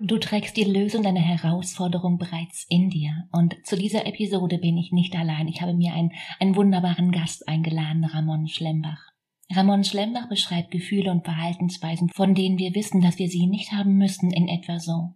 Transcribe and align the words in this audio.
Du 0.00 0.16
trägst 0.18 0.56
die 0.56 0.64
Lösung 0.64 1.02
deiner 1.02 1.20
Herausforderung 1.20 2.18
bereits 2.18 2.64
in 2.68 2.88
dir. 2.88 3.28
Und 3.32 3.56
zu 3.64 3.76
dieser 3.76 4.06
Episode 4.06 4.58
bin 4.58 4.76
ich 4.76 4.92
nicht 4.92 5.16
allein. 5.16 5.48
Ich 5.48 5.60
habe 5.60 5.74
mir 5.74 5.92
einen, 5.92 6.12
einen 6.38 6.54
wunderbaren 6.54 7.10
Gast 7.10 7.48
eingeladen, 7.48 8.04
Ramon 8.04 8.46
Schlembach. 8.46 9.00
Ramon 9.50 9.82
Schlembach 9.82 10.28
beschreibt 10.28 10.70
Gefühle 10.70 11.10
und 11.10 11.24
Verhaltensweisen, 11.24 12.10
von 12.14 12.36
denen 12.36 12.58
wir 12.58 12.76
wissen, 12.76 13.00
dass 13.00 13.18
wir 13.18 13.28
sie 13.28 13.48
nicht 13.48 13.72
haben 13.72 13.96
müssen, 13.96 14.30
in 14.30 14.46
etwa 14.46 14.78
so. 14.78 15.14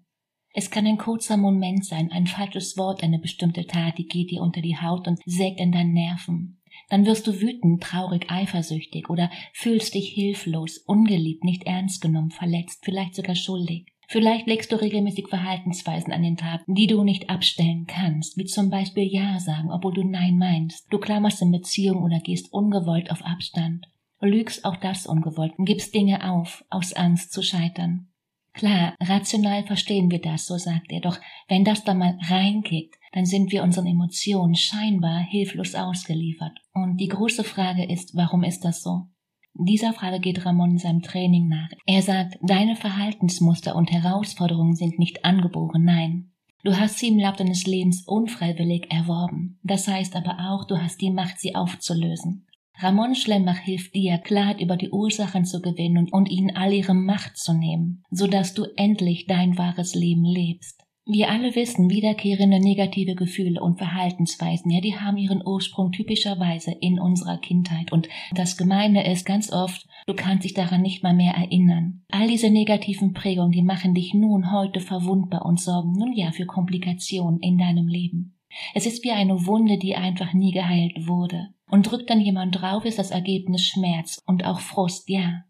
Es 0.52 0.70
kann 0.70 0.86
ein 0.86 0.98
kurzer 0.98 1.36
Moment 1.36 1.86
sein, 1.86 2.10
ein 2.10 2.26
falsches 2.26 2.76
Wort, 2.76 3.04
eine 3.04 3.20
bestimmte 3.20 3.66
Tat, 3.66 3.98
die 3.98 4.06
geht 4.06 4.32
dir 4.32 4.42
unter 4.42 4.62
die 4.62 4.76
Haut 4.76 5.06
und 5.06 5.20
sägt 5.24 5.60
in 5.60 5.70
deinen 5.70 5.92
Nerven. 5.92 6.60
Dann 6.88 7.06
wirst 7.06 7.26
du 7.26 7.40
wütend, 7.40 7.82
traurig, 7.82 8.26
eifersüchtig 8.30 9.08
oder 9.08 9.30
fühlst 9.52 9.94
dich 9.94 10.08
hilflos, 10.08 10.78
ungeliebt, 10.78 11.44
nicht 11.44 11.64
ernst 11.64 12.02
genommen, 12.02 12.30
verletzt, 12.30 12.80
vielleicht 12.84 13.14
sogar 13.14 13.36
schuldig. 13.36 13.91
Vielleicht 14.12 14.46
legst 14.46 14.70
du 14.70 14.76
regelmäßig 14.76 15.28
Verhaltensweisen 15.28 16.12
an 16.12 16.22
den 16.22 16.36
Tag, 16.36 16.60
die 16.66 16.86
du 16.86 17.02
nicht 17.02 17.30
abstellen 17.30 17.86
kannst, 17.86 18.36
wie 18.36 18.44
zum 18.44 18.68
Beispiel 18.68 19.04
Ja 19.04 19.40
sagen, 19.40 19.70
obwohl 19.72 19.94
du 19.94 20.04
Nein 20.04 20.36
meinst. 20.36 20.86
Du 20.92 20.98
klammerst 20.98 21.40
in 21.40 21.50
Beziehung 21.50 22.02
oder 22.02 22.20
gehst 22.20 22.52
ungewollt 22.52 23.10
auf 23.10 23.24
Abstand. 23.24 23.86
Lügst 24.20 24.66
auch 24.66 24.76
das 24.76 25.06
ungewollt 25.06 25.54
und 25.56 25.64
gibst 25.64 25.94
Dinge 25.94 26.30
auf, 26.30 26.62
aus 26.68 26.92
Angst 26.92 27.32
zu 27.32 27.42
scheitern. 27.42 28.08
Klar, 28.52 28.94
rational 29.00 29.64
verstehen 29.64 30.10
wir 30.10 30.20
das, 30.20 30.44
so 30.44 30.58
sagt 30.58 30.92
er, 30.92 31.00
doch 31.00 31.18
wenn 31.48 31.64
das 31.64 31.82
da 31.82 31.94
mal 31.94 32.18
reinkickt, 32.28 32.94
dann 33.12 33.24
sind 33.24 33.50
wir 33.50 33.62
unseren 33.62 33.86
Emotionen 33.86 34.56
scheinbar 34.56 35.20
hilflos 35.20 35.74
ausgeliefert. 35.74 36.58
Und 36.74 36.98
die 36.98 37.08
große 37.08 37.44
Frage 37.44 37.90
ist, 37.90 38.14
warum 38.14 38.44
ist 38.44 38.60
das 38.60 38.82
so? 38.82 39.06
Dieser 39.54 39.92
Frage 39.92 40.20
geht 40.20 40.44
Ramon 40.44 40.72
in 40.72 40.78
seinem 40.78 41.02
Training 41.02 41.48
nach. 41.48 41.68
Er 41.86 42.02
sagt, 42.02 42.38
deine 42.42 42.74
Verhaltensmuster 42.74 43.76
und 43.76 43.90
Herausforderungen 43.90 44.74
sind 44.74 44.98
nicht 44.98 45.24
angeboren, 45.24 45.84
nein. 45.84 46.32
Du 46.64 46.78
hast 46.78 46.98
sie 46.98 47.08
im 47.08 47.18
Laufe 47.18 47.38
deines 47.38 47.66
Lebens 47.66 48.04
unfreiwillig 48.06 48.90
erworben. 48.90 49.58
Das 49.62 49.88
heißt 49.88 50.14
aber 50.16 50.36
auch, 50.50 50.64
du 50.64 50.80
hast 50.80 51.00
die 51.00 51.10
Macht, 51.10 51.40
sie 51.40 51.54
aufzulösen. 51.54 52.46
Ramon 52.78 53.14
Schlemmach 53.14 53.58
hilft 53.58 53.94
dir, 53.94 54.18
Klarheit 54.18 54.60
über 54.60 54.76
die 54.76 54.90
Ursachen 54.90 55.44
zu 55.44 55.60
gewinnen 55.60 56.08
und 56.10 56.30
ihnen 56.30 56.56
all 56.56 56.72
ihre 56.72 56.94
Macht 56.94 57.36
zu 57.36 57.52
nehmen, 57.52 58.02
so 58.10 58.26
dass 58.26 58.54
du 58.54 58.64
endlich 58.76 59.26
dein 59.26 59.58
wahres 59.58 59.94
Leben 59.94 60.24
lebst. 60.24 60.81
Wir 61.04 61.30
alle 61.30 61.56
wissen, 61.56 61.90
wiederkehrende 61.90 62.60
negative 62.60 63.16
Gefühle 63.16 63.60
und 63.60 63.76
Verhaltensweisen, 63.76 64.70
ja, 64.70 64.80
die 64.80 64.96
haben 64.96 65.16
ihren 65.16 65.44
Ursprung 65.44 65.90
typischerweise 65.90 66.70
in 66.70 67.00
unserer 67.00 67.38
Kindheit. 67.38 67.90
Und 67.90 68.08
das 68.32 68.56
Gemeine 68.56 69.10
ist 69.10 69.26
ganz 69.26 69.52
oft, 69.52 69.84
du 70.06 70.14
kannst 70.14 70.44
dich 70.44 70.54
daran 70.54 70.80
nicht 70.80 71.02
mal 71.02 71.12
mehr 71.12 71.34
erinnern. 71.34 72.02
All 72.12 72.28
diese 72.28 72.50
negativen 72.50 73.14
Prägungen, 73.14 73.50
die 73.50 73.62
machen 73.62 73.94
dich 73.94 74.14
nun 74.14 74.52
heute 74.52 74.78
verwundbar 74.78 75.44
und 75.44 75.60
sorgen 75.60 75.92
nun 75.92 76.12
ja 76.12 76.30
für 76.30 76.46
Komplikationen 76.46 77.40
in 77.40 77.58
deinem 77.58 77.88
Leben. 77.88 78.38
Es 78.74 78.86
ist 78.86 79.02
wie 79.02 79.10
eine 79.10 79.46
Wunde, 79.46 79.78
die 79.78 79.96
einfach 79.96 80.32
nie 80.34 80.52
geheilt 80.52 81.08
wurde. 81.08 81.48
Und 81.68 81.90
drückt 81.90 82.10
dann 82.10 82.20
jemand 82.20 82.60
drauf, 82.60 82.84
ist 82.84 82.98
das 82.98 83.10
Ergebnis 83.10 83.66
Schmerz 83.66 84.22
und 84.26 84.44
auch 84.44 84.60
Frust, 84.60 85.08
ja. 85.08 85.44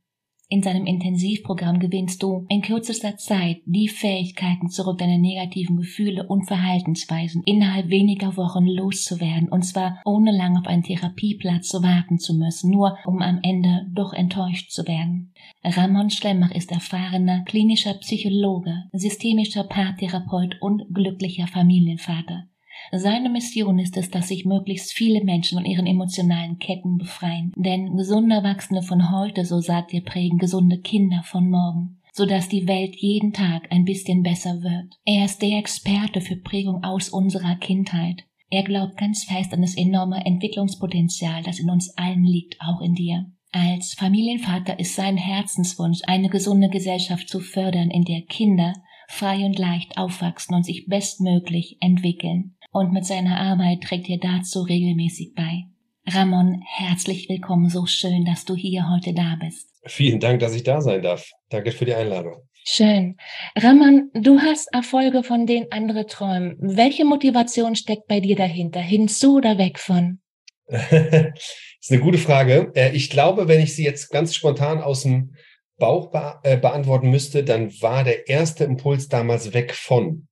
In 0.52 0.62
seinem 0.62 0.84
Intensivprogramm 0.84 1.78
gewinnst 1.78 2.22
du 2.22 2.44
in 2.50 2.60
kürzester 2.60 3.16
Zeit 3.16 3.62
die 3.64 3.88
Fähigkeiten 3.88 4.68
zurück, 4.68 4.98
deine 4.98 5.18
negativen 5.18 5.78
Gefühle 5.78 6.26
und 6.28 6.44
Verhaltensweisen 6.44 7.42
innerhalb 7.46 7.88
weniger 7.88 8.36
Wochen 8.36 8.66
loszuwerden, 8.66 9.48
und 9.48 9.62
zwar 9.62 10.02
ohne 10.04 10.30
lang 10.30 10.58
auf 10.58 10.66
einen 10.66 10.82
Therapieplatz 10.82 11.68
zu 11.68 11.82
warten 11.82 12.18
zu 12.18 12.34
müssen, 12.34 12.70
nur 12.70 12.98
um 13.06 13.22
am 13.22 13.40
Ende 13.42 13.86
doch 13.94 14.12
enttäuscht 14.12 14.70
zu 14.72 14.86
werden. 14.86 15.32
Ramon 15.64 16.10
Schlemmach 16.10 16.50
ist 16.50 16.70
erfahrener 16.70 17.44
klinischer 17.46 17.94
Psychologe, 17.94 18.74
systemischer 18.92 19.64
Paartherapeut 19.64 20.60
und 20.60 20.82
glücklicher 20.92 21.46
Familienvater. 21.46 22.44
Seine 22.90 23.30
Mission 23.30 23.78
ist 23.78 23.96
es, 23.96 24.10
dass 24.10 24.28
sich 24.28 24.44
möglichst 24.44 24.92
viele 24.92 25.22
Menschen 25.24 25.58
von 25.58 25.64
ihren 25.64 25.86
emotionalen 25.86 26.58
Ketten 26.58 26.98
befreien. 26.98 27.52
Denn 27.56 27.96
gesunde 27.96 28.36
Erwachsene 28.36 28.82
von 28.82 29.10
heute, 29.10 29.44
so 29.44 29.60
sagt 29.60 29.94
er, 29.94 30.00
prägen 30.00 30.38
gesunde 30.38 30.78
Kinder 30.78 31.22
von 31.24 31.48
morgen 31.48 31.98
so 32.12 32.26
dass 32.26 32.48
die 32.48 32.68
Welt 32.68 32.94
jeden 32.96 33.32
Tag 33.32 33.72
ein 33.72 33.84
bisschen 33.84 34.22
besser 34.22 34.62
wird. 34.62 34.98
Er 35.04 35.24
ist 35.24 35.40
der 35.40 35.58
Experte 35.58 36.20
für 36.20 36.36
Prägung 36.36 36.84
aus 36.84 37.08
unserer 37.08 37.56
Kindheit. 37.56 38.24
Er 38.50 38.62
glaubt 38.64 38.98
ganz 38.98 39.24
fest 39.24 39.54
an 39.54 39.62
das 39.62 39.76
enorme 39.76 40.24
Entwicklungspotenzial, 40.26 41.42
das 41.42 41.58
in 41.58 41.70
uns 41.70 41.96
allen 41.96 42.24
liegt, 42.24 42.60
auch 42.60 42.82
in 42.82 42.94
dir. 42.94 43.32
Als 43.50 43.94
Familienvater 43.94 44.78
ist 44.78 44.94
sein 44.94 45.16
Herzenswunsch, 45.16 46.00
eine 46.06 46.28
gesunde 46.28 46.68
Gesellschaft 46.68 47.28
zu 47.28 47.40
fördern, 47.40 47.90
in 47.90 48.04
der 48.04 48.22
Kinder 48.22 48.74
frei 49.08 49.44
und 49.44 49.58
leicht 49.58 49.96
aufwachsen 49.96 50.54
und 50.54 50.64
sich 50.64 50.86
bestmöglich 50.86 51.78
entwickeln 51.80 52.56
und 52.72 52.92
mit 52.92 53.06
seiner 53.06 53.38
Arbeit 53.38 53.82
trägt 53.82 54.08
er 54.08 54.18
dazu 54.18 54.62
regelmäßig 54.62 55.34
bei. 55.34 55.64
Ramon, 56.06 56.62
herzlich 56.66 57.28
willkommen, 57.28 57.68
so 57.68 57.86
schön, 57.86 58.24
dass 58.24 58.44
du 58.44 58.56
hier 58.56 58.90
heute 58.90 59.14
da 59.14 59.36
bist. 59.40 59.68
Vielen 59.84 60.18
Dank, 60.18 60.40
dass 60.40 60.54
ich 60.54 60.64
da 60.64 60.80
sein 60.80 61.02
darf. 61.02 61.30
Danke 61.50 61.70
für 61.70 61.84
die 61.84 61.94
Einladung. 61.94 62.48
Schön. 62.64 63.16
Ramon, 63.56 64.10
du 64.14 64.40
hast 64.40 64.72
Erfolge, 64.72 65.22
von 65.22 65.46
denen 65.46 65.66
andere 65.70 66.06
träumen. 66.06 66.56
Welche 66.60 67.04
Motivation 67.04 67.76
steckt 67.76 68.06
bei 68.08 68.20
dir 68.20 68.36
dahinter? 68.36 68.80
Hinzu 68.80 69.36
oder 69.36 69.58
weg 69.58 69.78
von? 69.78 70.20
das 70.68 70.90
ist 71.80 71.90
eine 71.90 72.00
gute 72.00 72.18
Frage. 72.18 72.72
Äh, 72.74 72.96
ich 72.96 73.10
glaube, 73.10 73.48
wenn 73.48 73.60
ich 73.60 73.74
sie 73.76 73.84
jetzt 73.84 74.10
ganz 74.10 74.34
spontan 74.34 74.80
aus 74.80 75.02
dem 75.02 75.34
Bauch 75.76 76.10
be 76.10 76.38
äh, 76.44 76.56
beantworten 76.56 77.10
müsste, 77.10 77.44
dann 77.44 77.70
war 77.80 78.04
der 78.04 78.28
erste 78.28 78.64
Impuls 78.64 79.08
damals 79.08 79.52
weg 79.52 79.74
von. 79.74 80.28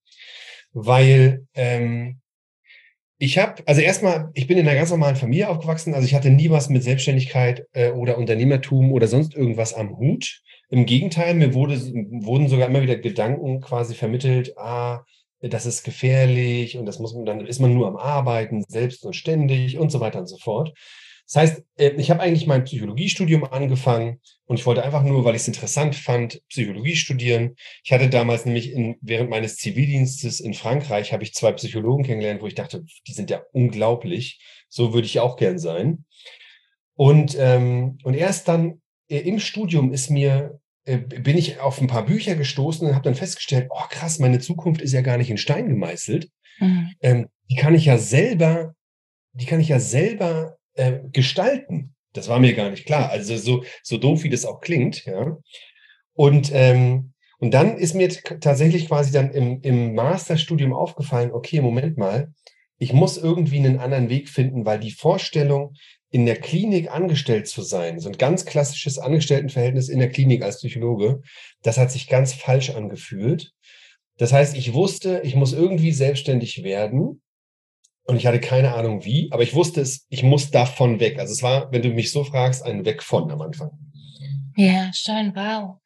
Weil 0.73 1.47
ähm, 1.55 2.21
ich 3.23 3.37
habe, 3.37 3.63
also 3.67 3.83
erstmal, 3.83 4.31
ich 4.33 4.47
bin 4.47 4.57
in 4.57 4.67
einer 4.67 4.79
ganz 4.79 4.91
normalen 4.91 5.15
Familie 5.15 5.51
aufgewachsen. 5.51 5.93
Also 5.93 6.07
ich 6.07 6.15
hatte 6.15 6.31
nie 6.31 6.49
was 6.49 6.71
mit 6.71 6.83
Selbstständigkeit 6.83 7.67
äh, 7.73 7.91
oder 7.91 8.17
Unternehmertum 8.17 8.93
oder 8.93 9.09
sonst 9.09 9.35
irgendwas 9.35 9.75
am 9.75 9.99
Hut. 9.99 10.41
Im 10.71 10.87
Gegenteil, 10.87 11.35
mir 11.35 11.53
wurde, 11.53 11.79
wurden 11.79 12.49
sogar 12.49 12.69
immer 12.69 12.81
wieder 12.81 12.97
Gedanken 12.97 13.61
quasi 13.61 13.95
vermittelt, 13.95 14.57
ah, 14.57 15.05
das 15.43 15.67
ist 15.67 15.85
gefährlich 15.85 16.79
und 16.79 16.87
das 16.87 16.99
muss 16.99 17.13
man, 17.15 17.27
dann 17.27 17.47
ist 17.47 17.61
man 17.61 17.75
nur 17.75 17.89
am 17.89 17.97
Arbeiten, 17.97 18.65
selbst 18.67 19.05
und 19.05 19.15
ständig 19.15 19.79
und 19.79 19.93
so 19.93 20.01
weiter 20.01 20.21
und 20.21 20.27
so 20.27 20.39
fort. 20.39 20.73
Das 21.33 21.43
heißt, 21.43 21.65
äh, 21.77 21.91
ich 21.91 22.11
habe 22.11 22.21
eigentlich 22.21 22.49
mein 22.49 22.65
Psychologiestudium 22.65 23.45
angefangen 23.45 24.21
und 24.47 24.59
ich 24.59 24.67
wollte 24.67 24.83
einfach 24.83 25.05
nur, 25.05 25.25
weil 25.25 25.37
ich 25.37 25.43
es 25.43 25.49
interessant 25.49 25.95
fand, 25.95 26.43
Psychologie 26.49 26.97
studieren. 26.97 27.55
Ich 27.85 27.93
hatte 27.93 28.09
damals 28.09 28.47
nämlich 28.47 28.73
in, 28.73 28.97
während 29.01 29.31
meines 29.31 29.57
Zivildienstes 29.57 30.41
in 30.41 30.55
Frankreich, 30.55 31.13
habe 31.13 31.23
ich 31.23 31.33
zwei 31.35 31.53
Psychologen 31.53 32.05
kennengelernt, 32.05 32.43
wo 32.43 32.49
ich 32.49 32.57
dachte, 32.57 32.85
die 33.07 33.13
sind 33.13 33.31
ja 33.31 33.43
unglaublich. 33.53 34.41
So 34.69 34.93
würde 34.93 35.07
ich 35.07 35.21
auch 35.21 35.37
gern 35.37 35.59
sein. 35.61 36.05
Und, 36.95 37.37
ähm, 37.39 37.99
und 38.03 38.15
erst 38.15 38.49
dann 38.49 38.83
äh, 39.09 39.19
im 39.19 39.39
Studium 39.39 39.93
ist 39.93 40.11
mir, 40.11 40.59
äh, 40.85 40.99
bin 40.99 41.39
ich 41.39 41.61
auf 41.61 41.81
ein 41.81 41.87
paar 41.87 42.07
Bücher 42.07 42.35
gestoßen 42.35 42.89
und 42.89 42.95
habe 42.95 43.05
dann 43.05 43.15
festgestellt, 43.15 43.69
oh 43.71 43.87
krass, 43.89 44.19
meine 44.19 44.41
Zukunft 44.41 44.81
ist 44.81 44.93
ja 44.93 45.01
gar 45.01 45.17
nicht 45.17 45.31
in 45.31 45.39
Stein 45.39 45.69
gemeißelt. 45.69 46.29
Mhm. 46.59 46.91
Ähm, 47.01 47.29
die 47.49 47.57
kann 47.57 47.77
ich 47.77 47.85
ja 47.85 47.99
selber, 47.99 48.75
die 49.33 49.47
kann 49.47 49.61
ich 49.61 49.69
ja 49.69 49.79
selber 49.79 50.57
äh, 50.75 51.01
gestalten. 51.13 51.95
Das 52.13 52.29
war 52.29 52.41
mir 52.41 52.55
gar 52.55 52.71
nicht 52.71 52.87
klar. 52.87 53.11
Also 53.11 53.37
so, 53.37 53.65
so 53.83 53.99
doof, 53.99 54.23
wie 54.25 54.31
das 54.31 54.45
auch 54.45 54.61
klingt, 54.61 55.05
ja. 55.05 55.37
Und, 56.15 56.51
ähm, 56.53 57.13
und 57.39 57.55
dann 57.55 57.79
ist 57.79 57.95
mir 57.95 58.09
tatsächlich 58.09 58.89
quasi 58.89 59.13
dann 59.13 59.31
im, 59.31 59.61
im 59.63 59.95
Masterstudium 59.95 60.73
aufgefallen, 60.73 61.33
okay, 61.33 61.61
Moment 61.61 61.97
mal, 61.97 62.33
ich 62.79 62.93
muss 62.93 63.17
irgendwie 63.17 63.59
einen 63.59 63.79
anderen 63.79 64.09
Weg 64.09 64.29
finden, 64.29 64.65
weil 64.65 64.81
die 64.81 64.91
Vorstellung, 64.91 65.75
in 66.11 66.27
der 66.27 66.37
Klinik 66.37 66.91
angestellt 66.91 67.47
zu 67.47 67.63
sein, 67.63 68.01
so 68.01 68.09
ein 68.09 68.19
ganz 68.19 68.45
klassisches 68.45 68.99
Angestelltenverhältnis 68.99 69.89
in 69.89 70.01
der 70.01 70.11
Klinik 70.11 70.43
als 70.43 70.59
Psychologe, 70.59 71.23
das 71.63 71.79
hat 71.79 71.93
sich 71.93 72.09
ganz 72.09 72.35
falsch 72.35 72.71
angefühlt. 72.71 73.53
Das 74.17 74.33
heißt, 74.33 74.57
ich 74.57 74.75
wusste, 74.75 75.23
ich 75.25 75.37
muss 75.37 75.53
irgendwie 75.53 75.93
selbstständig 75.93 76.65
werden 76.65 77.23
und 78.05 78.17
ich 78.17 78.27
hatte 78.27 78.41
keine 78.41 78.75
Ahnung 78.75 79.05
wie, 79.05 79.29
aber 79.33 79.43
ich 79.43 79.55
wusste 79.55 79.81
es, 79.81 80.07
ich 80.09 80.23
muss 80.23 80.51
davon 80.51 81.01
weg. 81.01 81.19
Also 81.19 81.33
es 81.33 81.43
war, 81.43 81.71
wenn 81.73 81.83
du 81.83 81.91
mich 81.91 82.11
so 82.11 82.25
fragst, 82.25 82.65
ein 82.65 82.85
Weg 82.85 83.03
von 83.03 83.31
am 83.31 83.41
Anfang. 83.41 83.71
Ja, 84.57 84.91
schön, 84.93 85.33
wow. 85.35 85.77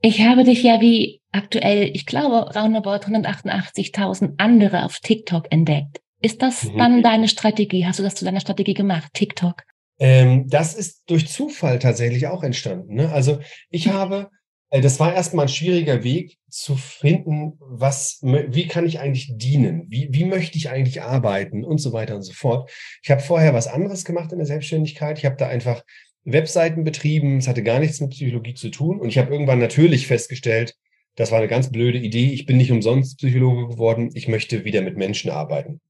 Ich 0.00 0.20
habe 0.20 0.44
dich 0.44 0.62
ja 0.62 0.80
wie 0.80 1.22
aktuell, 1.32 1.90
ich 1.94 2.06
glaube, 2.06 2.52
roundabout 2.54 3.06
188.000 3.06 4.34
andere 4.38 4.84
auf 4.84 4.98
TikTok 5.00 5.50
entdeckt. 5.50 6.00
Ist 6.20 6.42
das 6.42 6.64
mhm. 6.64 6.78
dann 6.78 7.02
deine 7.02 7.28
Strategie? 7.28 7.86
Hast 7.86 7.98
du 7.98 8.02
das 8.02 8.14
zu 8.14 8.24
deiner 8.24 8.40
Strategie 8.40 8.74
gemacht, 8.74 9.12
TikTok? 9.14 9.62
Ähm, 9.98 10.48
das 10.48 10.74
ist 10.74 11.02
durch 11.06 11.28
Zufall 11.28 11.78
tatsächlich 11.78 12.26
auch 12.26 12.42
entstanden. 12.42 12.94
Ne? 12.94 13.12
Also 13.12 13.38
ich 13.70 13.88
habe 13.88 14.30
das 14.70 14.98
war 14.98 15.14
erstmal 15.14 15.46
ein 15.46 15.50
schwieriger 15.50 16.02
Weg 16.02 16.38
zu 16.48 16.74
finden, 16.76 17.58
was, 17.60 18.18
wie 18.22 18.66
kann 18.66 18.86
ich 18.86 18.98
eigentlich 18.98 19.32
dienen? 19.36 19.86
Wie, 19.88 20.08
wie 20.10 20.24
möchte 20.24 20.58
ich 20.58 20.70
eigentlich 20.70 21.02
arbeiten 21.02 21.64
und 21.64 21.78
so 21.78 21.92
weiter 21.92 22.16
und 22.16 22.22
so 22.22 22.32
fort. 22.32 22.70
Ich 23.02 23.10
habe 23.10 23.20
vorher 23.20 23.54
was 23.54 23.68
anderes 23.68 24.04
gemacht 24.04 24.32
in 24.32 24.38
der 24.38 24.46
Selbstständigkeit. 24.46 25.18
Ich 25.18 25.26
habe 25.26 25.36
da 25.36 25.48
einfach 25.48 25.84
Webseiten 26.24 26.84
betrieben. 26.84 27.38
Es 27.38 27.48
hatte 27.48 27.62
gar 27.62 27.78
nichts 27.78 28.00
mit 28.00 28.10
Psychologie 28.10 28.54
zu 28.54 28.70
tun. 28.70 29.00
Und 29.00 29.08
ich 29.08 29.18
habe 29.18 29.32
irgendwann 29.32 29.58
natürlich 29.58 30.06
festgestellt, 30.06 30.74
das 31.16 31.30
war 31.30 31.38
eine 31.38 31.48
ganz 31.48 31.70
blöde 31.70 31.98
Idee. 31.98 32.32
Ich 32.32 32.46
bin 32.46 32.56
nicht 32.56 32.72
umsonst 32.72 33.18
Psychologe 33.18 33.68
geworden. 33.68 34.10
Ich 34.14 34.26
möchte 34.26 34.64
wieder 34.64 34.82
mit 34.82 34.96
Menschen 34.96 35.30
arbeiten. 35.30 35.80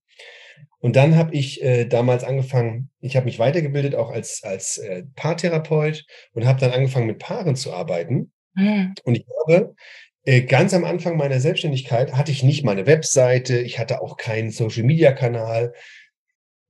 Und 0.85 0.97
dann 0.97 1.17
habe 1.17 1.35
ich 1.35 1.62
äh, 1.62 1.87
damals 1.87 2.25
angefangen, 2.25 2.91
ich 3.00 3.17
habe 3.17 3.25
mich 3.25 3.38
weitergebildet 3.38 3.94
auch 3.94 4.11
als, 4.11 4.43
als 4.44 4.76
äh, 4.76 5.05
Paartherapeut 5.15 6.05
und 6.35 6.44
habe 6.44 6.61
dann 6.61 6.73
angefangen 6.73 7.06
mit 7.06 7.19
Paaren 7.19 7.56
zu 7.56 7.73
arbeiten. 7.73 8.32
Mhm. 8.54 8.94
Und 9.04 9.16
ich 9.16 9.26
habe 9.46 9.74
äh, 10.24 10.42
ganz 10.42 10.72
am 10.72 10.84
Anfang 10.84 11.16
meiner 11.16 11.38
Selbstständigkeit 11.40 12.14
hatte 12.14 12.32
ich 12.32 12.42
nicht 12.42 12.64
meine 12.64 12.86
Webseite, 12.86 13.58
ich 13.58 13.78
hatte 13.78 14.00
auch 14.00 14.16
keinen 14.16 14.50
Social-Media-Kanal. 14.50 15.74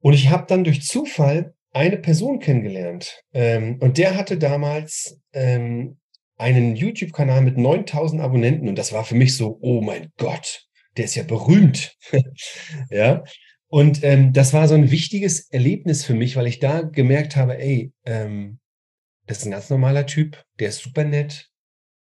Und 0.00 0.12
ich 0.12 0.30
habe 0.30 0.44
dann 0.48 0.64
durch 0.64 0.82
Zufall 0.82 1.54
eine 1.72 1.96
Person 1.96 2.40
kennengelernt. 2.40 3.22
Ähm, 3.32 3.78
und 3.80 3.98
der 3.98 4.16
hatte 4.16 4.38
damals 4.38 5.20
ähm, 5.32 5.98
einen 6.36 6.74
YouTube-Kanal 6.74 7.42
mit 7.42 7.56
9000 7.56 8.20
Abonnenten. 8.20 8.68
Und 8.68 8.76
das 8.76 8.92
war 8.92 9.04
für 9.04 9.14
mich 9.14 9.36
so, 9.36 9.58
oh 9.60 9.80
mein 9.80 10.12
Gott, 10.16 10.66
der 10.96 11.04
ist 11.04 11.14
ja 11.14 11.22
berühmt. 11.22 11.96
ja. 12.90 13.22
Und 13.68 14.02
ähm, 14.04 14.32
das 14.32 14.52
war 14.52 14.68
so 14.68 14.74
ein 14.74 14.90
wichtiges 14.90 15.48
Erlebnis 15.50 16.04
für 16.04 16.14
mich, 16.14 16.36
weil 16.36 16.46
ich 16.46 16.58
da 16.58 16.82
gemerkt 16.82 17.34
habe, 17.36 17.58
ey, 17.58 17.92
das 18.04 19.38
ist 19.38 19.46
ein 19.46 19.50
ganz 19.50 19.68
normaler 19.70 20.06
Typ, 20.06 20.44
der 20.60 20.68
ist 20.68 20.78
super 20.78 21.02
nett, 21.02 21.50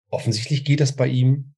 offensichtlich 0.10 0.64
geht 0.64 0.80
das 0.80 0.96
bei 0.96 1.08
ihm. 1.08 1.54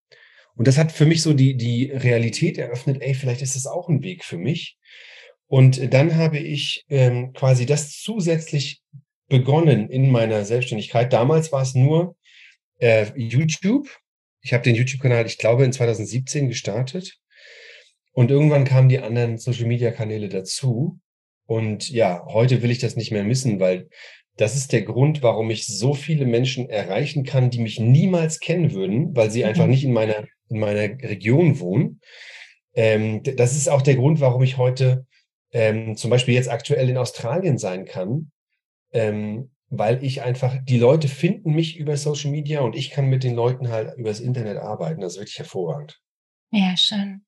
Und 0.55 0.67
das 0.67 0.77
hat 0.77 0.91
für 0.91 1.05
mich 1.05 1.21
so 1.21 1.33
die, 1.33 1.55
die 1.55 1.91
Realität 1.91 2.57
eröffnet, 2.57 3.01
ey, 3.01 3.13
vielleicht 3.13 3.41
ist 3.41 3.55
das 3.55 3.67
auch 3.67 3.89
ein 3.89 4.01
Weg 4.01 4.23
für 4.23 4.37
mich. 4.37 4.77
Und 5.45 5.93
dann 5.93 6.15
habe 6.15 6.39
ich 6.39 6.83
ähm, 6.89 7.31
quasi 7.33 7.65
das 7.65 8.01
zusätzlich 8.01 8.81
begonnen 9.29 9.89
in 9.89 10.09
meiner 10.09 10.43
Selbstständigkeit. 10.45 11.13
Damals 11.13 11.51
war 11.51 11.61
es 11.61 11.73
nur 11.73 12.15
äh, 12.79 13.05
YouTube. 13.15 13.87
Ich 14.41 14.53
habe 14.53 14.63
den 14.63 14.75
YouTube-Kanal, 14.75 15.25
ich 15.25 15.37
glaube, 15.37 15.63
in 15.63 15.73
2017 15.73 16.49
gestartet. 16.49 17.17
Und 18.11 18.31
irgendwann 18.31 18.65
kamen 18.65 18.89
die 18.89 18.99
anderen 18.99 19.37
Social-Media-Kanäle 19.37 20.27
dazu. 20.29 20.99
Und 21.45 21.89
ja, 21.89 22.25
heute 22.25 22.61
will 22.61 22.71
ich 22.71 22.79
das 22.79 22.95
nicht 22.95 23.11
mehr 23.11 23.23
missen, 23.23 23.59
weil 23.59 23.89
das 24.37 24.55
ist 24.55 24.71
der 24.71 24.83
Grund, 24.83 25.23
warum 25.23 25.49
ich 25.49 25.67
so 25.67 25.93
viele 25.93 26.25
Menschen 26.25 26.69
erreichen 26.69 27.23
kann, 27.23 27.49
die 27.49 27.59
mich 27.59 27.79
niemals 27.79 28.39
kennen 28.39 28.71
würden, 28.71 29.15
weil 29.15 29.31
sie 29.31 29.41
mhm. 29.41 29.49
einfach 29.49 29.67
nicht 29.67 29.83
in 29.83 29.93
meiner, 29.93 30.25
in 30.49 30.59
meiner 30.59 30.81
Region 30.81 31.59
wohnen. 31.59 32.01
Ähm, 32.73 33.23
das 33.23 33.55
ist 33.55 33.67
auch 33.67 33.81
der 33.81 33.95
Grund, 33.95 34.21
warum 34.21 34.43
ich 34.43 34.57
heute 34.57 35.05
ähm, 35.51 35.95
zum 35.95 36.11
Beispiel 36.11 36.35
jetzt 36.35 36.49
aktuell 36.49 36.89
in 36.89 36.97
Australien 36.97 37.57
sein 37.57 37.85
kann, 37.85 38.31
ähm, 38.91 39.51
weil 39.69 40.03
ich 40.03 40.21
einfach, 40.21 40.55
die 40.63 40.77
Leute 40.77 41.07
finden 41.07 41.53
mich 41.53 41.77
über 41.77 41.97
Social 41.97 42.31
Media 42.31 42.61
und 42.61 42.75
ich 42.75 42.91
kann 42.91 43.07
mit 43.07 43.23
den 43.23 43.35
Leuten 43.35 43.69
halt 43.69 43.97
übers 43.97 44.19
Internet 44.19 44.57
arbeiten. 44.57 45.01
Das 45.01 45.13
ist 45.13 45.19
wirklich 45.19 45.39
hervorragend. 45.39 45.99
Ja, 46.51 46.77
schön. 46.77 47.25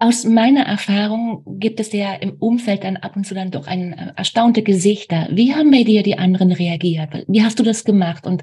Aus 0.00 0.24
meiner 0.24 0.64
Erfahrung 0.64 1.42
gibt 1.58 1.80
es 1.80 1.92
ja 1.92 2.14
im 2.14 2.34
Umfeld 2.34 2.84
dann 2.84 2.96
ab 2.96 3.16
und 3.16 3.24
zu 3.24 3.34
dann 3.34 3.50
doch 3.50 3.66
ein 3.66 3.92
äh, 3.92 4.12
erstaunte 4.16 4.62
Gesichter. 4.62 5.28
Wie 5.32 5.54
haben 5.54 5.72
bei 5.72 5.82
dir 5.82 6.04
die 6.04 6.16
anderen 6.16 6.52
reagiert? 6.52 7.24
Wie 7.26 7.42
hast 7.42 7.58
du 7.58 7.64
das 7.64 7.84
gemacht? 7.84 8.24
Und 8.24 8.42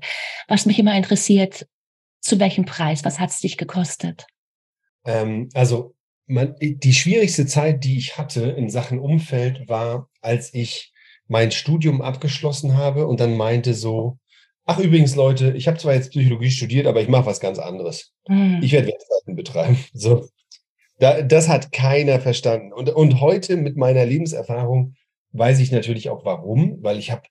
was 0.49 0.65
mich 0.65 0.79
immer 0.79 0.95
interessiert, 0.95 1.65
zu 2.19 2.39
welchem 2.39 2.65
Preis? 2.65 3.05
Was 3.05 3.19
hat 3.19 3.29
es 3.29 3.39
dich 3.39 3.55
gekostet? 3.57 4.27
Ähm, 5.05 5.47
also 5.53 5.95
man, 6.27 6.55
die 6.59 6.93
schwierigste 6.93 7.45
Zeit, 7.45 7.85
die 7.85 7.97
ich 7.97 8.17
hatte 8.17 8.41
in 8.41 8.69
Sachen 8.69 8.99
Umfeld, 8.99 9.69
war, 9.69 10.09
als 10.21 10.53
ich 10.53 10.91
mein 11.27 11.51
Studium 11.51 12.01
abgeschlossen 12.01 12.75
habe 12.75 13.07
und 13.07 13.19
dann 13.21 13.37
meinte 13.37 13.73
so, 13.73 14.19
ach 14.65 14.79
übrigens 14.79 15.15
Leute, 15.15 15.53
ich 15.55 15.67
habe 15.67 15.77
zwar 15.77 15.93
jetzt 15.93 16.11
Psychologie 16.11 16.51
studiert, 16.51 16.87
aber 16.87 17.01
ich 17.01 17.07
mache 17.07 17.27
was 17.27 17.39
ganz 17.39 17.59
anderes. 17.59 18.11
Hm. 18.27 18.59
Ich 18.61 18.71
werde 18.73 18.87
Webseiten 18.87 19.35
betreiben. 19.35 19.77
So. 19.93 20.27
Da, 20.99 21.21
das 21.21 21.49
hat 21.49 21.71
keiner 21.71 22.19
verstanden. 22.19 22.71
Und, 22.71 22.89
und 22.89 23.19
heute 23.19 23.57
mit 23.57 23.75
meiner 23.75 24.05
Lebenserfahrung 24.05 24.95
weiß 25.31 25.59
ich 25.59 25.71
natürlich 25.71 26.09
auch 26.09 26.23
warum, 26.25 26.77
weil 26.81 26.97
ich 26.97 27.11
habe, 27.11 27.23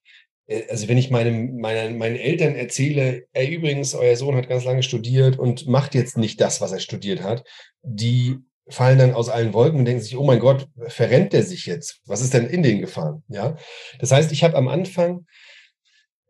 äh, 0.46 0.62
also 0.68 0.88
wenn 0.88 0.98
ich 0.98 1.10
meinem, 1.10 1.56
meinen, 1.56 1.96
meinen 1.96 2.16
Eltern 2.16 2.54
erzähle, 2.54 3.24
ey, 3.32 3.54
übrigens, 3.54 3.94
euer 3.94 4.16
Sohn 4.16 4.36
hat 4.36 4.48
ganz 4.48 4.64
lange 4.64 4.82
studiert 4.82 5.38
und 5.38 5.66
macht 5.66 5.94
jetzt 5.94 6.18
nicht 6.18 6.40
das, 6.40 6.60
was 6.60 6.72
er 6.72 6.80
studiert 6.80 7.22
hat, 7.22 7.44
die 7.82 8.36
fallen 8.68 8.98
dann 8.98 9.14
aus 9.14 9.28
allen 9.28 9.52
Wolken 9.52 9.78
und 9.78 9.84
denken 9.84 10.02
sich, 10.02 10.16
oh 10.16 10.24
mein 10.24 10.40
Gott, 10.40 10.68
verrennt 10.88 11.32
der 11.32 11.42
sich 11.42 11.66
jetzt? 11.66 12.00
Was 12.06 12.22
ist 12.22 12.34
denn 12.34 12.46
in 12.46 12.62
den 12.62 12.80
gefahren? 12.80 13.22
Ja, 13.28 13.56
das 13.98 14.10
heißt, 14.10 14.32
ich 14.32 14.42
habe 14.42 14.56
am 14.56 14.68
Anfang 14.68 15.26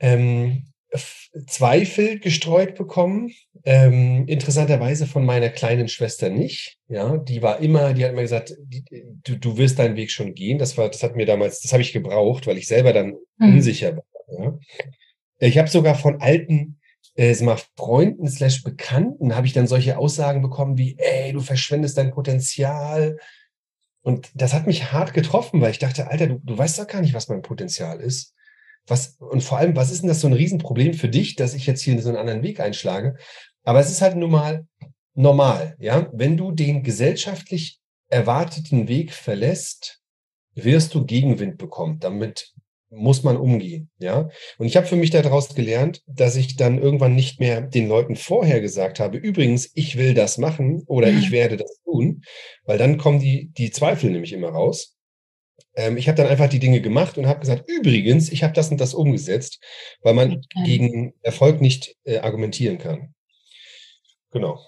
ähm, 0.01 0.67
Zweifel 1.47 2.21
gestreut 2.21 2.77
bekommen. 2.77 3.33
Ähm, 3.65 4.27
interessanterweise 4.29 5.07
von 5.07 5.25
meiner 5.25 5.49
kleinen 5.49 5.89
Schwester 5.89 6.31
nicht. 6.31 6.79
Ja, 6.89 7.17
die 7.17 7.43
war 7.43 7.61
immer, 7.61 7.93
die 7.95 8.05
hat 8.05 8.13
immer 8.13 8.23
gesagt, 8.23 8.55
die, 8.63 8.85
du, 9.25 9.37
du 9.37 9.57
wirst 9.57 9.79
deinen 9.79 9.97
Weg 9.97 10.11
schon 10.11 10.35
gehen. 10.35 10.59
Das 10.59 10.79
war, 10.79 10.89
das 10.89 11.03
hat 11.03 11.17
mir 11.17 11.27
damals, 11.27 11.61
das 11.61 11.73
habe 11.73 11.83
ich 11.83 11.93
gebraucht, 11.93 12.47
weil 12.47 12.59
ich 12.59 12.69
selber 12.69 12.93
dann 12.93 13.17
mhm. 13.39 13.55
unsicher 13.55 13.97
war. 13.97 14.05
Ja. 14.39 14.59
Ich 15.39 15.59
habe 15.59 15.69
sogar 15.69 15.97
von 15.97 16.21
alten 16.21 16.79
äh, 17.17 17.35
mal 17.43 17.59
Freunden 17.77 18.29
slash 18.29 18.63
Bekannten 18.63 19.35
habe 19.35 19.47
ich 19.47 19.53
dann 19.53 19.67
solche 19.67 19.99
Aussagen 19.99 20.43
bekommen 20.43 20.79
wie, 20.79 20.97
ey, 20.99 21.33
du 21.33 21.41
verschwendest 21.41 21.99
dein 21.99 22.13
Potenzial. 22.13 23.19
Und 24.03 24.31
das 24.35 24.53
hat 24.53 24.67
mich 24.67 24.93
hart 24.93 25.15
getroffen, 25.15 25.61
weil 25.61 25.71
ich 25.71 25.79
dachte, 25.79 26.09
Alter, 26.09 26.27
du, 26.27 26.41
du 26.43 26.59
weißt 26.59 26.79
doch 26.79 26.87
gar 26.87 27.01
nicht, 27.01 27.15
was 27.15 27.29
mein 27.29 27.43
Potenzial 27.43 28.01
ist. 28.01 28.35
Was, 28.87 29.17
und 29.19 29.43
vor 29.43 29.59
allem, 29.59 29.77
was 29.77 29.91
ist 29.91 30.03
denn 30.03 30.09
das 30.09 30.21
so 30.21 30.27
ein 30.27 30.35
Riesenproblem 30.35 30.95
für 30.95 31.09
dich, 31.09 31.37
dass 31.37 31.55
ich 31.55 31.67
jetzt 31.67 31.83
hier 31.83 32.01
so 32.01 32.09
einen 32.11 32.19
anderen 32.19 32.43
Weg 32.43 32.61
einschlage? 32.61 33.17
Aber 33.63 33.81
es 33.81 33.91
ist 33.91 34.03
halt 34.03 34.17
nun 34.17 34.31
mal 34.31 34.67
normal, 35.15 35.77
ja. 35.79 36.11
Wenn 36.13 36.37
du 36.37 36.53
den 36.53 36.83
gesellschaftlich 36.83 37.81
erwarteten 38.09 38.89
Weg 38.89 39.13
verlässt, 39.13 40.01
wirst 40.55 40.95
du 40.95 41.05
Gegenwind 41.05 41.59
bekommen. 41.59 41.99
Damit 41.99 42.53
muss 42.91 43.23
man 43.23 43.37
umgehen, 43.37 43.91
ja. 43.99 44.29
Und 44.59 44.67
ich 44.67 44.77
habe 44.77 44.87
für 44.87 44.97
mich 44.97 45.11
daraus 45.11 45.55
gelernt, 45.55 46.03
dass 46.07 46.37
ich 46.37 46.57
dann 46.57 46.79
irgendwann 46.79 47.15
nicht 47.15 47.41
mehr 47.41 47.61
den 47.61 47.89
Leuten 47.89 48.17
vorher 48.17 48.61
gesagt 48.61 49.01
habe, 49.01 49.19
übrigens, 49.19 49.71
ich 49.75 49.97
will 49.97 50.15
das 50.15 50.39
machen 50.39 50.85
oder 50.87 51.09
ich 51.09 51.31
werde 51.31 51.57
das 51.57 51.81
tun, 51.85 52.23
weil 52.65 52.79
dann 52.79 52.99
kommen 52.99 53.19
die, 53.19 53.51
die 53.57 53.71
Zweifel 53.71 54.11
nämlich 54.11 54.33
immer 54.33 54.51
raus. 54.51 54.94
Ähm, 55.77 55.97
ich 55.97 56.09
habe 56.09 56.17
dann 56.17 56.29
einfach 56.29 56.49
die 56.49 56.59
Dinge 56.59 56.81
gemacht 56.81 57.19
und 57.19 57.27
habe 57.27 57.41
gesagt, 57.41 57.69
übrigens, 57.69 58.31
ich 58.31 58.43
habe 58.43 58.53
das 58.53 58.71
und 58.71 58.81
das 58.81 58.95
umgesetzt, 58.95 59.61
weil 60.03 60.15
man 60.15 60.33
okay. 60.33 60.65
gegen 60.65 61.15
Erfolg 61.23 61.61
nicht 61.61 61.97
äh, 62.05 62.19
argumentieren 62.19 62.79
kann. 62.79 63.15
Genau. 64.31 64.61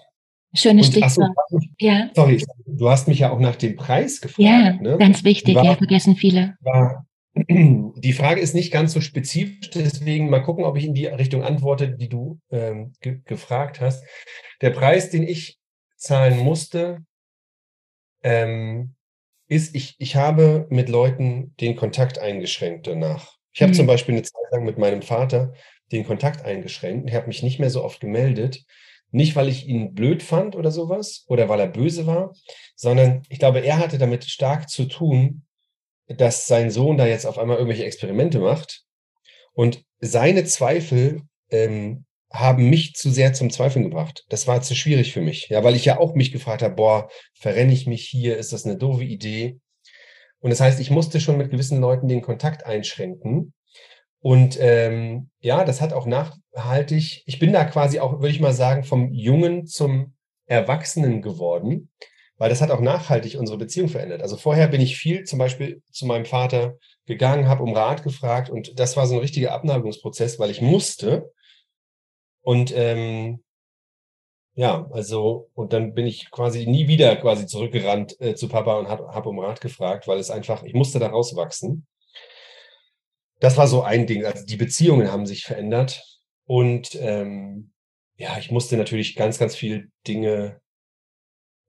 Schönes 0.53 0.87
Stichwort. 0.87 1.31
So, 1.49 1.59
ja. 1.79 2.09
Sorry, 2.15 2.43
du 2.65 2.89
hast 2.89 3.07
mich 3.07 3.19
ja 3.19 3.31
auch 3.31 3.39
nach 3.39 3.55
dem 3.55 3.75
Preis 3.75 4.21
gefragt. 4.21 4.39
Ja, 4.39 4.73
ne? 4.73 4.97
ganz 4.97 5.23
wichtig, 5.23 5.55
war, 5.55 5.65
ja, 5.65 5.75
vergessen 5.75 6.15
viele. 6.15 6.55
War, 6.61 7.05
die 7.35 8.13
Frage 8.13 8.41
ist 8.41 8.55
nicht 8.55 8.71
ganz 8.71 8.93
so 8.93 9.01
spezifisch, 9.01 9.69
deswegen 9.71 10.29
mal 10.29 10.41
gucken, 10.41 10.63
ob 10.63 10.77
ich 10.77 10.85
in 10.85 10.93
die 10.93 11.05
Richtung 11.05 11.43
antworte, 11.43 11.89
die 11.89 12.09
du 12.09 12.39
ähm, 12.49 12.93
ge 13.01 13.19
gefragt 13.25 13.81
hast. 13.81 14.03
Der 14.61 14.71
Preis, 14.71 15.09
den 15.09 15.23
ich 15.23 15.59
zahlen 15.97 16.39
musste, 16.39 17.03
ähm, 18.23 18.95
ist, 19.47 19.75
ich, 19.75 19.95
ich 19.99 20.15
habe 20.15 20.67
mit 20.69 20.89
Leuten 20.89 21.55
den 21.59 21.75
Kontakt 21.75 22.19
eingeschränkt 22.19 22.87
danach. 22.87 23.37
Ich 23.53 23.61
habe 23.61 23.71
mhm. 23.71 23.75
zum 23.75 23.87
Beispiel 23.87 24.15
eine 24.15 24.23
Zeit 24.23 24.41
lang 24.51 24.65
mit 24.65 24.77
meinem 24.77 25.01
Vater 25.01 25.53
den 25.91 26.05
Kontakt 26.05 26.43
eingeschränkt. 26.45 27.09
Ich 27.09 27.15
habe 27.15 27.27
mich 27.27 27.43
nicht 27.43 27.59
mehr 27.59 27.69
so 27.69 27.83
oft 27.83 27.99
gemeldet, 27.99 28.65
Nicht, 29.11 29.35
weil 29.37 29.47
ich 29.47 29.67
ihn 29.67 29.93
blöd 29.93 30.21
fand 30.21 30.55
oder 30.55 30.69
sowas 30.69 31.23
oder 31.27 31.47
weil 31.47 31.61
er 31.61 31.67
böse 31.67 32.05
war, 32.05 32.33
sondern 32.75 33.21
ich 33.29 33.39
glaube, 33.39 33.59
er 33.61 33.77
hatte 33.79 33.97
damit 33.97 34.25
stark 34.25 34.69
zu 34.69 34.85
tun, 34.85 35.43
dass 36.07 36.47
sein 36.47 36.71
Sohn 36.71 36.97
da 36.97 37.07
jetzt 37.07 37.25
auf 37.25 37.37
einmal 37.37 37.57
irgendwelche 37.57 37.85
Experimente 37.85 38.39
macht 38.39 38.83
und 39.53 39.83
seine 39.99 40.43
Zweifel 40.43 41.21
ähm, 41.49 42.05
haben 42.29 42.69
mich 42.69 42.93
zu 42.93 43.09
sehr 43.09 43.33
zum 43.33 43.49
Zweifeln 43.49 43.85
gebracht. 43.85 44.25
Das 44.29 44.47
war 44.47 44.61
zu 44.61 44.75
schwierig 44.75 45.13
für 45.13 45.21
mich, 45.21 45.47
ja, 45.49 45.63
weil 45.63 45.75
ich 45.75 45.85
ja 45.85 45.97
auch 45.97 46.13
mich 46.13 46.31
gefragt 46.31 46.61
habe, 46.61 46.75
boah, 46.75 47.09
verrenne 47.33 47.73
ich 47.73 47.87
mich 47.87 48.05
hier? 48.05 48.37
Ist 48.37 48.53
das 48.53 48.65
eine 48.65 48.77
doofe 48.77 49.03
Idee? 49.03 49.59
Und 50.39 50.51
das 50.51 50.59
heißt, 50.59 50.79
ich 50.79 50.91
musste 50.91 51.19
schon 51.19 51.37
mit 51.37 51.49
gewissen 51.49 51.79
Leuten 51.79 52.07
den 52.07 52.21
Kontakt 52.21 52.65
einschränken. 52.65 53.53
Und 54.19 54.57
ähm, 54.59 55.29
ja, 55.39 55.63
das 55.63 55.79
hat 55.79 55.93
auch 55.93 56.05
nachhaltig, 56.05 57.23
ich 57.25 57.39
bin 57.39 57.53
da 57.53 57.63
quasi 57.65 57.99
auch, 57.99 58.13
würde 58.13 58.29
ich 58.29 58.39
mal 58.39 58.53
sagen, 58.53 58.83
vom 58.83 59.13
Jungen 59.13 59.67
zum 59.67 60.15
Erwachsenen 60.47 61.21
geworden, 61.21 61.89
weil 62.37 62.49
das 62.49 62.61
hat 62.61 62.71
auch 62.71 62.81
nachhaltig 62.81 63.37
unsere 63.39 63.57
Beziehung 63.57 63.89
verändert. 63.89 64.21
Also 64.21 64.37
vorher 64.37 64.67
bin 64.67 64.81
ich 64.81 64.97
viel 64.97 65.23
zum 65.23 65.39
Beispiel 65.39 65.81
zu 65.91 66.05
meinem 66.05 66.25
Vater 66.25 66.77
gegangen, 67.05 67.47
habe 67.47 67.63
um 67.63 67.73
Rat 67.73 68.03
gefragt 68.03 68.49
und 68.49 68.79
das 68.79 68.97
war 68.97 69.07
so 69.07 69.15
ein 69.15 69.21
richtiger 69.21 69.53
Abnabelungsprozess, 69.53 70.39
weil 70.39 70.51
ich 70.51 70.61
musste. 70.61 71.31
Und 72.47 72.71
ähm, 72.73 73.43
ja, 74.53 74.87
also, 74.93 75.49
und 75.53 75.73
dann 75.73 75.93
bin 75.93 76.07
ich 76.07 76.31
quasi 76.31 76.65
nie 76.65 76.87
wieder 76.87 77.17
quasi 77.17 77.45
zurückgerannt 77.45 78.15
äh, 78.21 78.35
zu 78.35 78.47
Papa 78.47 78.79
und 78.79 78.87
habe 78.87 79.09
hab 79.09 79.25
um 79.25 79.37
Rat 79.39 79.59
gefragt, 79.59 80.07
weil 80.07 80.17
es 80.17 80.31
einfach, 80.31 80.63
ich 80.63 80.73
musste 80.73 80.97
da 80.97 81.07
rauswachsen. 81.07 81.85
Das 83.41 83.57
war 83.57 83.67
so 83.67 83.81
ein 83.81 84.07
Ding. 84.07 84.23
Also 84.23 84.45
die 84.45 84.55
Beziehungen 84.55 85.11
haben 85.11 85.25
sich 85.25 85.43
verändert. 85.43 86.01
Und 86.45 86.95
ähm, 87.01 87.73
ja, 88.15 88.37
ich 88.37 88.49
musste 88.49 88.77
natürlich 88.77 89.17
ganz, 89.17 89.39
ganz 89.39 89.53
viele 89.53 89.89
Dinge 90.07 90.61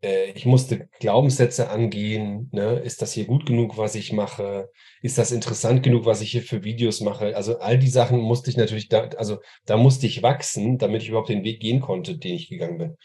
ich 0.00 0.47
musste 0.47 0.88
Glaubenssätze 1.00 1.71
angehen. 1.71 2.49
Ne? 2.52 2.75
Ist 2.78 3.02
das 3.02 3.12
hier 3.12 3.25
gut 3.25 3.47
genug, 3.47 3.76
was 3.76 3.97
ich 3.97 4.12
mache? 4.12 4.71
Ist 5.02 5.19
das 5.19 5.33
interessant 5.33 5.83
genug, 5.83 6.05
was 6.07 6.21
ich 6.21 6.31
hier 6.31 6.43
für 6.43 6.62
Videos 6.62 7.00
mache? 7.00 7.35
Also 7.35 7.59
all 7.59 7.78
die 7.78 7.88
Sachen 7.88 8.21
musste 8.21 8.50
ich 8.50 8.57
natürlich 8.57 8.88
da, 8.88 9.09
also 9.17 9.38
da 9.67 9.76
musste 9.76 10.07
ich 10.07 10.23
wachsen, 10.23 10.78
damit 10.78 11.02
ich 11.02 11.09
überhaupt 11.09 11.31
den 11.31 11.45
Weg 11.45 11.61
gehen 11.61 11.81
konnte, 11.81 12.17
den 12.17 12.37
ich 12.37 12.49
gegangen 12.49 12.78
bin. 12.78 12.97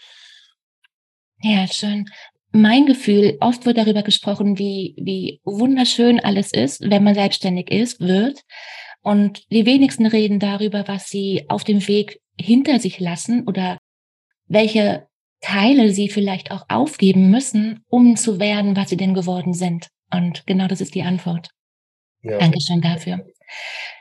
Ja, 1.41 1.67
schön. 1.67 2.05
Mein 2.51 2.85
Gefühl, 2.85 3.37
oft 3.39 3.65
wird 3.65 3.77
darüber 3.77 4.03
gesprochen, 4.03 4.59
wie, 4.59 4.93
wie 4.97 5.41
wunderschön 5.43 6.19
alles 6.19 6.53
ist, 6.53 6.81
wenn 6.87 7.03
man 7.03 7.15
selbstständig 7.15 7.71
ist, 7.71 7.99
wird. 7.99 8.43
Und 9.01 9.51
die 9.51 9.65
wenigsten 9.65 10.05
reden 10.05 10.39
darüber, 10.39 10.87
was 10.87 11.09
sie 11.09 11.45
auf 11.49 11.63
dem 11.63 11.87
Weg 11.87 12.21
hinter 12.39 12.79
sich 12.79 12.99
lassen 12.99 13.47
oder 13.47 13.79
welche 14.47 15.07
Teile 15.43 15.91
sie 15.91 16.09
vielleicht 16.09 16.51
auch 16.51 16.65
aufgeben 16.69 17.29
müssen, 17.29 17.83
um 17.89 18.15
zu 18.15 18.39
werden, 18.39 18.75
was 18.75 18.89
sie 18.89 18.97
denn 18.97 19.13
geworden 19.13 19.53
sind. 19.53 19.87
Und 20.11 20.45
genau 20.47 20.67
das 20.67 20.81
ist 20.81 20.95
die 20.95 21.03
Antwort. 21.03 21.49
Ja. 22.21 22.39
Dankeschön 22.39 22.81
dafür. 22.81 23.25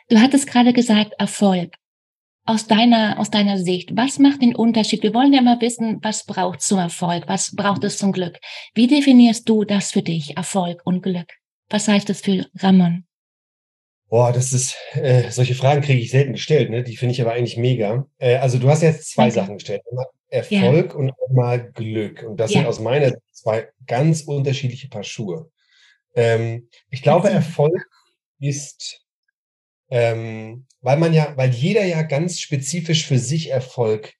Du 0.09 0.21
hattest 0.21 0.47
gerade 0.47 0.73
gesagt, 0.73 1.13
Erfolg. 1.19 1.75
Aus 2.45 2.67
deiner, 2.67 3.21
aus 3.21 3.31
deiner 3.31 3.57
Sicht, 3.57 3.97
was 3.97 4.19
macht 4.19 4.43
den 4.43 4.57
Unterschied? 4.57 5.03
Wir 5.03 5.15
wollen 5.15 5.33
ja 5.33 5.43
mal 5.43 5.61
wissen, 5.61 5.99
was 6.03 6.25
braucht 6.25 6.61
zum 6.61 6.79
Erfolg? 6.79 7.25
Was 7.29 7.55
braucht 7.55 7.85
es 7.85 7.99
zum 7.99 8.11
Glück? 8.11 8.39
Wie 8.75 8.89
definierst 8.89 9.49
du 9.49 9.65
das 9.65 9.93
für 9.93 10.03
dich, 10.03 10.37
Erfolg 10.37 10.83
und 10.85 11.03
Glück? 11.03 11.29
Was 11.71 11.87
heißt 11.87 12.09
das 12.09 12.21
für 12.21 12.47
Ramon? 12.59 13.05
Boah, 14.09 14.33
das 14.33 14.53
ist, 14.53 14.77
äh, 14.95 15.31
solche 15.31 15.55
Fragen 15.55 15.83
kriege 15.83 16.01
ich 16.01 16.11
selten 16.11 16.33
gestellt, 16.33 16.71
ne? 16.71 16.83
Die 16.83 16.97
finde 16.97 17.13
ich 17.13 17.23
aber 17.23 17.33
eigentlich 17.33 17.57
mega. 17.57 18.07
Äh, 18.19 18.37
also 18.37 18.59
du 18.59 18.69
hast 18.69 18.83
jetzt 18.83 19.11
zwei 19.11 19.31
Danke. 19.31 19.35
Sachen 19.35 19.55
gestellt. 19.55 19.83
Erfolg 20.33 20.93
ja. 20.93 20.97
und 20.97 21.13
mal 21.31 21.71
Glück. 21.73 22.23
Und 22.23 22.39
das 22.39 22.53
ja. 22.53 22.61
sind 22.61 22.69
aus 22.69 22.81
meiner 22.81 23.09
Sicht 23.11 23.21
zwei 23.33 23.69
ganz 23.87 24.23
unterschiedliche 24.23 24.89
Paar 24.89 25.05
Schuhe. 25.05 25.51
Ähm, 26.15 26.69
ich 26.89 27.03
glaube, 27.03 27.29
Erfolg 27.29 27.87
ist, 28.41 29.05
ähm, 29.91 30.67
weil 30.81 30.97
man 30.97 31.13
ja, 31.13 31.37
weil 31.37 31.51
jeder 31.51 31.85
ja 31.85 32.03
ganz 32.03 32.41
spezifisch 32.41 33.07
für 33.07 33.19
sich 33.19 33.51
Erfolg 33.51 34.15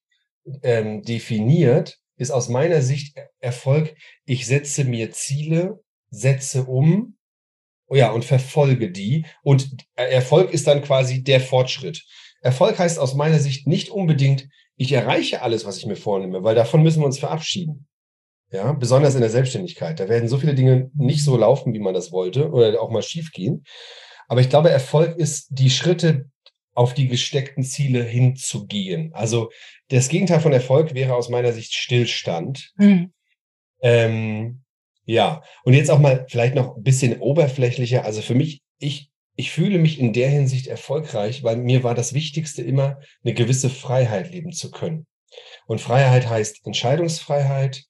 ähm, 0.63 1.03
definiert, 1.03 1.99
ist 2.17 2.31
aus 2.31 2.51
meiner 2.51 2.83
Sicht 2.83 3.17
Erfolg, 3.41 3.97
ich 4.27 4.47
setze 4.47 4.85
mir 4.85 5.13
Ziele, 5.13 5.83
setze 6.11 6.65
um, 6.65 7.17
oh 7.87 7.95
ja, 7.95 8.11
und 8.11 8.27
verfolge 8.27 8.91
die. 8.91 9.25
Und 9.43 9.77
Erfolg 9.95 10.53
ist 10.53 10.67
dann 10.67 10.83
quasi 10.83 11.25
der 11.25 11.41
Fortschritt. 11.41 12.05
Erfolg 12.43 12.79
heißt 12.79 12.99
aus 12.99 13.15
meiner 13.15 13.39
Sicht 13.39 13.67
nicht 13.67 13.89
unbedingt, 13.89 14.49
ich 14.77 14.93
erreiche 14.93 15.43
alles, 15.43 15.65
was 15.65 15.79
ich 15.79 15.87
mir 15.87 15.97
vornehme, 15.97 16.43
weil 16.43 16.55
davon 16.55 16.83
müssen 16.83 17.01
wir 17.01 17.07
uns 17.07 17.19
verabschieden. 17.19 17.87
Ja, 18.51 18.73
besonders 18.73 19.15
in 19.15 19.23
der 19.23 19.31
Selbstständigkeit. 19.31 19.99
Da 19.99 20.09
werden 20.09 20.29
so 20.29 20.37
viele 20.37 20.55
Dinge 20.55 20.91
nicht 20.95 21.25
so 21.25 21.37
laufen, 21.39 21.73
wie 21.73 21.79
man 21.79 21.95
das 21.95 22.13
wollte 22.13 22.51
oder 22.51 22.81
auch 22.83 22.91
mal 22.91 23.03
schief 23.03 23.33
gehen. 23.33 23.65
Aber 24.29 24.41
ich 24.41 24.51
glaube, 24.51 24.71
Erfolg 24.71 25.17
ist 25.17 25.49
die 25.51 25.71
Schritte 25.71 26.27
auf 26.75 26.95
die 26.95 27.09
gesteckten 27.09 27.65
Ziele 27.65 28.03
hinzugehen. 28.03 29.13
Also 29.15 29.51
das 29.89 30.09
Gegenteil 30.09 30.41
von 30.41 30.53
Erfolg 30.53 30.95
wäre 30.95 31.15
aus 31.15 31.29
meiner 31.29 31.53
Sicht 31.53 31.75
Stillstand. 31.75 32.73
Mhm. 32.77 33.13
Ähm, 33.83 34.63
ja, 35.05 35.43
und 35.65 35.75
jetzt 35.75 35.91
auch 35.91 35.99
mal 35.99 36.27
vielleicht 36.29 36.55
noch 36.55 36.77
ein 36.77 36.83
bisschen 36.83 37.21
oberflächlicher. 37.21 38.05
Also 38.05 38.23
für 38.23 38.35
mich, 38.35 38.63
ich 38.79 39.12
ich 39.35 39.51
fühle 39.51 39.79
mich 39.79 39.99
in 39.99 40.13
der 40.13 40.29
Hinsicht 40.29 40.67
erfolgreich, 40.67 41.43
weil 41.43 41.57
mir 41.57 41.83
war 41.83 41.95
das 41.95 42.13
Wichtigste 42.13 42.63
immer, 42.63 43.01
eine 43.25 43.35
gewisse 43.35 43.71
Freiheit 43.71 44.31
leben 44.31 44.53
zu 44.53 44.71
können. 44.71 45.07
Und 45.67 45.81
Freiheit 45.81 46.29
heißt 46.29 46.67
Entscheidungsfreiheit, 46.67 47.85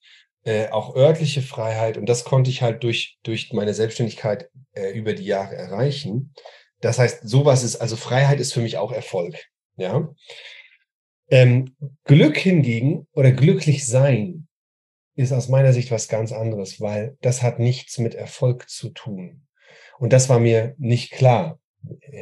äh, 0.45 0.69
auch 0.69 0.95
örtliche 0.95 1.43
Freiheit. 1.43 1.99
Und 1.99 2.09
das 2.09 2.25
konnte 2.25 2.51
ich 2.51 2.63
halt 2.63 2.83
durch, 2.83 3.19
durch 3.23 3.53
meine 3.53 3.75
Selbstständigkeit 3.75 4.51
äh, 4.75 4.91
über 4.91 5.15
die 5.15 5.25
Jahre 5.25 5.55
erreichen. 5.55 6.35
Das 6.81 6.99
heißt, 6.99 7.29
sowas 7.29 7.63
ist, 7.63 7.77
also 7.77 7.97
Freiheit 7.97 8.41
ist 8.41 8.53
für 8.53 8.61
mich 8.61 8.79
auch 8.79 8.93
Erfolg. 8.93 9.37
Ja. 9.77 10.13
Ähm, 11.31 11.77
Glück 12.05 12.37
hingegen 12.37 13.07
oder 13.13 13.33
glücklich 13.33 13.87
sein 13.87 14.49
ist 15.15 15.33
aus 15.33 15.49
meiner 15.49 15.73
Sicht 15.73 15.91
was 15.91 16.09
ganz 16.09 16.33
anderes, 16.33 16.81
weil 16.81 17.17
das 17.21 17.43
hat 17.43 17.59
nichts 17.59 17.99
mit 17.99 18.15
Erfolg 18.15 18.69
zu 18.69 18.91
tun. 18.91 19.47
Und 20.03 20.13
das 20.13 20.29
war 20.29 20.41
mir 20.41 20.75
nicht 20.79 21.13
klar. 21.13 21.61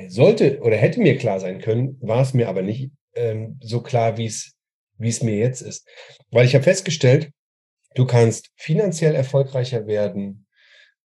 Sollte 0.09 0.61
oder 0.61 0.77
hätte 0.77 1.01
mir 1.01 1.17
klar 1.17 1.41
sein 1.41 1.63
können, 1.63 1.97
war 2.03 2.21
es 2.21 2.35
mir 2.35 2.47
aber 2.51 2.61
nicht 2.61 2.91
ähm, 3.15 3.59
so 3.63 3.81
klar, 3.81 4.19
wie 4.19 4.27
es 4.27 4.53
wie 4.99 5.09
es 5.09 5.23
mir 5.23 5.37
jetzt 5.37 5.63
ist. 5.63 5.89
Weil 6.31 6.45
ich 6.45 6.55
habe 6.55 6.63
festgestellt, 6.63 7.31
du 7.95 8.05
kannst 8.05 8.51
finanziell 8.57 9.15
erfolgreicher 9.15 9.87
werden, 9.87 10.47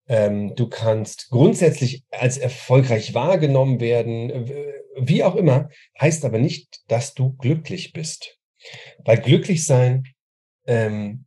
ähm, 0.10 0.54
du 0.56 0.68
kannst 0.68 1.30
grundsätzlich 1.30 2.04
als 2.12 2.38
erfolgreich 2.38 3.14
wahrgenommen 3.14 3.80
werden, 3.80 4.52
wie 4.98 5.24
auch 5.24 5.36
immer, 5.36 5.70
heißt 5.98 6.26
aber 6.26 6.40
nicht, 6.40 6.82
dass 6.90 7.14
du 7.14 7.38
glücklich 7.38 7.94
bist. 7.94 8.38
Weil 8.98 9.22
glücklich 9.22 9.64
sein 9.64 10.04
ähm, 10.68 11.25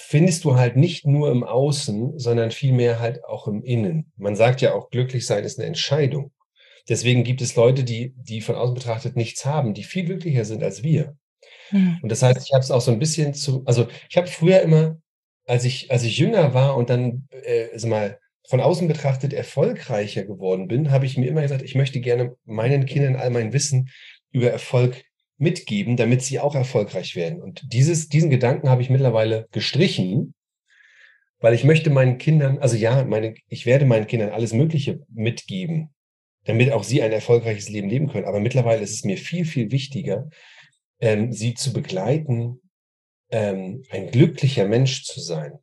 findest 0.00 0.44
du 0.44 0.54
halt 0.54 0.76
nicht 0.76 1.06
nur 1.06 1.30
im 1.30 1.42
Außen, 1.42 2.18
sondern 2.18 2.52
vielmehr 2.52 3.00
halt 3.00 3.24
auch 3.24 3.48
im 3.48 3.62
Innen. 3.62 4.12
Man 4.16 4.36
sagt 4.36 4.60
ja 4.60 4.72
auch, 4.72 4.90
glücklich 4.90 5.26
sein 5.26 5.42
ist 5.42 5.58
eine 5.58 5.66
Entscheidung. 5.66 6.30
Deswegen 6.88 7.24
gibt 7.24 7.42
es 7.42 7.56
Leute, 7.56 7.82
die, 7.82 8.14
die 8.16 8.40
von 8.40 8.54
außen 8.54 8.76
betrachtet 8.76 9.16
nichts 9.16 9.44
haben, 9.44 9.74
die 9.74 9.82
viel 9.82 10.04
glücklicher 10.04 10.44
sind 10.44 10.62
als 10.62 10.84
wir. 10.84 11.16
Mhm. 11.72 11.98
Und 12.00 12.10
das 12.10 12.22
heißt, 12.22 12.46
ich 12.46 12.54
habe 12.54 12.62
es 12.62 12.70
auch 12.70 12.80
so 12.80 12.92
ein 12.92 13.00
bisschen 13.00 13.34
zu, 13.34 13.64
also 13.66 13.88
ich 14.08 14.16
habe 14.16 14.28
früher 14.28 14.60
immer, 14.60 14.98
als 15.46 15.64
ich, 15.64 15.90
als 15.90 16.04
ich 16.04 16.16
jünger 16.16 16.54
war 16.54 16.76
und 16.76 16.90
dann, 16.90 17.26
äh, 17.30 17.66
also 17.72 17.88
mal 17.88 18.20
von 18.48 18.60
außen 18.60 18.86
betrachtet 18.86 19.32
erfolgreicher 19.32 20.24
geworden 20.24 20.68
bin, 20.68 20.92
habe 20.92 21.06
ich 21.06 21.18
mir 21.18 21.28
immer 21.28 21.42
gesagt, 21.42 21.62
ich 21.62 21.74
möchte 21.74 22.00
gerne 22.00 22.36
meinen 22.44 22.86
Kindern 22.86 23.16
all 23.16 23.30
mein 23.30 23.52
Wissen 23.52 23.90
über 24.30 24.50
Erfolg 24.50 25.04
mitgeben, 25.38 25.96
damit 25.96 26.22
sie 26.22 26.40
auch 26.40 26.54
erfolgreich 26.54 27.16
werden. 27.16 27.40
Und 27.40 27.62
dieses, 27.72 28.08
diesen 28.08 28.30
Gedanken 28.30 28.68
habe 28.68 28.82
ich 28.82 28.90
mittlerweile 28.90 29.46
gestrichen, 29.52 30.34
weil 31.40 31.54
ich 31.54 31.64
möchte 31.64 31.90
meinen 31.90 32.18
Kindern, 32.18 32.58
also 32.58 32.76
ja, 32.76 33.04
meine, 33.04 33.34
ich 33.48 33.64
werde 33.64 33.86
meinen 33.86 34.08
Kindern 34.08 34.30
alles 34.30 34.52
Mögliche 34.52 35.00
mitgeben, 35.08 35.94
damit 36.44 36.72
auch 36.72 36.82
sie 36.82 37.02
ein 37.02 37.12
erfolgreiches 37.12 37.68
Leben 37.68 37.88
leben 37.88 38.08
können. 38.08 38.26
Aber 38.26 38.40
mittlerweile 38.40 38.82
ist 38.82 38.92
es 38.92 39.04
mir 39.04 39.16
viel, 39.16 39.44
viel 39.44 39.70
wichtiger, 39.70 40.28
ähm, 41.00 41.32
sie 41.32 41.54
zu 41.54 41.72
begleiten, 41.72 42.60
ähm, 43.30 43.84
ein 43.90 44.10
glücklicher 44.10 44.66
Mensch 44.66 45.04
zu 45.04 45.20
sein. 45.20 45.58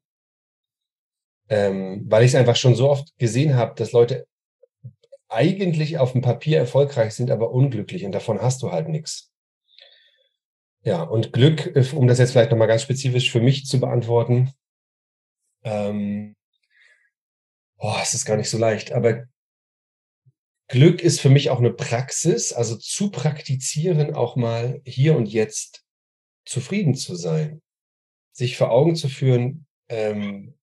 Ähm, 1.50 2.06
weil 2.08 2.24
ich 2.24 2.32
es 2.32 2.36
einfach 2.36 2.56
schon 2.56 2.76
so 2.76 2.90
oft 2.90 3.16
gesehen 3.18 3.56
habe, 3.56 3.76
dass 3.76 3.92
Leute 3.92 4.26
eigentlich 5.28 5.98
auf 5.98 6.14
dem 6.14 6.22
Papier 6.22 6.60
erfolgreich 6.60 7.14
sind, 7.14 7.30
aber 7.30 7.52
unglücklich 7.52 8.06
und 8.06 8.14
davon 8.14 8.42
hast 8.42 8.62
du 8.64 8.72
halt 8.72 8.88
nichts. 8.88 9.32
Ja, 10.86 11.02
und 11.02 11.34
Glück, 11.34 11.76
äh, 11.76 11.84
um 11.96 12.08
das 12.08 12.20
jetzt 12.20 12.32
vielleicht 12.32 12.52
nochmal 12.52 12.68
ganz 12.68 12.84
spezifisch 12.84 13.32
für 13.32 13.42
mich 13.42 13.66
zu 13.66 13.80
beantworten, 13.80 14.54
ähm, 15.64 16.36
boah, 17.78 18.00
es 18.04 18.14
ist 18.14 18.26
gar 18.26 18.38
nicht 18.38 18.52
so 18.52 18.60
leicht, 18.60 18.92
aber 18.92 19.26
Glück 20.68 21.02
ist 21.02 21.20
für 21.22 21.30
mich 21.30 21.50
auch 21.50 21.58
eine 21.58 21.74
Praxis, 21.74 22.54
also 22.54 22.76
zu 22.78 23.10
praktizieren, 23.10 24.14
auch 24.14 24.36
mal 24.36 24.82
hier 24.86 25.18
und 25.18 25.28
jetzt 25.28 25.84
zufrieden 26.46 26.94
zu 26.94 27.16
sein, 27.16 27.64
sich 28.32 28.56
vor 28.56 28.70
Augen 28.70 28.96
zu 28.96 29.10
führen, 29.10 29.66
ähm, 29.90 30.56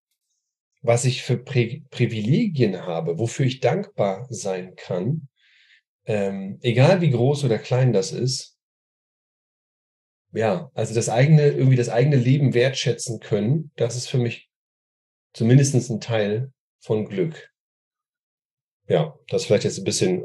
was 0.83 1.05
ich 1.05 1.23
für 1.23 1.37
Pri 1.37 1.85
Privilegien 1.91 2.83
habe, 2.83 3.19
wofür 3.19 3.47
ich 3.47 3.59
dankbar 3.59 4.27
sein 4.31 4.77
kann, 4.77 5.29
ähm, 6.05 6.59
egal 6.63 7.01
wie 7.01 7.11
groß 7.11 7.45
oder 7.45 7.59
klein 7.59 7.93
das 7.93 8.13
ist. 8.13 8.52
Ja, 10.33 10.71
also 10.75 10.95
das 10.95 11.09
eigene, 11.09 11.49
irgendwie 11.49 11.77
das 11.77 11.91
eigene 11.91 12.17
Leben 12.17 12.55
wertschätzen 12.55 13.21
können, 13.21 13.71
das 13.77 13.97
ist 13.97 14.09
für 14.09 14.19
mich 14.19 14.51
zumindest 15.35 15.91
ein 15.91 16.01
Teil 16.01 16.53
von 16.81 17.05
Glück. 17.05 17.51
Ja, 18.89 19.19
das 19.29 19.43
ist 19.43 19.47
vielleicht 19.47 19.65
jetzt 19.65 19.79
ein 19.79 19.85
bisschen 19.85 20.25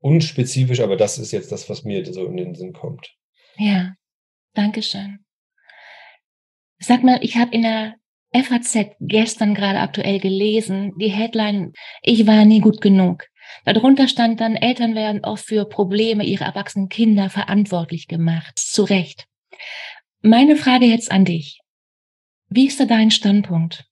unspezifisch, 0.00 0.80
aber 0.80 0.96
das 0.96 1.18
ist 1.18 1.32
jetzt 1.32 1.52
das, 1.52 1.68
was 1.68 1.84
mir 1.84 2.04
so 2.12 2.26
in 2.26 2.36
den 2.36 2.54
Sinn 2.54 2.72
kommt. 2.72 3.16
Ja, 3.56 3.94
danke 4.54 4.82
schön. 4.82 5.24
Sag 6.78 7.02
mal, 7.02 7.18
ich 7.22 7.36
habe 7.36 7.54
in 7.54 7.62
der 7.62 7.94
FAZ 8.32 8.96
gestern 9.00 9.54
gerade 9.54 9.80
aktuell 9.80 10.20
gelesen, 10.20 10.92
die 10.98 11.08
Headline, 11.08 11.72
ich 12.02 12.26
war 12.26 12.44
nie 12.44 12.60
gut 12.60 12.82
genug. 12.82 13.24
Darunter 13.64 14.08
stand 14.08 14.40
dann, 14.40 14.56
Eltern 14.56 14.94
werden 14.94 15.24
oft 15.24 15.46
für 15.46 15.64
Probleme 15.64 16.24
ihrer 16.24 16.44
erwachsenen 16.44 16.88
Kinder 16.88 17.30
verantwortlich 17.30 18.08
gemacht. 18.08 18.58
Zu 18.58 18.84
Recht. 18.84 19.26
Meine 20.22 20.56
Frage 20.56 20.86
jetzt 20.86 21.10
an 21.10 21.24
dich. 21.24 21.60
Wie 22.48 22.66
ist 22.66 22.80
da 22.80 22.84
dein 22.84 23.10
Standpunkt? 23.10 23.84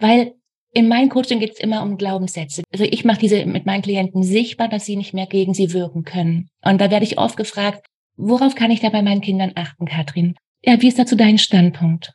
Weil 0.00 0.34
in 0.72 0.88
meinem 0.88 1.08
Coaching 1.08 1.40
geht 1.40 1.52
es 1.52 1.60
immer 1.60 1.82
um 1.82 1.96
Glaubenssätze. 1.96 2.64
Also 2.72 2.84
ich 2.84 3.04
mache 3.04 3.20
diese 3.20 3.46
mit 3.46 3.64
meinen 3.64 3.82
Klienten 3.82 4.22
sichtbar, 4.22 4.68
dass 4.68 4.84
sie 4.84 4.96
nicht 4.96 5.14
mehr 5.14 5.26
gegen 5.26 5.54
sie 5.54 5.72
wirken 5.72 6.04
können. 6.04 6.48
Und 6.62 6.80
da 6.80 6.90
werde 6.90 7.04
ich 7.04 7.18
oft 7.18 7.36
gefragt, 7.36 7.86
worauf 8.16 8.54
kann 8.54 8.70
ich 8.70 8.80
da 8.80 8.90
bei 8.90 9.02
meinen 9.02 9.20
Kindern 9.20 9.52
achten, 9.54 9.86
Katrin? 9.86 10.36
Ja, 10.62 10.80
wie 10.80 10.88
ist 10.88 10.98
dazu 10.98 11.16
dein 11.16 11.38
Standpunkt? 11.38 12.12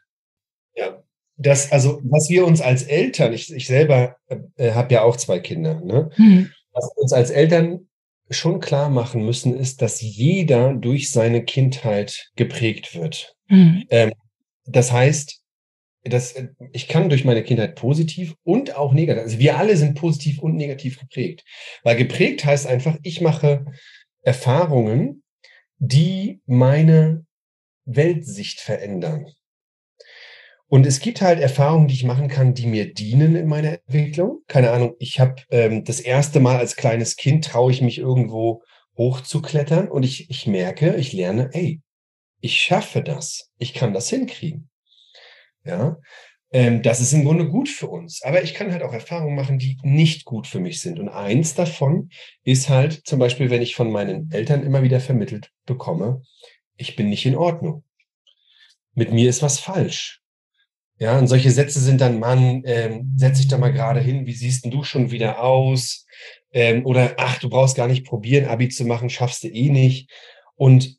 Ja, 0.76 1.04
das, 1.38 1.72
also 1.72 2.02
was 2.04 2.30
wir 2.30 2.46
uns 2.46 2.62
als 2.62 2.84
Eltern, 2.84 3.34
ich, 3.34 3.54
ich 3.54 3.68
selber 3.68 4.18
äh, 4.58 4.72
habe 4.72 4.94
ja 4.94 5.04
auch 5.04 5.16
zwei 5.16 5.40
Kinder, 5.40 5.80
ne? 5.82 6.10
Hm. 6.16 6.52
Was 6.74 6.86
wir 6.96 7.02
uns 7.02 7.14
als 7.14 7.30
Eltern 7.30 7.89
schon 8.30 8.60
klar 8.60 8.90
machen 8.90 9.26
müssen, 9.26 9.56
ist, 9.56 9.82
dass 9.82 10.02
jeder 10.02 10.74
durch 10.74 11.12
seine 11.12 11.44
Kindheit 11.44 12.30
geprägt 12.36 12.96
wird. 12.96 13.36
Hm. 13.48 13.86
Ähm, 13.90 14.14
das 14.66 14.92
heißt, 14.92 15.42
das, 16.04 16.34
äh, 16.34 16.50
ich 16.72 16.88
kann 16.88 17.10
durch 17.10 17.26
meine 17.26 17.44
Kindheit 17.44 17.76
positiv 17.76 18.36
und 18.44 18.76
auch 18.76 18.94
negativ, 18.94 19.24
also 19.24 19.40
wir 19.40 19.58
alle 19.58 19.76
sind 19.78 19.96
positiv 19.96 20.40
und 20.40 20.56
negativ 20.56 21.00
geprägt. 21.00 21.44
Weil 21.84 21.96
geprägt 21.98 22.46
heißt 22.46 22.68
einfach, 22.68 22.98
ich 23.04 23.22
mache 23.22 23.66
Erfahrungen, 24.22 25.24
die 25.78 26.42
meine 26.46 27.26
Weltsicht 27.86 28.60
verändern. 28.60 29.28
Und 30.70 30.86
es 30.86 31.00
gibt 31.00 31.22
halt 31.22 31.40
Erfahrungen, 31.40 31.88
die 31.88 31.96
ich 31.96 32.04
machen 32.04 32.28
kann, 32.28 32.54
die 32.54 32.68
mir 32.68 32.94
dienen 32.94 33.36
in 33.36 33.48
meiner 33.48 33.74
Entwicklung. 33.74 34.42
Keine 34.48 34.72
Ahnung, 34.72 34.94
ich 35.00 35.20
habe 35.20 35.42
ähm, 35.50 35.84
das 35.84 36.00
erste 36.00 36.40
Mal 36.40 36.58
als 36.58 36.76
kleines 36.76 37.16
Kind 37.16 37.44
traue 37.44 37.72
ich 37.72 37.82
mich 37.82 37.98
irgendwo 37.98 38.62
hochzuklettern 38.96 39.90
und 39.90 40.04
ich, 40.04 40.30
ich 40.30 40.46
merke, 40.46 40.96
ich 40.96 41.12
lerne, 41.12 41.50
ey, 41.54 41.82
ich 42.40 42.62
schaffe 42.62 43.02
das, 43.02 43.50
ich 43.58 43.74
kann 43.74 43.94
das 43.94 44.10
hinkriegen. 44.10 44.70
Ja, 45.66 45.98
ähm, 46.52 46.84
das 46.84 47.02
ist 47.02 47.14
im 47.14 47.26
Grunde 47.26 47.48
gut 47.48 47.68
für 47.68 47.88
uns. 47.88 48.22
Aber 48.22 48.44
ich 48.44 48.54
kann 48.54 48.72
halt 48.72 48.84
auch 48.84 48.94
Erfahrungen 48.94 49.36
machen, 49.36 49.58
die 49.58 49.78
nicht 49.82 50.26
gut 50.26 50.46
für 50.46 50.60
mich 50.60 50.82
sind. 50.82 51.00
Und 51.00 51.10
eins 51.10 51.56
davon 51.56 52.10
ist 52.44 52.70
halt 52.70 53.08
zum 53.08 53.20
Beispiel, 53.20 53.50
wenn 53.50 53.62
ich 53.62 53.76
von 53.76 53.92
meinen 53.92 54.32
Eltern 54.32 54.64
immer 54.64 54.84
wieder 54.84 55.00
vermittelt 55.00 55.52
bekomme, 55.66 56.22
ich 56.78 56.96
bin 56.96 57.10
nicht 57.10 57.26
in 57.26 57.36
Ordnung. 57.36 57.84
Mit 58.94 59.12
mir 59.12 59.30
ist 59.30 59.42
was 59.42 59.60
falsch. 59.60 60.19
Ja, 61.00 61.18
und 61.18 61.28
solche 61.28 61.50
Sätze 61.50 61.80
sind 61.80 62.02
dann, 62.02 62.20
Mann, 62.20 62.64
ähm, 62.66 63.14
setz 63.16 63.38
dich 63.38 63.48
da 63.48 63.58
mal 63.58 63.72
gerade 63.72 64.02
hin, 64.02 64.26
wie 64.26 64.34
siehst 64.34 64.66
denn 64.66 64.72
du 64.72 64.84
schon 64.84 65.12
wieder 65.12 65.42
aus? 65.42 66.06
Ähm, 66.52 66.86
oder 66.86 67.16
ach, 67.18 67.40
du 67.40 67.50
brauchst 67.50 67.78
gar 67.78 67.88
nicht 67.88 68.06
probieren, 68.06 68.50
Abi 68.50 68.68
zu 68.68 68.84
machen, 68.84 69.10
schaffst 69.10 69.44
du 69.44 69.48
eh 69.48 69.70
nicht. 69.70 70.12
Und 70.56 70.98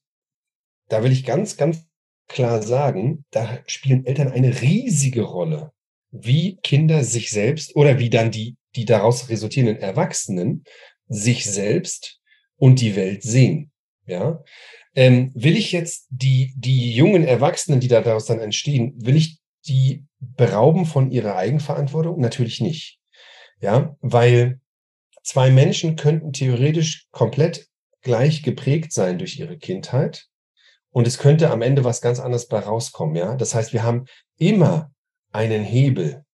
da 0.89 1.03
will 1.03 1.13
ich 1.13 1.27
ganz, 1.27 1.59
ganz 1.59 1.85
klar 2.29 2.63
sagen, 2.63 3.27
da 3.31 3.59
spielen 3.67 4.07
Eltern 4.07 4.33
eine 4.33 4.63
riesige 4.63 5.23
Rolle, 5.23 5.73
wie 6.11 6.57
Kinder 6.63 7.05
sich 7.05 7.31
selbst 7.31 7.77
oder 7.77 7.99
wie 7.99 8.09
dann 8.09 8.31
die, 8.31 8.57
die 8.77 8.87
daraus 8.87 9.29
resultierenden 9.29 9.83
Erwachsenen 9.83 10.65
sich 11.09 11.45
selbst 11.45 12.21
und 12.57 12.81
die 12.81 12.97
Welt 12.97 13.23
sehen. 13.23 13.71
Ja, 14.07 14.43
ähm, 14.95 15.31
will 15.35 15.57
ich 15.57 15.73
jetzt 15.73 16.07
die, 16.09 16.55
die 16.57 16.95
jungen 16.95 17.25
Erwachsenen, 17.25 17.81
die 17.81 17.89
daraus 17.89 18.25
dann 18.25 18.41
entstehen, 18.41 18.95
will 18.97 19.17
ich 19.17 19.40
die 19.71 20.05
berauben 20.19 20.85
von 20.85 21.11
ihrer 21.11 21.37
Eigenverantwortung? 21.37 22.21
Natürlich 22.21 22.61
nicht. 22.61 22.99
Ja, 23.61 23.97
weil 24.01 24.61
zwei 25.23 25.51
Menschen 25.51 25.97
könnten 25.97 26.33
theoretisch 26.33 27.07
komplett 27.11 27.69
gleich 28.03 28.43
geprägt 28.43 28.93
sein 28.93 29.19
durch 29.19 29.39
ihre 29.39 29.59
Kindheit 29.59 30.29
und 30.91 31.07
es 31.07 31.19
könnte 31.19 31.51
am 31.51 31.63
Ende 31.63 31.85
was 31.85 32.01
ganz 32.01 32.19
anderes 32.19 32.49
bei 32.49 32.59
rauskommen, 32.59 33.15
ja. 33.15 33.37
Das 33.37 33.55
heißt, 33.55 33.73
wir 33.73 33.83
haben 33.83 34.07
immer 34.39 34.91
einen 35.33 35.63
Hebel. 35.63 36.25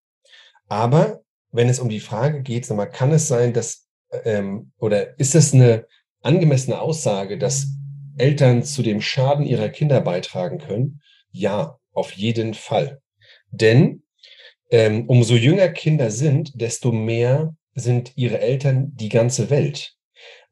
Aber 0.68 1.20
wenn 1.53 1.68
es 1.68 1.79
um 1.79 1.88
die 1.88 2.01
Frage 2.01 2.42
geht, 2.42 2.68
mal, 2.70 2.87
kann 2.87 3.12
es 3.12 3.29
sein, 3.29 3.53
dass 3.53 3.87
ähm, 4.25 4.72
oder 4.79 5.18
ist 5.18 5.35
es 5.35 5.53
eine 5.53 5.87
angemessene 6.22 6.81
Aussage, 6.81 7.38
dass 7.38 7.68
Eltern 8.16 8.62
zu 8.62 8.83
dem 8.83 9.01
Schaden 9.01 9.44
ihrer 9.44 9.68
Kinder 9.68 10.01
beitragen 10.01 10.59
können? 10.59 11.03
Ja, 11.31 11.79
auf 11.92 12.12
jeden 12.12 12.55
Fall. 12.55 13.01
Denn 13.57 14.03
ähm, 14.71 15.09
umso 15.09 15.35
jünger 15.35 15.69
Kinder 15.69 16.11
sind, 16.11 16.61
desto 16.61 16.92
mehr 16.92 17.55
sind 17.75 18.12
ihre 18.16 18.40
Eltern 18.40 18.92
die 18.97 19.09
ganze 19.09 19.51
Welt. 19.51 19.95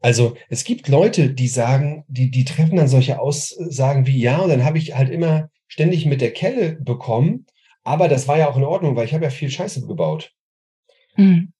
Also 0.00 0.36
es 0.50 0.64
gibt 0.64 0.88
Leute, 0.88 1.30
die 1.30 1.48
sagen, 1.48 2.04
die, 2.08 2.30
die 2.30 2.44
treffen 2.44 2.76
dann 2.76 2.88
solche 2.88 3.18
Aussagen 3.18 4.06
wie, 4.06 4.18
ja, 4.18 4.38
und 4.40 4.50
dann 4.50 4.64
habe 4.64 4.76
ich 4.78 4.94
halt 4.94 5.08
immer 5.08 5.48
ständig 5.66 6.04
mit 6.04 6.20
der 6.20 6.32
Kelle 6.32 6.76
bekommen, 6.76 7.46
aber 7.82 8.08
das 8.08 8.28
war 8.28 8.38
ja 8.38 8.50
auch 8.50 8.56
in 8.56 8.64
Ordnung, 8.64 8.96
weil 8.96 9.06
ich 9.06 9.14
habe 9.14 9.24
ja 9.24 9.30
viel 9.30 9.50
Scheiße 9.50 9.86
gebaut. 9.86 10.32
Mhm. 11.16 11.52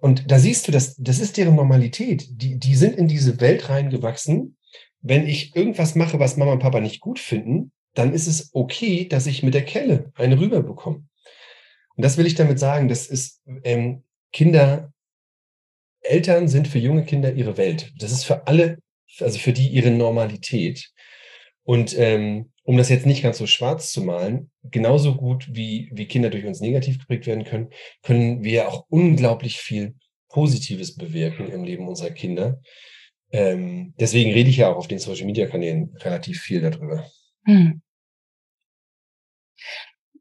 Und 0.00 0.30
da 0.30 0.38
siehst 0.38 0.66
du, 0.66 0.72
das, 0.72 0.96
das 0.96 1.18
ist 1.18 1.36
deren 1.36 1.56
Normalität. 1.56 2.26
Die, 2.30 2.58
die 2.58 2.74
sind 2.74 2.96
in 2.96 3.08
diese 3.08 3.38
Welt 3.40 3.68
reingewachsen. 3.68 4.56
Wenn 5.02 5.26
ich 5.26 5.54
irgendwas 5.54 5.94
mache, 5.94 6.18
was 6.18 6.38
Mama 6.38 6.52
und 6.52 6.60
Papa 6.60 6.80
nicht 6.80 7.00
gut 7.00 7.18
finden, 7.18 7.72
dann 7.94 8.12
ist 8.12 8.26
es 8.26 8.50
okay, 8.52 9.06
dass 9.08 9.26
ich 9.26 9.42
mit 9.42 9.54
der 9.54 9.64
Kelle 9.64 10.12
eine 10.14 10.38
rüber 10.38 10.62
bekomme. 10.62 11.04
Und 11.96 12.04
das 12.04 12.16
will 12.16 12.26
ich 12.26 12.34
damit 12.34 12.58
sagen, 12.58 12.88
das 12.88 13.06
ist 13.06 13.42
ähm, 13.62 14.02
Kinder 14.32 14.92
Eltern 16.04 16.48
sind 16.48 16.68
für 16.68 16.78
junge 16.78 17.04
Kinder 17.04 17.32
ihre 17.32 17.56
Welt. 17.56 17.92
Das 17.98 18.12
ist 18.12 18.24
für 18.24 18.46
alle, 18.46 18.78
also 19.20 19.38
für 19.38 19.52
die 19.52 19.68
ihre 19.68 19.90
Normalität. 19.90 20.90
Und 21.64 21.98
ähm, 21.98 22.52
um 22.62 22.76
das 22.76 22.90
jetzt 22.90 23.06
nicht 23.06 23.22
ganz 23.22 23.38
so 23.38 23.46
schwarz 23.46 23.90
zu 23.90 24.02
malen, 24.02 24.50
genauso 24.62 25.14
gut 25.14 25.48
wie, 25.50 25.90
wie 25.92 26.06
Kinder 26.06 26.30
durch 26.30 26.44
uns 26.44 26.60
negativ 26.60 26.98
geprägt 26.98 27.26
werden 27.26 27.44
können, 27.44 27.70
können 28.02 28.44
wir 28.44 28.68
auch 28.68 28.84
unglaublich 28.88 29.58
viel 29.58 29.94
Positives 30.28 30.96
bewirken 30.96 31.50
im 31.50 31.64
Leben 31.64 31.88
unserer 31.88 32.10
Kinder. 32.10 32.60
Ähm, 33.32 33.94
deswegen 33.98 34.32
rede 34.32 34.50
ich 34.50 34.58
ja 34.58 34.70
auch 34.70 34.76
auf 34.76 34.88
den 34.88 34.98
Social 34.98 35.26
Media 35.26 35.46
Kanälen 35.46 35.94
relativ 36.00 36.40
viel 36.40 36.60
darüber. 36.60 37.10
Hm. 37.44 37.82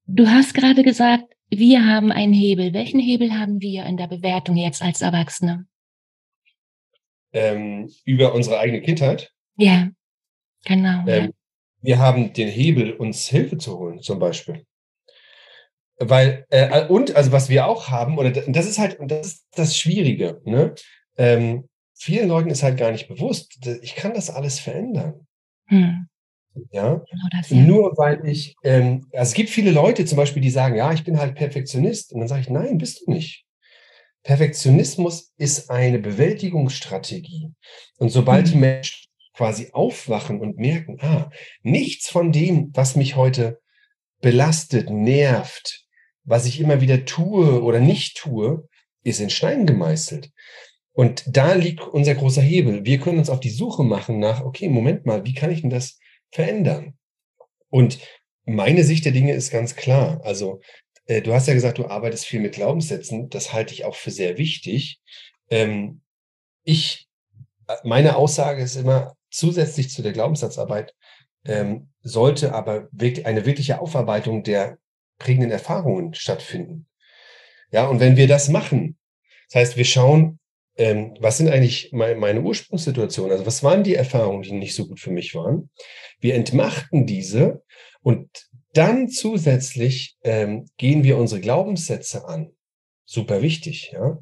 Du 0.06 0.28
hast 0.28 0.54
gerade 0.54 0.84
gesagt, 0.84 1.26
wir 1.50 1.86
haben 1.86 2.12
einen 2.12 2.34
Hebel. 2.34 2.74
Welchen 2.74 3.00
Hebel 3.00 3.38
haben 3.38 3.62
wir 3.62 3.86
in 3.86 3.98
der 3.98 4.08
Bewertung 4.08 4.58
jetzt 4.58 4.82
als 4.82 5.02
Erwachsene? 5.02 5.66
ähm, 7.34 7.92
über 8.06 8.34
unsere 8.34 8.60
eigene 8.60 8.82
Kindheit. 8.82 9.32
Ja, 9.58 9.90
genau. 10.66 11.06
Ähm, 11.08 11.26
ja. 11.26 11.30
Wir 11.82 12.00
haben 12.00 12.32
den 12.32 12.48
Hebel, 12.48 12.94
uns 12.94 13.28
Hilfe 13.28 13.58
zu 13.58 13.78
holen, 13.78 14.02
zum 14.02 14.20
Beispiel. 14.20 14.66
Weil, 15.98 16.46
äh, 16.50 16.86
und, 16.88 17.16
also 17.16 17.32
was 17.32 17.50
wir 17.50 17.68
auch 17.68 17.90
haben, 17.90 18.18
oder 18.18 18.32
das 18.32 18.68
ist 18.68 18.80
halt, 18.80 19.00
und 19.00 19.12
das 19.12 19.28
ist 19.28 19.48
das 19.56 19.78
Schwierige, 19.78 20.42
ne? 20.46 20.74
Ähm, 21.18 21.70
vielen 21.94 22.30
Leuten 22.30 22.50
ist 22.50 22.64
halt 22.64 22.78
gar 22.78 22.92
nicht 22.92 23.08
bewusst, 23.08 23.60
ich 23.82 23.96
kann 23.96 24.14
das 24.14 24.30
alles 24.30 24.60
verändern. 24.60 25.28
Hm. 25.68 26.08
Ja? 26.72 26.96
Genau 26.96 27.28
das, 27.32 27.50
ja? 27.50 27.58
Nur 27.58 27.98
weil 27.98 28.26
ich, 28.26 28.56
ähm, 28.64 29.08
also 29.14 29.30
es 29.30 29.34
gibt 29.34 29.50
viele 29.50 29.72
Leute 29.72 30.06
zum 30.06 30.18
Beispiel, 30.18 30.42
die 30.42 30.50
sagen, 30.50 30.76
ja, 30.76 30.94
ich 30.94 31.04
bin 31.04 31.20
halt 31.20 31.36
Perfektionist. 31.36 32.14
Und 32.14 32.20
dann 32.20 32.28
sage 32.28 32.42
ich, 32.42 32.50
nein, 32.50 32.78
bist 32.78 33.02
du 33.06 33.12
nicht. 33.12 33.46
Perfektionismus 34.24 35.34
ist 35.38 35.70
eine 35.70 36.00
Bewältigungsstrategie. 36.00 37.52
Und 37.98 38.10
sobald 38.10 38.48
mhm. 38.48 38.52
die 38.52 38.58
Menschen 38.58 39.08
quasi 39.34 39.70
aufwachen 39.74 40.40
und 40.40 40.58
merken, 40.58 40.98
ah, 41.02 41.30
nichts 41.62 42.10
von 42.10 42.32
dem, 42.32 42.70
was 42.74 42.96
mich 42.96 43.16
heute 43.16 43.60
belastet, 44.22 44.90
nervt, 44.90 45.86
was 46.24 46.46
ich 46.46 46.60
immer 46.60 46.82
wieder 46.82 47.06
tue 47.06 47.62
oder 47.62 47.80
nicht 47.80 48.18
tue, 48.18 48.68
ist 49.04 49.20
in 49.20 49.30
Stein 49.30 49.66
gemeißelt. 49.66 50.32
Und 50.94 51.24
da 51.28 51.54
liegt 51.54 51.82
unser 51.82 52.16
großer 52.16 52.42
Hebel. 52.42 52.86
Wir 52.86 53.00
können 53.00 53.18
uns 53.18 53.30
auf 53.30 53.40
die 53.40 53.50
Suche 53.50 53.84
machen 53.84 54.20
nach, 54.20 54.42
okay, 54.42 54.70
Moment 54.70 55.06
mal, 55.06 55.26
wie 55.26 55.34
kann 55.34 55.52
ich 55.52 55.62
denn 55.62 55.72
das 55.72 56.00
verändern? 56.34 56.98
Und 57.70 58.00
meine 58.46 58.84
Sicht 58.84 59.06
der 59.06 59.12
Dinge 59.12 59.34
ist 59.34 59.52
ganz 59.52 59.76
klar. 59.76 60.22
Also, 60.24 60.62
äh, 61.06 61.22
du 61.22 61.34
hast 61.34 61.48
ja 61.48 61.54
gesagt, 61.54 61.78
du 61.78 61.88
arbeitest 61.88 62.26
viel 62.26 62.40
mit 62.40 62.56
Glaubenssätzen. 62.56 63.30
Das 63.30 63.54
halte 63.54 63.74
ich 63.74 63.86
auch 63.86 63.96
für 63.96 64.12
sehr 64.12 64.38
wichtig. 64.38 65.00
Ähm, 65.50 66.02
ich, 66.64 67.08
äh, 67.68 67.76
meine 67.84 68.16
Aussage 68.16 68.62
ist 68.62 68.76
immer, 68.76 69.16
zusätzlich 69.30 69.90
zu 69.90 70.02
der 70.02 70.14
Glaubenssatzarbeit 70.14 70.94
ähm, 71.46 71.90
sollte 72.02 72.54
aber 72.54 72.88
wirklich 72.92 73.26
eine 73.26 73.46
wirkliche 73.46 73.82
Aufarbeitung 73.82 74.44
der 74.44 74.78
prägenden 75.18 75.52
Erfahrungen 75.52 76.14
stattfinden. 76.14 76.88
Ja, 77.72 77.88
und 77.88 78.00
wenn 78.00 78.18
wir 78.18 78.28
das 78.28 78.50
machen, 78.50 78.98
das 79.50 79.62
heißt, 79.62 79.78
wir 79.78 79.86
schauen, 79.86 80.40
ähm, 80.76 81.16
was 81.20 81.38
sind 81.38 81.50
eigentlich 81.50 81.92
meine, 81.92 82.20
meine 82.20 82.42
Ursprungssituationen? 82.42 83.32
Also 83.32 83.46
was 83.46 83.64
waren 83.64 83.84
die 83.84 83.96
Erfahrungen, 83.96 84.42
die 84.42 84.52
nicht 84.52 84.76
so 84.76 84.88
gut 84.88 85.00
für 85.00 85.12
mich 85.12 85.36
waren? 85.36 85.70
Wir 86.20 86.36
entmachten 86.36 87.06
diese 87.06 87.64
und 88.02 88.30
dann 88.74 89.08
zusätzlich 89.08 90.18
ähm, 90.24 90.66
gehen 90.78 91.04
wir 91.04 91.18
unsere 91.18 91.42
Glaubenssätze 91.42 92.26
an. 92.26 92.52
Super 93.06 93.42
wichtig, 93.42 93.92
ja. 93.94 94.18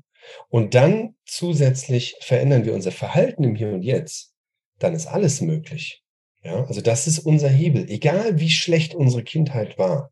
Und 0.49 0.75
dann 0.75 1.15
zusätzlich 1.25 2.15
verändern 2.21 2.65
wir 2.65 2.73
unser 2.73 2.91
Verhalten 2.91 3.43
im 3.43 3.55
Hier 3.55 3.69
und 3.69 3.81
Jetzt. 3.81 4.33
Dann 4.79 4.93
ist 4.93 5.07
alles 5.07 5.41
möglich. 5.41 6.03
Ja, 6.43 6.65
also 6.65 6.81
das 6.81 7.07
ist 7.07 7.19
unser 7.19 7.49
Hebel. 7.49 7.89
Egal 7.89 8.39
wie 8.39 8.49
schlecht 8.49 8.95
unsere 8.95 9.23
Kindheit 9.23 9.77
war. 9.77 10.11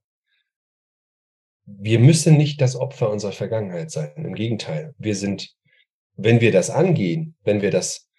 Wir 1.65 1.99
müssen 1.99 2.37
nicht 2.37 2.61
das 2.61 2.75
Opfer 2.75 3.09
unserer 3.09 3.31
Vergangenheit 3.31 3.91
sein. 3.91 4.11
Im 4.15 4.33
Gegenteil. 4.33 4.93
Wir 4.97 5.15
sind, 5.15 5.55
wenn 6.21 6.41
wir 6.41 6.51
das 6.51 6.69
angehen, 6.69 7.35
wenn 7.43 7.61
wir 7.61 7.71
das 7.71 8.09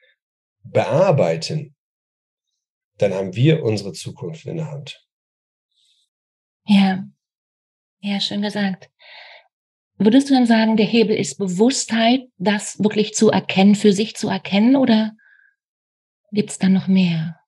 bearbeiten, 0.63 1.75
dann 2.99 3.15
haben 3.15 3.35
wir 3.35 3.63
unsere 3.63 3.93
Zukunft 3.93 4.47
in 4.47 4.57
der 4.57 4.71
Hand. 4.71 5.07
Ja, 6.67 7.05
ja, 8.01 8.21
schön 8.21 8.43
gesagt. 8.43 8.91
Würdest 9.99 10.31
du 10.31 10.35
dann 10.35 10.47
sagen, 10.47 10.79
der 10.79 10.87
Hebel 10.87 11.15
ist 11.15 11.37
Bewusstheit, 11.37 12.23
das 12.39 12.83
wirklich 12.83 13.13
zu 13.13 13.31
erkennen, 13.31 13.75
für 13.75 13.93
sich 13.93 14.17
zu 14.17 14.29
erkennen, 14.29 14.77
oder 14.77 15.13
gibt 16.33 16.51
es 16.51 16.59
da 16.59 16.71
noch 16.71 16.89
mehr? 16.89 17.39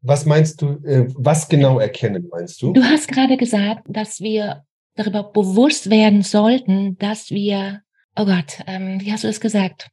Was 0.00 0.26
meinst 0.26 0.62
du, 0.62 0.84
äh, 0.84 1.06
was 1.14 1.48
genau 1.48 1.78
erkennen 1.78 2.28
meinst 2.28 2.60
du? 2.60 2.72
Du 2.72 2.82
hast 2.82 3.06
gerade 3.06 3.36
gesagt, 3.36 3.86
dass 3.88 4.20
wir 4.20 4.64
darüber 4.94 5.30
bewusst 5.30 5.90
werden 5.90 6.22
sollten, 6.22 6.96
dass 6.98 7.30
wir, 7.30 7.82
oh 8.16 8.24
Gott, 8.24 8.60
ähm, 8.66 9.00
wie 9.00 9.12
hast 9.12 9.24
du 9.24 9.28
es 9.28 9.40
gesagt? 9.40 9.88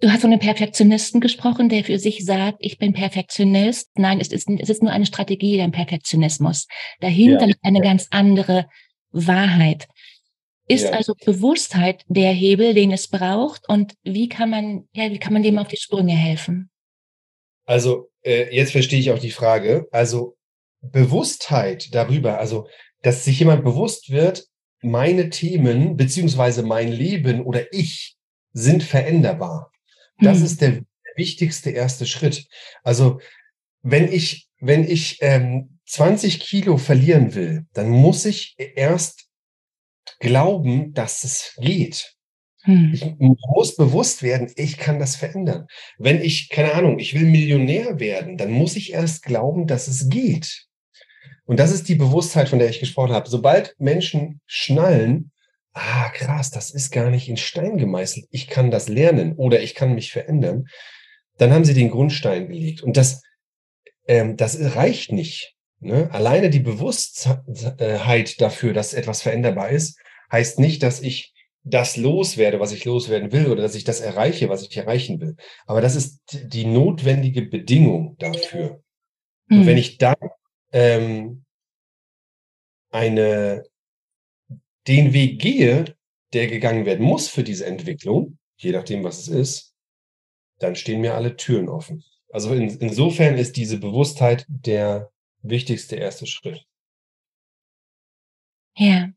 Du 0.00 0.12
hast 0.12 0.20
von 0.20 0.30
einem 0.30 0.40
Perfektionisten 0.40 1.20
gesprochen, 1.20 1.68
der 1.68 1.82
für 1.82 1.98
sich 1.98 2.24
sagt, 2.24 2.58
ich 2.60 2.78
bin 2.78 2.92
Perfektionist. 2.92 3.90
Nein, 3.96 4.20
es 4.20 4.28
ist, 4.28 4.48
es 4.48 4.68
ist 4.68 4.82
nur 4.82 4.92
eine 4.92 5.06
Strategie, 5.06 5.56
der 5.56 5.68
Perfektionismus. 5.68 6.68
Dahinter 7.00 7.40
ja. 7.40 7.46
liegt 7.46 7.64
eine 7.64 7.80
ganz 7.80 8.06
andere 8.10 8.68
Wahrheit. 9.10 9.88
Ist 10.68 10.84
ja. 10.84 10.90
also 10.90 11.14
Bewusstheit 11.24 12.04
der 12.06 12.30
Hebel, 12.32 12.74
den 12.74 12.92
es 12.92 13.08
braucht? 13.08 13.68
Und 13.68 13.94
wie 14.04 14.28
kann 14.28 14.50
man, 14.50 14.88
ja, 14.92 15.10
wie 15.10 15.18
kann 15.18 15.32
man 15.32 15.42
dem 15.42 15.58
auf 15.58 15.68
die 15.68 15.78
Sprünge 15.78 16.14
helfen? 16.14 16.70
Also, 17.64 18.10
äh, 18.22 18.54
jetzt 18.54 18.72
verstehe 18.72 19.00
ich 19.00 19.10
auch 19.10 19.18
die 19.18 19.30
Frage. 19.30 19.88
Also, 19.90 20.36
Bewusstheit 20.80 21.92
darüber, 21.92 22.38
also, 22.38 22.68
dass 23.02 23.24
sich 23.24 23.40
jemand 23.40 23.64
bewusst 23.64 24.10
wird, 24.10 24.46
meine 24.80 25.30
Themen 25.30 25.96
beziehungsweise 25.96 26.62
mein 26.62 26.88
Leben 26.88 27.42
oder 27.44 27.72
ich 27.72 28.16
sind 28.52 28.82
veränderbar. 28.82 29.72
Das 30.20 30.38
mhm. 30.38 30.44
ist 30.44 30.60
der 30.60 30.82
wichtigste 31.16 31.70
erste 31.70 32.06
Schritt. 32.06 32.46
Also 32.82 33.20
wenn 33.82 34.10
ich, 34.12 34.48
wenn 34.60 34.88
ich 34.88 35.18
ähm, 35.20 35.78
20 35.86 36.40
Kilo 36.40 36.76
verlieren 36.76 37.34
will, 37.34 37.66
dann 37.72 37.88
muss 37.88 38.24
ich 38.24 38.54
erst 38.58 39.28
glauben, 40.20 40.92
dass 40.92 41.24
es 41.24 41.54
geht. 41.60 42.14
Mhm. 42.64 42.92
Ich 42.92 43.04
muss 43.18 43.76
bewusst 43.76 44.22
werden, 44.22 44.52
ich 44.56 44.76
kann 44.76 44.98
das 44.98 45.16
verändern. 45.16 45.66
Wenn 45.98 46.20
ich, 46.20 46.48
keine 46.48 46.74
Ahnung, 46.74 46.98
ich 46.98 47.14
will 47.14 47.24
Millionär 47.24 48.00
werden, 48.00 48.36
dann 48.36 48.50
muss 48.50 48.76
ich 48.76 48.92
erst 48.92 49.22
glauben, 49.22 49.66
dass 49.66 49.88
es 49.88 50.08
geht. 50.08 50.67
Und 51.48 51.58
das 51.58 51.72
ist 51.72 51.88
die 51.88 51.94
Bewusstheit, 51.94 52.50
von 52.50 52.58
der 52.58 52.68
ich 52.68 52.78
gesprochen 52.78 53.14
habe. 53.14 53.30
Sobald 53.30 53.74
Menschen 53.78 54.42
schnallen, 54.44 55.32
ah, 55.72 56.10
krass, 56.10 56.50
das 56.50 56.70
ist 56.70 56.90
gar 56.90 57.08
nicht 57.08 57.26
in 57.26 57.38
Stein 57.38 57.78
gemeißelt. 57.78 58.26
Ich 58.30 58.48
kann 58.48 58.70
das 58.70 58.88
lernen 58.88 59.32
oder 59.32 59.62
ich 59.62 59.74
kann 59.74 59.94
mich 59.94 60.12
verändern. 60.12 60.66
Dann 61.38 61.50
haben 61.50 61.64
sie 61.64 61.72
den 61.72 61.90
Grundstein 61.90 62.48
gelegt. 62.48 62.82
Und 62.82 62.98
das, 62.98 63.22
ähm, 64.06 64.36
das 64.36 64.58
reicht 64.76 65.10
nicht. 65.10 65.54
Ne? 65.80 66.10
Alleine 66.12 66.50
die 66.50 66.60
Bewusstheit 66.60 68.40
dafür, 68.42 68.74
dass 68.74 68.92
etwas 68.92 69.22
veränderbar 69.22 69.70
ist, 69.70 69.98
heißt 70.30 70.58
nicht, 70.58 70.82
dass 70.82 71.00
ich 71.00 71.32
das 71.62 71.96
loswerde, 71.96 72.60
was 72.60 72.72
ich 72.72 72.84
loswerden 72.84 73.32
will, 73.32 73.46
oder 73.46 73.62
dass 73.62 73.74
ich 73.74 73.84
das 73.84 74.00
erreiche, 74.00 74.50
was 74.50 74.68
ich 74.68 74.76
erreichen 74.76 75.18
will. 75.18 75.34
Aber 75.64 75.80
das 75.80 75.96
ist 75.96 76.20
die 76.30 76.66
notwendige 76.66 77.40
Bedingung 77.40 78.16
dafür. 78.18 78.82
Mhm. 79.46 79.60
Und 79.60 79.66
wenn 79.66 79.76
hm. 79.76 79.80
ich 79.80 79.96
dann 79.96 80.14
ähm, 80.72 81.44
eine 82.90 83.64
den 84.86 85.12
Weg 85.12 85.40
gehe, 85.40 85.96
der 86.32 86.46
gegangen 86.46 86.86
werden 86.86 87.04
muss 87.04 87.28
für 87.28 87.42
diese 87.42 87.66
Entwicklung, 87.66 88.38
je 88.56 88.72
nachdem, 88.72 89.04
was 89.04 89.18
es 89.18 89.28
ist, 89.28 89.74
dann 90.58 90.76
stehen 90.76 91.00
mir 91.00 91.14
alle 91.14 91.36
Türen 91.36 91.68
offen. 91.68 92.04
Also 92.30 92.52
in, 92.54 92.68
insofern 92.80 93.36
ist 93.36 93.56
diese 93.56 93.78
Bewusstheit 93.78 94.44
der 94.48 95.10
wichtigste 95.42 95.96
erste 95.96 96.26
Schritt. 96.26 96.64
Ja. 98.76 99.10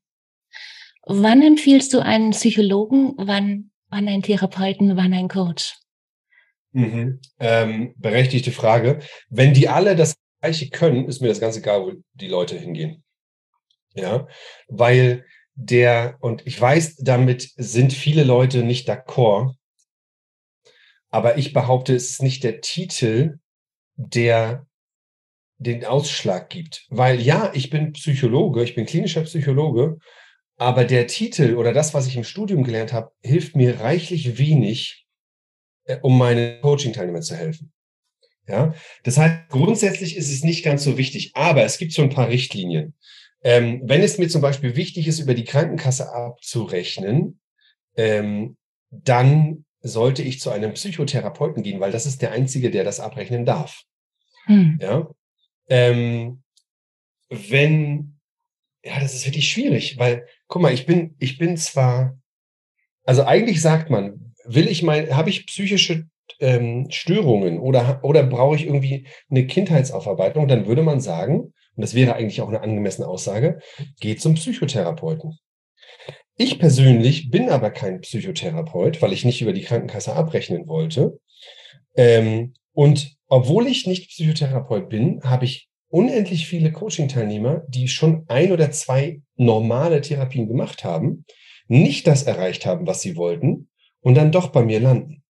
Wann 1.04 1.42
empfiehlst 1.42 1.94
du 1.94 2.00
einen 2.00 2.32
Psychologen, 2.32 3.14
wann, 3.18 3.72
wann 3.90 4.08
einen 4.08 4.22
Therapeuten, 4.22 4.96
wann 4.98 5.14
einen 5.14 5.28
Coach? 5.28 5.78
Mhm. 6.74 7.20
Ähm, 7.40 7.94
berechtigte 7.98 8.52
Frage. 8.52 9.00
Wenn 9.30 9.54
die 9.54 9.68
alle 9.68 9.96
das 9.96 10.16
Gleiche 10.42 10.70
können, 10.70 11.06
ist 11.06 11.22
mir 11.22 11.28
das 11.28 11.40
ganz 11.40 11.56
egal, 11.56 11.82
wo 11.82 11.94
die 12.14 12.28
Leute 12.28 12.58
hingehen. 12.58 13.04
Ja, 13.94 14.28
weil 14.68 15.26
der, 15.54 16.18
und 16.22 16.48
ich 16.48 16.60
weiß, 16.60 16.98
damit 16.98 17.52
sind 17.58 17.94
viele 17.94 18.24
Leute 18.24 18.64
nicht 18.64 18.90
d'accord, 18.90 19.54
aber 21.10 21.38
ich 21.38 21.54
behaupte, 21.54 21.94
es 21.94 22.10
ist 22.10 22.24
nicht 22.24 22.44
der 22.44 22.62
Titel, 22.62 23.40
der 23.96 24.66
den 25.58 25.86
Ausschlag 25.86 26.50
gibt. 26.50 26.88
Weil 26.90 27.22
ja, 27.22 27.52
ich 27.54 27.70
bin 27.70 27.94
Psychologe, 27.94 28.64
ich 28.64 28.74
bin 28.74 28.86
klinischer 28.86 29.22
Psychologe, 29.22 30.00
aber 30.58 30.86
der 30.86 31.08
Titel 31.08 31.56
oder 31.56 31.74
das, 31.74 31.94
was 31.94 32.08
ich 32.08 32.16
im 32.16 32.24
Studium 32.24 32.64
gelernt 32.64 32.94
habe, 32.94 33.12
hilft 33.22 33.56
mir 33.56 33.82
reichlich 33.82 34.38
wenig, 34.38 35.06
äh, 35.84 35.98
um 36.02 36.18
meinen 36.18 36.62
Coaching-Teilnehmern 36.62 37.22
zu 37.22 37.36
helfen. 37.36 37.72
Ja, 38.52 38.76
das 39.04 39.18
heißt, 39.18 39.48
grundsätzlich 39.48 40.18
ist 40.18 40.30
es 40.30 40.44
nicht 40.44 40.66
ganz 40.66 40.84
so 40.84 40.98
wichtig, 40.98 41.32
aber 41.36 41.64
es 41.64 41.78
gibt 41.78 41.94
so 41.94 42.02
ein 42.02 42.10
paar 42.10 42.28
Richtlinien. 42.28 42.94
Ähm, 43.44 43.82
wenn 43.86 44.02
es 44.02 44.18
mir 44.18 44.28
zum 44.28 44.42
Beispiel 44.42 44.76
wichtig 44.76 45.08
ist, 45.08 45.20
über 45.20 45.34
die 45.34 45.46
Krankenkasse 45.46 46.14
abzurechnen, 46.14 47.40
ähm, 47.96 48.58
dann 48.90 49.64
sollte 49.80 50.22
ich 50.22 50.42
zu 50.42 50.50
einem 50.50 50.74
Psychotherapeuten 50.74 51.64
gehen, 51.64 51.80
weil 51.80 51.94
das 51.94 52.06
ist 52.06 52.22
der 52.22 52.34
Einzige, 52.34 52.72
der 52.72 52.84
das 52.84 53.00
abrechnen 53.00 53.46
darf. 53.46 53.84
Hm. 54.48 54.78
Ja. 54.82 55.10
Ähm, 55.70 56.44
wenn, 57.30 58.20
ja, 58.84 59.00
das 59.00 59.14
ist 59.16 59.26
wirklich 59.26 59.50
schwierig, 59.50 59.98
weil, 59.98 60.28
guck 60.48 60.62
mal, 60.62 60.74
ich 60.74 60.86
bin, 60.86 61.16
ich 61.20 61.38
bin 61.38 61.56
zwar, 61.56 62.20
also 63.06 63.24
eigentlich 63.24 63.62
sagt 63.62 63.90
man, 63.90 64.36
will 64.44 64.68
ich 64.68 64.84
mein, 64.84 65.16
habe 65.16 65.30
ich 65.30 65.48
psychische 65.48 66.10
ähm, 66.40 66.88
Störungen 66.90 67.60
oder, 67.60 68.00
oder 68.04 68.24
brauche 68.24 68.56
ich 68.56 68.66
irgendwie 68.66 69.08
eine 69.30 69.46
Kindheitsaufarbeitung, 69.46 70.48
dann 70.48 70.68
würde 70.68 70.84
man 70.84 71.02
sagen, 71.02 71.54
und 71.76 71.82
das 71.82 71.94
wäre 71.96 72.16
eigentlich 72.16 72.42
auch 72.42 72.50
eine 72.50 72.62
angemessene 72.62 73.08
Aussage, 73.08 73.60
geht 74.00 74.22
zum 74.22 74.36
Psychotherapeuten. 74.36 75.38
Ich 76.38 76.60
persönlich 76.60 77.30
bin 77.30 77.50
aber 77.50 77.70
kein 77.72 78.02
Psychotherapeut, 78.02 79.02
weil 79.02 79.14
ich 79.14 79.26
nicht 79.26 79.42
über 79.42 79.54
die 79.54 79.62
Krankenkasse 79.62 80.14
abrechnen 80.14 80.68
wollte. 80.68 81.20
Ähm, 81.96 82.54
und 82.74 83.16
obwohl 83.28 83.68
ich 83.68 83.86
nicht 83.86 84.10
Psychotherapeut 84.10 84.90
bin, 84.90 85.22
habe 85.24 85.46
ich 85.46 85.70
unendlich 85.88 86.48
viele 86.48 86.72
Coaching-Teilnehmer, 86.72 87.64
die 87.68 87.88
schon 87.88 88.26
ein 88.28 88.52
oder 88.52 88.72
zwei 88.72 89.22
normale 89.36 90.02
Therapien 90.02 90.48
gemacht 90.48 90.84
haben, 90.84 91.26
nicht 91.68 92.08
das 92.08 92.24
erreicht 92.24 92.66
haben, 92.66 92.88
was 92.88 93.02
sie 93.02 93.16
wollten 93.16 93.70
und 94.02 94.16
dann 94.16 94.32
doch 94.32 94.50
bei 94.50 94.64
mir 94.64 94.80
landen. 94.80 95.21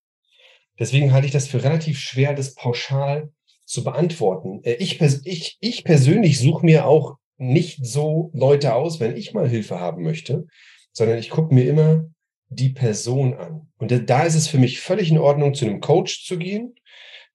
Deswegen 0.81 1.13
halte 1.13 1.27
ich 1.27 1.31
das 1.31 1.47
für 1.47 1.63
relativ 1.63 1.99
schwer, 1.99 2.33
das 2.33 2.55
pauschal 2.55 3.29
zu 3.65 3.83
beantworten. 3.83 4.61
Äh, 4.63 4.73
ich, 4.79 4.99
ich, 4.99 5.57
ich 5.59 5.83
persönlich 5.83 6.39
suche 6.39 6.65
mir 6.65 6.87
auch 6.87 7.17
nicht 7.37 7.85
so 7.85 8.31
Leute 8.33 8.73
aus, 8.73 8.99
wenn 8.99 9.15
ich 9.15 9.33
mal 9.33 9.47
Hilfe 9.47 9.79
haben 9.79 10.01
möchte, 10.01 10.47
sondern 10.91 11.19
ich 11.19 11.29
gucke 11.29 11.53
mir 11.53 11.69
immer 11.69 12.09
die 12.49 12.69
Person 12.69 13.35
an. 13.35 13.69
Und 13.77 14.09
da 14.09 14.23
ist 14.23 14.33
es 14.33 14.47
für 14.47 14.57
mich 14.57 14.79
völlig 14.79 15.11
in 15.11 15.19
Ordnung, 15.19 15.53
zu 15.53 15.65
einem 15.65 15.81
Coach 15.81 16.25
zu 16.25 16.39
gehen, 16.39 16.73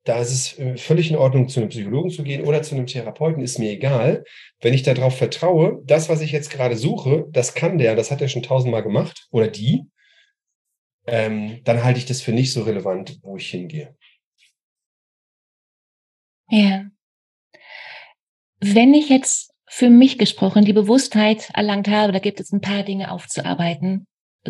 da 0.02 0.20
ist 0.20 0.32
es 0.32 0.58
äh, 0.58 0.76
völlig 0.76 1.10
in 1.10 1.16
Ordnung, 1.16 1.48
zu 1.48 1.60
einem 1.60 1.68
Psychologen 1.68 2.10
zu 2.10 2.24
gehen 2.24 2.42
oder 2.42 2.62
zu 2.62 2.74
einem 2.74 2.86
Therapeuten, 2.86 3.44
ist 3.44 3.60
mir 3.60 3.70
egal. 3.70 4.24
Wenn 4.60 4.74
ich 4.74 4.82
darauf 4.82 5.16
vertraue, 5.16 5.82
das, 5.84 6.08
was 6.08 6.20
ich 6.20 6.32
jetzt 6.32 6.50
gerade 6.50 6.76
suche, 6.76 7.26
das 7.30 7.54
kann 7.54 7.78
der, 7.78 7.94
das 7.94 8.10
hat 8.10 8.20
er 8.20 8.28
schon 8.28 8.42
tausendmal 8.42 8.82
gemacht 8.82 9.28
oder 9.30 9.46
die, 9.46 9.84
ähm, 11.06 11.60
dann 11.64 11.84
halte 11.84 11.98
ich 11.98 12.06
das 12.06 12.20
für 12.20 12.32
nicht 12.32 12.52
so 12.52 12.62
relevant, 12.62 13.18
wo 13.22 13.36
ich 13.36 13.48
hingehe. 13.48 13.96
Ja. 16.48 16.86
Wenn 18.60 18.94
ich 18.94 19.08
jetzt 19.08 19.52
für 19.68 19.90
mich 19.90 20.18
gesprochen 20.18 20.64
die 20.64 20.72
Bewusstheit 20.72 21.50
erlangt 21.54 21.88
habe, 21.88 22.12
da 22.12 22.18
gibt 22.18 22.40
es 22.40 22.52
ein 22.52 22.60
paar 22.60 22.82
Dinge 22.82 23.10
aufzuarbeiten. 23.10 24.06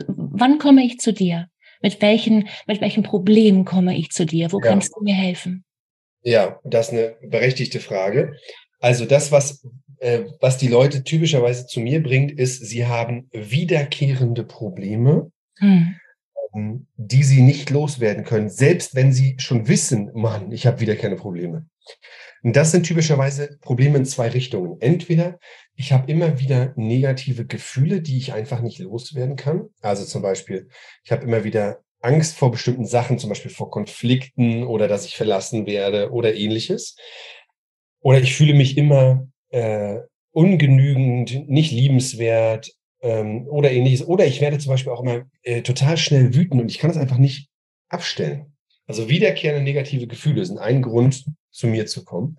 Wann 0.07 0.59
komme 0.59 0.85
ich 0.85 0.99
zu 0.99 1.13
dir? 1.13 1.49
Mit 1.83 2.01
welchen, 2.01 2.49
mit 2.67 2.81
welchen 2.81 3.03
Problemen 3.03 3.65
komme 3.65 3.97
ich 3.97 4.11
zu 4.11 4.25
dir? 4.25 4.53
Wo 4.53 4.61
ja. 4.61 4.69
kannst 4.69 4.95
du 4.95 5.03
mir 5.03 5.15
helfen? 5.15 5.65
Ja, 6.23 6.61
das 6.65 6.89
ist 6.89 6.93
eine 6.93 7.17
berechtigte 7.29 7.81
Frage. 7.81 8.37
Also 8.81 9.05
das, 9.05 9.33
was, 9.33 9.67
äh, 9.99 10.25
was 10.41 10.59
die 10.59 10.69
Leute 10.69 11.05
typischerweise 11.05 11.67
zu 11.67 11.81
mir 11.81 12.03
bringt, 12.03 12.33
ist, 12.33 12.65
sie 12.65 12.87
haben 12.87 13.29
wiederkehrende 13.33 14.45
Probleme, 14.45 15.31
hm. 15.59 15.97
Die 16.97 17.23
sie 17.23 17.43
nicht 17.43 17.71
loswerden 17.71 18.25
können, 18.25 18.51
selbst 18.51 18.95
wenn 18.95 19.13
sie 19.13 19.37
schon 19.39 19.69
wissen, 19.69 20.11
Mann, 20.15 20.53
ich 20.53 20.67
habe 20.67 20.81
wiederkehrende 20.81 21.21
Probleme. 21.21 21.67
Und 22.43 22.55
das 22.57 22.71
sind 22.71 22.85
typischerweise 22.85 23.59
Probleme 23.61 23.99
in 23.99 24.05
zwei 24.05 24.29
Richtungen. 24.29 24.81
Entweder 24.81 25.39
ich 25.75 25.93
habe 25.93 26.11
immer 26.11 26.39
wieder 26.39 26.73
negative 26.77 27.47
Gefühle, 27.47 28.01
die 28.01 28.19
ich 28.19 28.33
einfach 28.33 28.61
nicht 28.61 28.79
loswerden 28.79 29.37
kann. 29.37 29.69
Also 29.81 30.05
zum 30.05 30.23
Beispiel, 30.23 30.69
ich 31.05 31.13
habe 31.13 31.25
immer 31.25 31.45
wieder 31.45 31.81
Angst 32.01 32.37
vor 32.37 32.51
bestimmten 32.51 32.87
Sachen, 32.87 33.19
zum 33.19 33.31
Beispiel 33.31 33.51
vor 33.51 33.71
Konflikten 33.71 34.65
oder 34.65 34.87
dass 34.89 35.07
ich 35.07 35.17
verlassen 35.17 35.67
werde 35.67 36.11
oder 36.13 36.35
ähnliches. 36.35 36.97
Oder 38.01 38.21
ich 38.21 38.35
fühle 38.35 38.55
mich 38.55 38.77
immer 38.79 39.27
äh, 39.51 39.99
ungenügend, 40.31 41.49
nicht 41.49 41.73
liebenswert 41.73 42.71
ähm, 43.03 43.47
oder 43.49 43.71
ähnliches. 43.71 44.07
Oder 44.07 44.27
ich 44.27 44.41
werde 44.41 44.59
zum 44.59 44.71
Beispiel 44.71 44.93
auch 44.93 45.03
immer 45.03 45.25
äh, 45.43 45.63
total 45.63 45.97
schnell 45.97 46.35
wütend 46.35 46.61
und 46.61 46.71
ich 46.71 46.79
kann 46.79 46.91
es 46.91 46.97
einfach 46.97 47.19
nicht 47.19 47.49
abstellen. 47.89 48.53
Also 48.87 49.09
wiederkehrende 49.09 49.63
negative 49.63 50.07
Gefühle 50.07 50.45
sind 50.45 50.59
ein 50.59 50.83
Grund, 50.83 51.25
zu 51.51 51.67
mir 51.67 51.87
zu 51.87 52.05
kommen. 52.05 52.39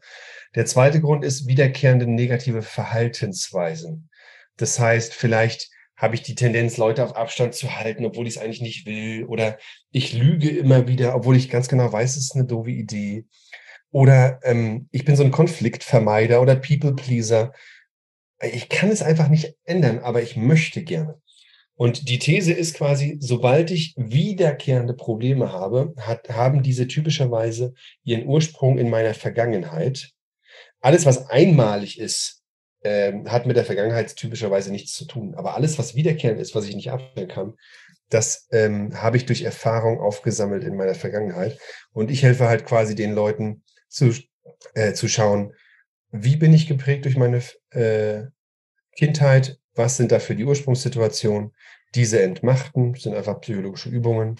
Der 0.56 0.66
zweite 0.66 1.02
Grund 1.02 1.26
ist 1.26 1.48
wiederkehrende 1.48 2.08
negative 2.08 2.62
Verhaltensweisen. 2.62 4.10
Das 4.56 4.80
heißt, 4.80 5.14
vielleicht 5.14 5.70
habe 5.96 6.16
ich 6.16 6.22
die 6.22 6.36
Tendenz, 6.36 6.78
Leute 6.78 7.04
auf 7.04 7.16
Abstand 7.16 7.56
zu 7.56 7.76
halten, 7.76 8.06
obwohl 8.06 8.28
ich 8.28 8.36
es 8.36 8.42
eigentlich 8.42 8.62
nicht 8.62 8.86
will. 8.86 9.26
Oder 9.26 9.58
ich 9.92 10.14
lüge 10.14 10.50
immer 10.50 10.88
wieder, 10.88 11.16
obwohl 11.16 11.36
ich 11.36 11.50
ganz 11.50 11.68
genau 11.68 11.92
weiß, 11.92 12.16
es 12.16 12.26
ist 12.26 12.36
eine 12.36 12.46
doofe 12.46 12.70
Idee. 12.70 13.26
Oder 13.92 14.40
ähm, 14.44 14.88
ich 14.92 15.06
bin 15.06 15.16
so 15.16 15.24
ein 15.24 15.32
Konfliktvermeider 15.32 16.42
oder 16.42 16.56
People-Pleaser. 16.56 17.52
Ich 18.42 18.70
kann 18.70 18.90
es 18.90 19.02
einfach 19.02 19.30
nicht 19.30 19.56
ändern, 19.64 20.00
aber 20.00 20.22
ich 20.22 20.36
möchte 20.36 20.84
gerne. 20.84 21.20
Und 21.76 22.10
die 22.10 22.18
These 22.18 22.54
ist 22.54 22.76
quasi, 22.76 23.18
sobald 23.20 23.70
ich 23.70 23.94
wiederkehrende 23.98 24.96
Probleme 24.96 25.52
habe, 25.54 25.94
hat, 26.00 26.28
haben 26.30 26.64
diese 26.64 26.88
typischerweise 26.88 27.74
ihren 28.04 28.26
Ursprung 28.26 28.80
in 28.80 28.90
meiner 28.90 29.14
Vergangenheit. 29.14 30.12
Alles, 30.82 31.06
was 31.06 31.30
einmalig 31.30 32.00
ist, 32.00 32.42
äh, 32.82 33.14
hat 33.26 33.46
mit 33.46 33.58
der 33.58 33.66
Vergangenheit 33.66 34.16
typischerweise 34.16 34.72
nichts 34.72 34.94
zu 34.94 35.06
tun. 35.06 35.36
Aber 35.36 35.56
alles, 35.56 35.78
was 35.78 35.94
wiederkehrend 35.94 36.40
ist, 36.40 36.56
was 36.56 36.66
ich 36.66 36.76
nicht 36.76 36.90
abstellen 36.92 37.28
kann, 37.28 37.54
das 38.10 38.48
ähm, 38.52 39.00
habe 39.00 39.18
ich 39.18 39.26
durch 39.26 39.44
Erfahrung 39.44 40.00
aufgesammelt 40.00 40.64
in 40.64 40.78
meiner 40.78 40.96
Vergangenheit. 40.96 41.60
Und 41.92 42.10
ich 42.10 42.24
helfe 42.24 42.48
halt 42.48 42.66
quasi 42.66 42.96
den 42.96 43.14
Leuten 43.14 43.64
zu, 43.88 44.14
äh, 44.74 44.94
zu 44.94 45.08
schauen, 45.08 45.54
wie 46.12 46.36
bin 46.36 46.54
ich 46.54 46.68
geprägt 46.68 47.06
durch 47.06 47.18
meine 47.18 47.42
äh, 47.72 48.26
Kindheit, 48.96 49.60
was 49.74 49.98
sind 49.98 50.12
dafür 50.12 50.36
die 50.36 50.46
Ursprungssituationen? 50.46 51.54
Diese 51.96 52.22
entmachten 52.22 52.96
sind 52.96 53.16
einfach 53.16 53.40
psychologische 53.42 53.90
Übungen, 53.90 54.40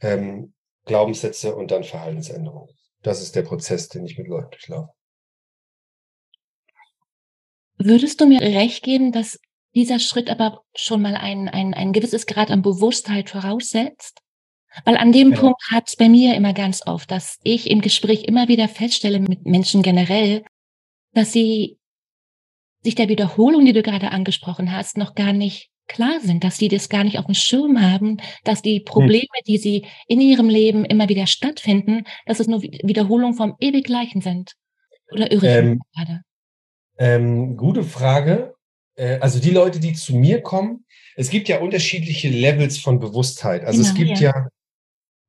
ähm, 0.00 0.54
Glaubenssätze 0.84 1.54
und 1.54 1.70
dann 1.70 1.84
Verhaltensänderungen. 1.84 2.74
Das 3.02 3.22
ist 3.22 3.36
der 3.36 3.42
Prozess, 3.42 3.88
den 3.88 4.04
ich 4.04 4.18
mit 4.18 4.28
Leuten 4.28 4.50
durchlaufe. 4.50 4.92
Würdest 7.78 8.20
du 8.20 8.26
mir 8.26 8.40
recht 8.40 8.82
geben, 8.82 9.12
dass 9.12 9.38
dieser 9.74 9.98
Schritt 9.98 10.30
aber 10.30 10.62
schon 10.74 11.02
mal 11.02 11.16
ein, 11.16 11.48
ein, 11.48 11.74
ein 11.74 11.92
gewisses 11.92 12.26
Grad 12.26 12.50
an 12.50 12.62
Bewusstheit 12.62 13.30
voraussetzt? 13.30 14.20
Weil 14.84 14.96
an 14.96 15.12
dem 15.12 15.32
ja. 15.32 15.38
Punkt 15.38 15.60
hat 15.70 15.88
es 15.88 15.96
bei 15.96 16.08
mir 16.08 16.34
immer 16.34 16.54
ganz 16.54 16.86
oft, 16.86 17.10
dass 17.10 17.38
ich 17.42 17.70
im 17.70 17.80
Gespräch 17.80 18.24
immer 18.24 18.48
wieder 18.48 18.68
feststelle 18.68 19.20
mit 19.20 19.44
Menschen 19.44 19.82
generell, 19.82 20.44
dass 21.12 21.32
sie 21.32 21.78
sich 22.82 22.94
der 22.94 23.08
Wiederholung, 23.08 23.64
die 23.64 23.72
du 23.72 23.82
gerade 23.82 24.10
angesprochen 24.10 24.72
hast, 24.72 24.96
noch 24.96 25.14
gar 25.14 25.32
nicht 25.32 25.70
klar 25.88 26.20
sind, 26.20 26.44
dass 26.44 26.56
sie 26.56 26.68
das 26.68 26.88
gar 26.88 27.04
nicht 27.04 27.18
auf 27.18 27.26
dem 27.26 27.34
Schirm 27.34 27.80
haben, 27.80 28.18
dass 28.44 28.62
die 28.62 28.78
hm. 28.78 28.84
Probleme, 28.84 29.26
die 29.46 29.58
sie 29.58 29.86
in 30.06 30.20
ihrem 30.20 30.48
Leben 30.48 30.84
immer 30.84 31.08
wieder 31.08 31.26
stattfinden, 31.26 32.04
dass 32.26 32.40
es 32.40 32.46
nur 32.46 32.62
Wiederholungen 32.62 33.34
vom 33.34 33.56
ewig 33.60 33.84
Gleichen 33.84 34.20
sind. 34.20 34.52
Oder 35.12 35.30
irre 35.30 35.46
ähm, 35.46 35.80
gerade? 35.94 36.22
Ähm, 36.98 37.56
gute 37.56 37.82
Frage. 37.82 38.54
Äh, 38.94 39.18
also 39.18 39.38
die 39.38 39.50
Leute, 39.50 39.80
die 39.80 39.92
zu 39.92 40.14
mir 40.14 40.40
kommen, 40.40 40.84
es 41.14 41.30
gibt 41.30 41.48
ja 41.48 41.60
unterschiedliche 41.60 42.28
Levels 42.28 42.78
von 42.78 42.98
Bewusstheit. 42.98 43.64
Also 43.64 43.82
genau, 43.82 43.90
es 43.90 43.94
gibt 43.94 44.18
ja. 44.20 44.30
ja. 44.30 44.48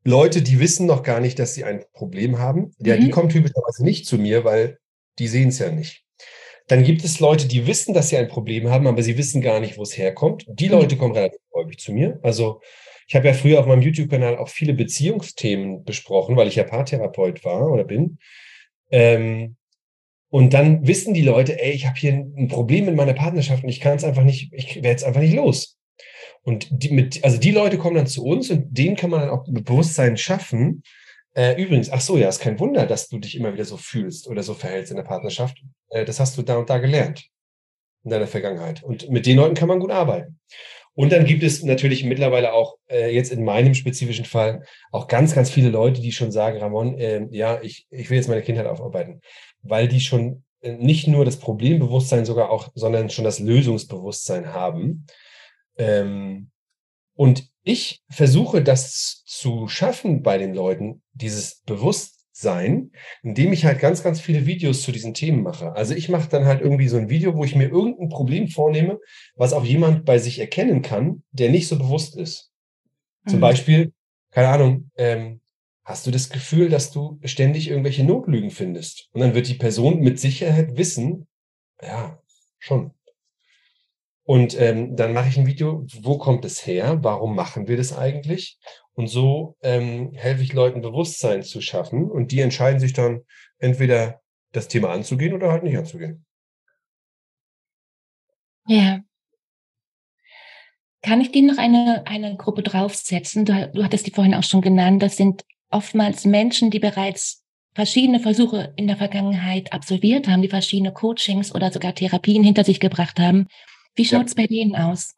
Leute, 0.05 0.41
die 0.41 0.59
wissen 0.59 0.85
noch 0.85 1.03
gar 1.03 1.19
nicht, 1.19 1.39
dass 1.39 1.55
sie 1.55 1.63
ein 1.63 1.83
Problem 1.93 2.39
haben. 2.39 2.73
Ja, 2.79 2.95
mhm. 2.95 3.01
die 3.01 3.09
kommen 3.09 3.29
typischerweise 3.29 3.83
nicht 3.83 4.05
zu 4.05 4.17
mir, 4.17 4.43
weil 4.43 4.77
die 5.19 5.27
sehen 5.27 5.49
es 5.49 5.59
ja 5.59 5.71
nicht. 5.71 6.03
Dann 6.67 6.83
gibt 6.83 7.03
es 7.03 7.19
Leute, 7.19 7.47
die 7.47 7.67
wissen, 7.67 7.93
dass 7.93 8.09
sie 8.09 8.17
ein 8.17 8.29
Problem 8.29 8.69
haben, 8.69 8.87
aber 8.87 9.03
sie 9.03 9.17
wissen 9.17 9.41
gar 9.41 9.59
nicht, 9.59 9.77
wo 9.77 9.83
es 9.83 9.97
herkommt. 9.97 10.45
Die 10.47 10.67
mhm. 10.67 10.71
Leute 10.71 10.97
kommen 10.97 11.13
relativ 11.13 11.41
häufig 11.53 11.77
zu 11.77 11.91
mir. 11.91 12.19
Also 12.23 12.61
ich 13.07 13.15
habe 13.15 13.27
ja 13.27 13.33
früher 13.33 13.59
auf 13.59 13.65
meinem 13.65 13.81
YouTube-Kanal 13.81 14.37
auch 14.37 14.49
viele 14.49 14.73
Beziehungsthemen 14.73 15.83
besprochen, 15.83 16.37
weil 16.37 16.47
ich 16.47 16.55
ja 16.55 16.63
Paartherapeut 16.63 17.43
war 17.43 17.69
oder 17.69 17.83
bin. 17.83 18.17
Ähm, 18.91 19.57
und 20.29 20.53
dann 20.53 20.87
wissen 20.87 21.13
die 21.13 21.21
Leute, 21.21 21.61
ey, 21.61 21.73
ich 21.73 21.85
habe 21.85 21.99
hier 21.99 22.13
ein 22.13 22.47
Problem 22.47 22.87
in 22.87 22.95
meiner 22.95 23.13
Partnerschaft 23.13 23.63
und 23.63 23.69
ich 23.69 23.79
kann 23.79 23.97
es 23.97 24.03
einfach 24.03 24.23
nicht, 24.23 24.51
ich 24.53 24.77
werde 24.77 24.95
es 24.95 25.03
einfach 25.03 25.21
nicht 25.21 25.35
los. 25.35 25.77
Und 26.41 26.67
die 26.71 26.89
mit, 26.89 27.23
also 27.23 27.37
die 27.37 27.51
Leute 27.51 27.77
kommen 27.77 27.95
dann 27.95 28.07
zu 28.07 28.23
uns 28.25 28.49
und 28.49 28.75
denen 28.75 28.95
kann 28.95 29.09
man 29.09 29.21
dann 29.21 29.29
auch 29.29 29.45
Bewusstsein 29.47 30.17
schaffen, 30.17 30.83
äh, 31.35 31.61
übrigens, 31.61 31.89
ach 31.91 32.01
so, 32.01 32.17
ja, 32.17 32.29
ist 32.29 32.41
kein 32.41 32.59
Wunder, 32.59 32.85
dass 32.85 33.09
du 33.09 33.17
dich 33.17 33.35
immer 33.35 33.53
wieder 33.53 33.65
so 33.65 33.77
fühlst 33.77 34.27
oder 34.27 34.43
so 34.43 34.53
verhältst 34.53 34.91
in 34.91 34.97
der 34.97 35.03
Partnerschaft. 35.03 35.63
Äh, 35.89 36.05
das 36.05 36.19
hast 36.19 36.37
du 36.37 36.43
da 36.43 36.57
und 36.57 36.69
da 36.69 36.77
gelernt 36.77 37.27
in 38.03 38.11
deiner 38.11 38.27
Vergangenheit. 38.27 38.83
Und 38.83 39.09
mit 39.09 39.25
den 39.25 39.37
Leuten 39.37 39.55
kann 39.55 39.67
man 39.67 39.79
gut 39.79 39.91
arbeiten. 39.91 40.39
Und 40.95 41.11
dann 41.11 41.25
gibt 41.25 41.41
es 41.41 41.63
natürlich 41.63 42.03
mittlerweile 42.03 42.53
auch, 42.53 42.77
äh, 42.87 43.13
jetzt 43.13 43.31
in 43.31 43.43
meinem 43.43 43.73
spezifischen 43.73 44.25
Fall, 44.25 44.63
auch 44.91 45.07
ganz, 45.07 45.33
ganz 45.33 45.49
viele 45.49 45.69
Leute, 45.69 46.01
die 46.01 46.11
schon 46.11 46.31
sagen, 46.31 46.59
Ramon, 46.59 46.97
äh, 46.99 47.25
ja, 47.31 47.59
ich, 47.61 47.87
ich 47.89 48.09
will 48.09 48.17
jetzt 48.17 48.29
meine 48.29 48.43
Kindheit 48.43 48.67
aufarbeiten, 48.67 49.21
weil 49.63 49.87
die 49.87 50.01
schon 50.01 50.43
äh, 50.61 50.73
nicht 50.73 51.07
nur 51.07 51.25
das 51.25 51.37
Problembewusstsein 51.37 52.25
sogar 52.25 52.51
auch, 52.51 52.69
sondern 52.75 53.09
schon 53.09 53.25
das 53.25 53.39
Lösungsbewusstsein 53.39 54.53
haben. 54.53 55.07
Ähm, 55.77 56.51
und 57.15 57.52
ich 57.63 58.03
versuche 58.09 58.61
das 58.61 59.23
zu 59.25 59.67
schaffen 59.67 60.21
bei 60.21 60.37
den 60.37 60.53
Leuten, 60.53 61.01
dieses 61.13 61.61
Bewusstsein, 61.65 62.91
indem 63.21 63.53
ich 63.53 63.65
halt 63.65 63.79
ganz, 63.79 64.03
ganz 64.03 64.19
viele 64.19 64.45
Videos 64.45 64.81
zu 64.81 64.91
diesen 64.91 65.13
Themen 65.13 65.43
mache. 65.43 65.73
Also 65.73 65.93
ich 65.93 66.09
mache 66.09 66.29
dann 66.29 66.45
halt 66.45 66.61
irgendwie 66.61 66.87
so 66.87 66.97
ein 66.97 67.09
Video, 67.09 67.35
wo 67.35 67.45
ich 67.45 67.55
mir 67.55 67.69
irgendein 67.69 68.09
Problem 68.09 68.47
vornehme, 68.49 68.99
was 69.35 69.53
auch 69.53 69.63
jemand 69.63 70.05
bei 70.05 70.17
sich 70.19 70.39
erkennen 70.39 70.81
kann, 70.81 71.23
der 71.31 71.49
nicht 71.49 71.67
so 71.67 71.77
bewusst 71.77 72.17
ist. 72.17 72.51
Zum 73.27 73.37
mhm. 73.37 73.41
Beispiel, 73.41 73.93
keine 74.31 74.49
Ahnung, 74.49 74.91
ähm, 74.97 75.39
hast 75.85 76.05
du 76.05 76.11
das 76.11 76.29
Gefühl, 76.29 76.69
dass 76.69 76.91
du 76.91 77.19
ständig 77.23 77.69
irgendwelche 77.69 78.03
Notlügen 78.03 78.51
findest? 78.51 79.09
Und 79.13 79.21
dann 79.21 79.35
wird 79.35 79.47
die 79.47 79.53
Person 79.53 79.99
mit 79.99 80.19
Sicherheit 80.19 80.77
wissen, 80.77 81.27
ja, 81.81 82.19
schon. 82.59 82.91
Und 84.25 84.59
ähm, 84.59 84.95
dann 84.95 85.13
mache 85.13 85.27
ich 85.27 85.37
ein 85.37 85.47
Video, 85.47 85.85
wo 86.01 86.17
kommt 86.17 86.45
es 86.45 86.65
her? 86.65 86.99
Warum 87.01 87.35
machen 87.35 87.67
wir 87.67 87.75
das 87.75 87.95
eigentlich? 87.95 88.57
Und 88.93 89.07
so 89.07 89.57
ähm, 89.61 90.13
helfe 90.13 90.43
ich 90.43 90.53
Leuten, 90.53 90.81
Bewusstsein 90.81 91.43
zu 91.43 91.61
schaffen. 91.61 92.09
Und 92.09 92.31
die 92.31 92.39
entscheiden 92.39 92.79
sich 92.79 92.93
dann 92.93 93.21
entweder 93.59 94.21
das 94.53 94.69
Thema 94.69 94.91
anzugehen 94.91 95.33
oder 95.33 95.51
halt 95.51 95.63
nicht 95.63 95.77
anzugehen. 95.77 96.25
Ja. 98.67 99.01
Kann 101.01 101.19
ich 101.19 101.31
dir 101.31 101.43
noch 101.43 101.57
eine, 101.57 102.03
eine 102.05 102.37
Gruppe 102.37 102.63
draufsetzen? 102.63 103.43
Du, 103.43 103.71
du 103.73 103.83
hattest 103.83 104.07
die 104.07 104.11
vorhin 104.11 104.35
auch 104.35 104.43
schon 104.43 104.61
genannt. 104.61 105.03
Das 105.03 105.17
sind 105.17 105.43
oftmals 105.69 106.23
Menschen, 106.23 106.69
die 106.69 106.79
bereits 106.79 107.43
verschiedene 107.75 108.21
Versuche 108.21 108.71
in 108.77 108.87
der 108.87 108.95
Vergangenheit 108.95 109.73
absolviert 109.73 110.29
haben, 110.29 110.43
die 110.43 110.47
verschiedene 110.47 110.93
Coachings 110.93 111.53
oder 111.53 111.73
sogar 111.73 111.93
Therapien 111.93 112.43
hinter 112.43 112.63
sich 112.63 112.79
gebracht 112.79 113.19
haben 113.19 113.47
wie 113.95 114.05
schaut 114.05 114.27
es 114.27 114.33
ja. 114.35 114.43
bei 114.43 114.47
denen 114.47 114.75
aus? 114.75 115.15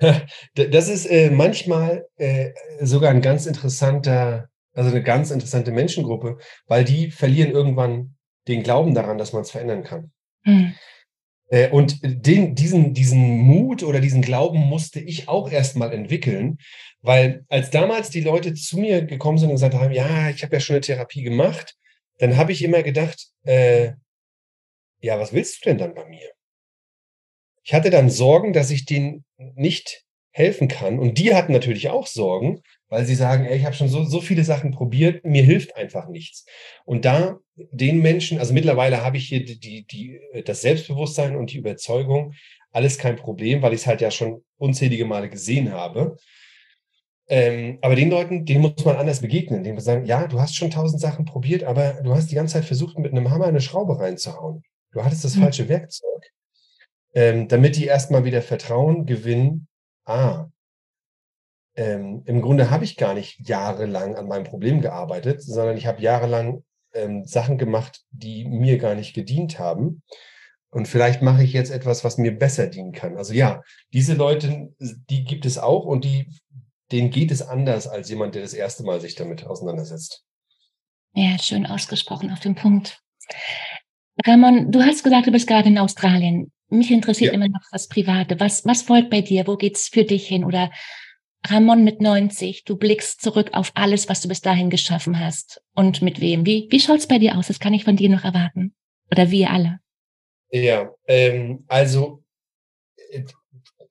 Das 0.54 0.88
ist 0.88 1.06
äh, 1.06 1.30
manchmal 1.30 2.06
äh, 2.16 2.50
sogar 2.80 3.10
ein 3.10 3.22
ganz 3.22 3.46
interessanter 3.46 4.48
Also 4.72 4.90
eine 4.90 5.02
ganz 5.02 5.30
interessante 5.30 5.70
Menschengruppe, 5.70 6.38
weil 6.66 6.84
die 6.84 7.10
verlieren 7.10 7.52
irgendwann 7.52 8.16
den 8.48 8.62
Glauben 8.62 8.94
daran, 8.94 9.18
dass 9.18 9.32
man 9.32 9.42
es 9.42 9.50
verändern 9.50 9.84
kann. 9.84 10.10
Hm. 10.44 10.74
Äh, 11.48 11.70
und 11.70 12.00
den, 12.02 12.54
diesen, 12.54 12.94
diesen 12.94 13.38
Mut 13.38 13.82
oder 13.82 14.00
diesen 14.00 14.22
Glauben 14.22 14.58
musste 14.58 15.00
ich 15.00 15.28
auch 15.28 15.50
erstmal 15.50 15.92
entwickeln, 15.92 16.58
weil 17.00 17.44
als 17.48 17.70
damals 17.70 18.10
die 18.10 18.22
Leute 18.22 18.54
zu 18.54 18.78
mir 18.78 19.02
gekommen 19.04 19.38
sind 19.38 19.50
und 19.50 19.56
gesagt 19.56 19.74
haben, 19.74 19.92
ja, 19.92 20.30
ich 20.30 20.42
habe 20.42 20.56
ja 20.56 20.60
schon 20.60 20.74
eine 20.74 20.80
Therapie 20.80 21.22
gemacht, 21.22 21.76
dann 22.18 22.36
habe 22.36 22.52
ich 22.52 22.62
immer 22.62 22.82
gedacht, 22.82 23.28
äh, 23.44 23.92
ja, 25.00 25.18
was 25.20 25.32
willst 25.32 25.64
du 25.64 25.70
denn 25.70 25.78
dann 25.78 25.94
bei 25.94 26.04
mir? 26.06 26.33
Ich 27.64 27.74
hatte 27.74 27.90
dann 27.90 28.10
Sorgen, 28.10 28.52
dass 28.52 28.70
ich 28.70 28.84
denen 28.84 29.24
nicht 29.54 30.04
helfen 30.30 30.68
kann. 30.68 30.98
Und 30.98 31.18
die 31.18 31.34
hatten 31.34 31.52
natürlich 31.52 31.88
auch 31.88 32.06
Sorgen, 32.06 32.60
weil 32.88 33.06
sie 33.06 33.14
sagen, 33.14 33.44
ey, 33.46 33.56
ich 33.56 33.64
habe 33.64 33.74
schon 33.74 33.88
so, 33.88 34.04
so 34.04 34.20
viele 34.20 34.44
Sachen 34.44 34.72
probiert, 34.72 35.24
mir 35.24 35.42
hilft 35.42 35.76
einfach 35.76 36.08
nichts. 36.08 36.44
Und 36.84 37.04
da 37.04 37.38
den 37.54 38.02
Menschen, 38.02 38.38
also 38.38 38.52
mittlerweile 38.52 39.02
habe 39.02 39.16
ich 39.16 39.28
hier 39.28 39.44
die, 39.44 39.58
die, 39.58 39.86
die, 39.86 40.20
das 40.44 40.60
Selbstbewusstsein 40.60 41.36
und 41.36 41.52
die 41.52 41.58
Überzeugung, 41.58 42.34
alles 42.72 42.98
kein 42.98 43.14
Problem, 43.14 43.62
weil 43.62 43.72
ich 43.72 43.82
es 43.82 43.86
halt 43.86 44.00
ja 44.00 44.10
schon 44.10 44.42
unzählige 44.58 45.04
Male 45.04 45.30
gesehen 45.30 45.72
habe. 45.72 46.16
Ähm, 47.28 47.78
aber 47.80 47.94
den 47.94 48.10
Leuten, 48.10 48.44
denen 48.44 48.60
muss 48.62 48.84
man 48.84 48.96
anders 48.96 49.20
begegnen. 49.20 49.62
Denen 49.62 49.76
muss 49.76 49.84
sagen, 49.84 50.04
ja, 50.04 50.26
du 50.26 50.40
hast 50.40 50.56
schon 50.56 50.70
tausend 50.70 51.00
Sachen 51.00 51.24
probiert, 51.24 51.62
aber 51.62 52.00
du 52.02 52.12
hast 52.12 52.30
die 52.30 52.34
ganze 52.34 52.54
Zeit 52.54 52.64
versucht, 52.64 52.98
mit 52.98 53.12
einem 53.12 53.30
Hammer 53.30 53.46
eine 53.46 53.60
Schraube 53.60 53.98
reinzuhauen. 53.98 54.62
Du 54.92 55.04
hattest 55.04 55.24
das 55.24 55.36
mhm. 55.36 55.42
falsche 55.42 55.68
Werkzeug. 55.68 56.32
Ähm, 57.14 57.48
damit 57.48 57.76
die 57.76 57.86
erstmal 57.86 58.24
wieder 58.24 58.42
Vertrauen 58.42 59.06
gewinnen, 59.06 59.68
ah, 60.04 60.48
ähm, 61.76 62.22
im 62.26 62.40
Grunde 62.40 62.70
habe 62.70 62.84
ich 62.84 62.96
gar 62.96 63.14
nicht 63.14 63.48
jahrelang 63.48 64.16
an 64.16 64.28
meinem 64.28 64.44
Problem 64.44 64.80
gearbeitet, 64.80 65.42
sondern 65.42 65.76
ich 65.76 65.86
habe 65.86 66.02
jahrelang 66.02 66.64
ähm, 66.92 67.24
Sachen 67.24 67.58
gemacht, 67.58 68.04
die 68.10 68.44
mir 68.44 68.78
gar 68.78 68.94
nicht 68.94 69.14
gedient 69.14 69.58
haben. 69.58 70.02
Und 70.70 70.88
vielleicht 70.88 71.22
mache 71.22 71.44
ich 71.44 71.52
jetzt 71.52 71.70
etwas, 71.70 72.02
was 72.02 72.18
mir 72.18 72.36
besser 72.36 72.66
dienen 72.66 72.92
kann. 72.92 73.16
Also 73.16 73.32
ja, 73.32 73.62
diese 73.92 74.14
Leute, 74.14 74.72
die 74.80 75.24
gibt 75.24 75.46
es 75.46 75.58
auch 75.58 75.84
und 75.84 76.04
die, 76.04 76.28
denen 76.90 77.10
geht 77.10 77.30
es 77.30 77.42
anders 77.42 77.86
als 77.86 78.08
jemand, 78.08 78.34
der 78.34 78.42
das 78.42 78.54
erste 78.54 78.82
Mal 78.82 79.00
sich 79.00 79.14
damit 79.14 79.46
auseinandersetzt. 79.46 80.24
Ja, 81.12 81.38
schön 81.38 81.66
ausgesprochen 81.66 82.32
auf 82.32 82.40
den 82.40 82.56
Punkt. 82.56 83.00
Ramon, 84.26 84.72
du 84.72 84.82
hast 84.82 85.04
gesagt, 85.04 85.26
du 85.28 85.32
bist 85.32 85.46
gerade 85.46 85.68
in 85.68 85.78
Australien. 85.78 86.50
Mich 86.74 86.90
interessiert 86.90 87.32
ja. 87.32 87.34
immer 87.34 87.48
noch 87.48 87.60
das 87.70 87.88
Private. 87.88 88.38
Was, 88.40 88.64
was 88.64 88.82
folgt 88.82 89.10
bei 89.10 89.20
dir? 89.20 89.46
Wo 89.46 89.56
geht's 89.56 89.88
für 89.88 90.04
dich 90.04 90.26
hin? 90.26 90.44
Oder 90.44 90.70
Ramon 91.46 91.84
mit 91.84 92.00
90, 92.00 92.64
du 92.64 92.76
blickst 92.76 93.20
zurück 93.20 93.50
auf 93.52 93.72
alles, 93.74 94.08
was 94.08 94.22
du 94.22 94.28
bis 94.28 94.40
dahin 94.40 94.70
geschaffen 94.70 95.20
hast. 95.20 95.62
Und 95.74 96.00
mit 96.00 96.20
wem? 96.20 96.46
Wie, 96.46 96.68
wie 96.70 96.80
schaut's 96.80 97.06
bei 97.06 97.18
dir 97.18 97.36
aus? 97.36 97.48
Das 97.48 97.60
kann 97.60 97.74
ich 97.74 97.84
von 97.84 97.96
dir 97.96 98.08
noch 98.08 98.24
erwarten. 98.24 98.74
Oder 99.10 99.30
wir 99.30 99.50
alle. 99.50 99.80
Ja, 100.50 100.90
ähm, 101.06 101.64
also, 101.68 102.22
äh, 103.10 103.24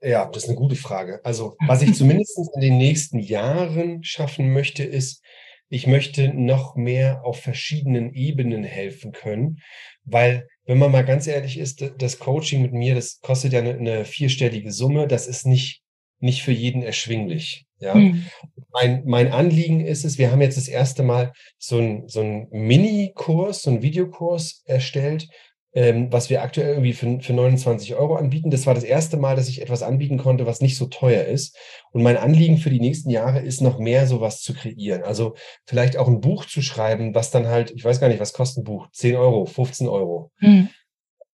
ja, 0.01 0.25
das 0.25 0.43
ist 0.43 0.49
eine 0.49 0.57
gute 0.57 0.75
Frage. 0.75 1.21
Also, 1.23 1.55
was 1.67 1.81
ich 1.81 1.93
zumindest 1.95 2.37
in 2.55 2.61
den 2.61 2.77
nächsten 2.77 3.19
Jahren 3.19 4.03
schaffen 4.03 4.51
möchte, 4.51 4.83
ist, 4.83 5.23
ich 5.69 5.87
möchte 5.87 6.33
noch 6.33 6.75
mehr 6.75 7.23
auf 7.23 7.39
verschiedenen 7.39 8.13
Ebenen 8.13 8.63
helfen 8.63 9.11
können, 9.11 9.59
weil 10.03 10.47
wenn 10.65 10.77
man 10.77 10.91
mal 10.91 11.05
ganz 11.05 11.27
ehrlich 11.27 11.57
ist, 11.57 11.83
das 11.97 12.19
Coaching 12.19 12.61
mit 12.61 12.73
mir, 12.73 12.95
das 12.95 13.19
kostet 13.21 13.53
ja 13.53 13.59
eine, 13.59 13.73
eine 13.73 14.05
vierstellige 14.05 14.71
Summe. 14.71 15.07
Das 15.07 15.27
ist 15.27 15.45
nicht, 15.45 15.81
nicht 16.19 16.43
für 16.43 16.51
jeden 16.51 16.83
erschwinglich. 16.83 17.65
Ja. 17.79 17.95
Mhm. 17.95 18.25
Mein, 18.71 19.03
mein 19.05 19.31
Anliegen 19.31 19.85
ist 19.85 20.05
es, 20.05 20.17
wir 20.17 20.31
haben 20.31 20.41
jetzt 20.41 20.57
das 20.57 20.69
erste 20.69 21.03
Mal 21.03 21.33
so 21.57 21.79
ein, 21.79 22.07
so 22.07 22.21
ein 22.21 22.47
Mini-Kurs, 22.51 23.61
so 23.61 23.71
ein 23.71 23.81
Videokurs 23.81 24.63
erstellt, 24.65 25.27
ähm, 25.75 26.11
was 26.11 26.29
wir 26.29 26.43
aktuell 26.43 26.69
irgendwie 26.69 26.93
für, 26.93 27.19
für 27.19 27.33
29 27.33 27.95
Euro 27.95 28.15
anbieten. 28.15 28.51
Das 28.51 28.67
war 28.67 28.75
das 28.75 28.83
erste 28.83 29.17
Mal, 29.17 29.35
dass 29.35 29.49
ich 29.49 29.61
etwas 29.61 29.81
anbieten 29.81 30.17
konnte, 30.17 30.45
was 30.45 30.61
nicht 30.61 30.77
so 30.77 30.85
teuer 30.85 31.25
ist. 31.25 31.57
Und 31.91 32.03
mein 32.03 32.17
Anliegen 32.17 32.57
für 32.57 32.69
die 32.69 32.79
nächsten 32.79 33.09
Jahre 33.09 33.39
ist, 33.39 33.61
noch 33.61 33.79
mehr 33.79 34.05
sowas 34.05 34.41
zu 34.41 34.53
kreieren. 34.53 35.03
Also 35.03 35.35
vielleicht 35.65 35.97
auch 35.97 36.07
ein 36.07 36.21
Buch 36.21 36.45
zu 36.45 36.61
schreiben, 36.61 37.15
was 37.15 37.31
dann 37.31 37.47
halt, 37.47 37.71
ich 37.71 37.83
weiß 37.83 37.99
gar 37.99 38.07
nicht, 38.07 38.19
was 38.19 38.33
kostet 38.33 38.61
ein 38.61 38.65
Buch? 38.65 38.87
10 38.91 39.15
Euro, 39.15 39.45
15 39.45 39.87
Euro. 39.87 40.31
Mhm. 40.39 40.69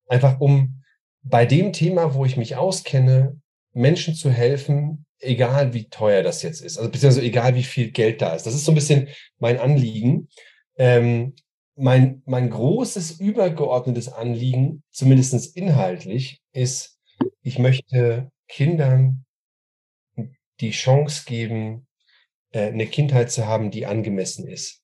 Einfach 0.08 0.40
um 0.40 0.84
bei 1.22 1.46
dem 1.46 1.74
Thema, 1.74 2.14
wo 2.14 2.24
ich 2.24 2.38
mich 2.38 2.56
auskenne, 2.56 3.40
Menschen 3.74 4.16
zu 4.16 4.32
helfen, 4.32 5.06
egal 5.20 5.74
wie 5.74 5.90
teuer 5.90 6.24
das 6.24 6.44
jetzt 6.44 6.62
ist. 6.62 6.78
Also 6.78 6.90
beziehungsweise 6.90 7.26
egal 7.26 7.56
wie 7.56 7.64
viel 7.64 7.92
Geld 7.92 8.22
da 8.22 8.34
ist. 8.36 8.46
Das 8.46 8.56
ist 8.56 8.64
so 8.64 8.72
ein 8.72 8.76
bisschen 8.76 9.10
mein 9.38 9.60
Anliegen. 9.60 10.30
Ähm, 10.78 11.36
mein, 11.80 12.22
mein 12.26 12.50
großes 12.50 13.20
übergeordnetes 13.20 14.10
Anliegen, 14.10 14.84
zumindest 14.92 15.56
inhaltlich, 15.56 16.42
ist, 16.52 17.00
ich 17.42 17.58
möchte 17.60 18.32
Kindern 18.48 19.26
die 20.60 20.72
Chance 20.72 21.24
geben, 21.26 21.88
äh, 22.52 22.68
eine 22.68 22.86
Kindheit 22.86 23.32
zu 23.32 23.48
haben, 23.48 23.72
die 23.72 23.86
angemessen 23.86 24.48
ist. 24.48 24.82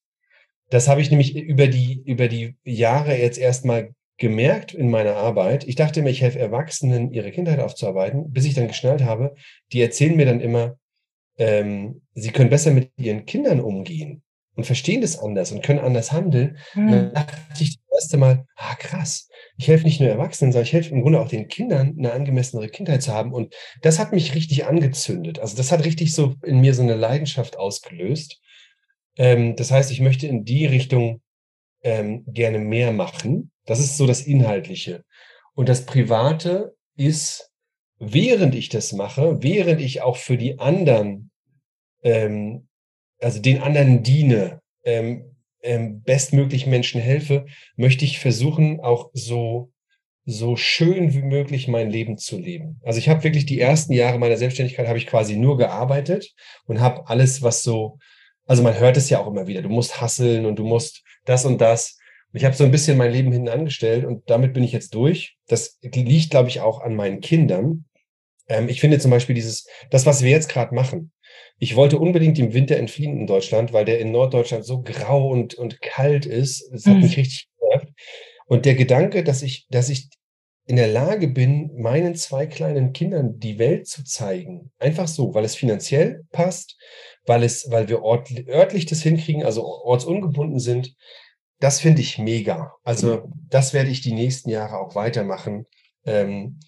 Das 0.69 0.87
habe 0.87 1.01
ich 1.01 1.11
nämlich 1.11 1.35
über 1.35 1.67
die, 1.67 2.01
über 2.05 2.27
die 2.27 2.55
Jahre 2.63 3.15
jetzt 3.15 3.37
erstmal 3.37 3.93
gemerkt 4.17 4.73
in 4.73 4.89
meiner 4.89 5.15
Arbeit. 5.15 5.67
Ich 5.67 5.75
dachte 5.75 6.01
mir, 6.01 6.09
ich 6.09 6.21
helfe 6.21 6.39
Erwachsenen, 6.39 7.11
ihre 7.11 7.31
Kindheit 7.31 7.59
aufzuarbeiten, 7.59 8.31
bis 8.31 8.45
ich 8.45 8.53
dann 8.53 8.69
geschnallt 8.69 9.03
habe, 9.03 9.35
die 9.73 9.81
erzählen 9.81 10.15
mir 10.15 10.25
dann 10.25 10.39
immer, 10.39 10.77
ähm, 11.37 12.01
sie 12.13 12.31
können 12.31 12.49
besser 12.49 12.71
mit 12.71 12.91
ihren 12.97 13.25
Kindern 13.25 13.59
umgehen 13.59 14.23
und 14.55 14.65
verstehen 14.65 15.01
das 15.01 15.19
anders 15.19 15.51
und 15.51 15.63
können 15.63 15.79
anders 15.79 16.11
handeln. 16.11 16.57
Mhm. 16.73 16.83
Und 16.83 16.91
dann 16.91 17.13
dachte 17.13 17.63
ich 17.63 17.77
das 17.77 18.03
erste 18.03 18.17
Mal, 18.17 18.45
ah 18.55 18.75
krass, 18.75 19.29
ich 19.57 19.67
helfe 19.67 19.85
nicht 19.85 19.99
nur 19.99 20.09
Erwachsenen, 20.09 20.51
sondern 20.51 20.65
ich 20.65 20.73
helfe 20.73 20.91
im 20.91 21.01
Grunde 21.01 21.19
auch 21.19 21.27
den 21.27 21.47
Kindern, 21.47 21.95
eine 21.97 22.11
angemessenere 22.11 22.69
Kindheit 22.69 23.03
zu 23.03 23.13
haben. 23.13 23.33
Und 23.33 23.55
das 23.81 23.99
hat 23.99 24.11
mich 24.11 24.35
richtig 24.35 24.65
angezündet. 24.65 25.39
Also 25.39 25.55
das 25.55 25.71
hat 25.71 25.85
richtig 25.85 26.13
so 26.13 26.35
in 26.43 26.61
mir 26.61 26.73
so 26.73 26.81
eine 26.81 26.95
Leidenschaft 26.95 27.57
ausgelöst. 27.57 28.41
Ähm, 29.17 29.55
das 29.55 29.71
heißt, 29.71 29.91
ich 29.91 30.01
möchte 30.01 30.27
in 30.27 30.43
die 30.43 30.65
Richtung 30.65 31.21
ähm, 31.83 32.23
gerne 32.27 32.59
mehr 32.59 32.91
machen. 32.91 33.51
Das 33.65 33.79
ist 33.79 33.97
so 33.97 34.07
das 34.07 34.21
Inhaltliche. 34.21 35.03
Und 35.53 35.69
das 35.69 35.85
Private 35.85 36.75
ist, 36.97 37.51
während 37.97 38.55
ich 38.55 38.69
das 38.69 38.91
mache, 38.91 39.41
während 39.41 39.81
ich 39.81 40.01
auch 40.01 40.17
für 40.17 40.37
die 40.37 40.59
anderen 40.59 41.31
ähm, 42.03 42.67
also 43.21 43.41
den 43.41 43.61
anderen 43.61 44.03
diene, 44.03 44.61
ähm, 44.83 45.35
ähm, 45.63 46.01
bestmöglich 46.01 46.67
Menschen 46.67 47.01
helfe, 47.01 47.45
möchte 47.75 48.05
ich 48.05 48.19
versuchen, 48.19 48.79
auch 48.79 49.09
so 49.13 49.71
so 50.25 50.55
schön 50.55 51.13
wie 51.13 51.21
möglich 51.21 51.67
mein 51.67 51.91
Leben 51.91 52.17
zu 52.17 52.39
leben. 52.39 52.81
Also 52.83 52.97
ich 52.97 53.09
habe 53.09 53.23
wirklich 53.23 53.45
die 53.45 53.59
ersten 53.59 53.93
Jahre 53.93 54.17
meiner 54.17 54.37
Selbstständigkeit 54.37 54.87
habe 54.87 54.97
ich 54.97 55.05
quasi 55.05 55.35
nur 55.35 55.57
gearbeitet 55.57 56.33
und 56.65 56.81
habe 56.81 57.07
alles, 57.07 57.43
was 57.43 57.61
so, 57.61 57.99
also 58.47 58.63
man 58.63 58.77
hört 58.77 58.97
es 58.97 59.09
ja 59.09 59.19
auch 59.19 59.27
immer 59.27 59.45
wieder, 59.45 59.61
du 59.61 59.69
musst 59.69 60.01
hasseln 60.01 60.45
und 60.47 60.57
du 60.57 60.65
musst 60.65 61.03
das 61.25 61.45
und 61.45 61.61
das. 61.61 61.99
Und 62.33 62.39
ich 62.39 62.45
habe 62.45 62.55
so 62.55 62.63
ein 62.63 62.71
bisschen 62.71 62.97
mein 62.97 63.11
Leben 63.11 63.31
hinten 63.31 63.49
angestellt 63.49 64.03
und 64.03 64.27
damit 64.29 64.53
bin 64.53 64.63
ich 64.63 64.71
jetzt 64.71 64.95
durch. 64.95 65.37
Das 65.47 65.77
liegt, 65.83 66.31
glaube 66.31 66.49
ich, 66.49 66.59
auch 66.59 66.81
an 66.81 66.95
meinen 66.95 67.21
Kindern. 67.21 67.85
Ähm, 68.47 68.67
ich 68.67 68.81
finde 68.81 68.97
zum 68.97 69.11
Beispiel 69.11 69.35
dieses, 69.35 69.67
das, 69.91 70.07
was 70.07 70.23
wir 70.23 70.31
jetzt 70.31 70.49
gerade 70.49 70.73
machen, 70.73 71.11
ich 71.57 71.75
wollte 71.75 71.97
unbedingt 71.97 72.37
dem 72.37 72.53
Winter 72.53 72.77
entfliehen 72.77 73.17
in 73.17 73.27
Deutschland, 73.27 73.71
weil 73.73 73.85
der 73.85 73.99
in 73.99 74.11
Norddeutschland 74.11 74.65
so 74.65 74.81
grau 74.81 75.29
und, 75.29 75.55
und 75.55 75.81
kalt 75.81 76.25
ist. 76.25 76.69
Das 76.71 76.85
hat 76.85 76.95
mhm. 76.95 77.03
mich 77.03 77.17
richtig 77.17 77.47
genervt. 77.59 77.93
Und 78.47 78.65
der 78.65 78.75
Gedanke, 78.75 79.23
dass 79.23 79.41
ich, 79.41 79.65
dass 79.69 79.89
ich 79.89 80.09
in 80.67 80.75
der 80.75 80.87
Lage 80.87 81.27
bin, 81.27 81.71
meinen 81.77 82.15
zwei 82.15 82.47
kleinen 82.47 82.91
Kindern 82.91 83.39
die 83.39 83.59
Welt 83.59 83.87
zu 83.87 84.03
zeigen, 84.03 84.71
einfach 84.79 85.07
so, 85.07 85.33
weil 85.33 85.45
es 85.45 85.55
finanziell 85.55 86.23
passt, 86.31 86.75
weil 87.25 87.43
es, 87.43 87.69
weil 87.69 87.87
wir 87.87 88.01
ort, 88.01 88.29
örtlich 88.47 88.85
das 88.85 89.01
hinkriegen, 89.01 89.43
also 89.43 89.63
ortsungebunden 89.63 90.59
sind, 90.59 90.95
das 91.59 91.79
finde 91.79 92.01
ich 92.01 92.17
mega. 92.17 92.73
Also 92.83 93.29
das 93.47 93.73
werde 93.73 93.89
ich 93.89 94.01
die 94.01 94.13
nächsten 94.13 94.49
Jahre 94.49 94.79
auch 94.79 94.95
weitermachen. 94.95 95.67
Ähm, 96.05 96.59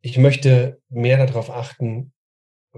ich 0.00 0.18
möchte 0.18 0.80
mehr 0.88 1.26
darauf 1.26 1.50
achten, 1.50 2.12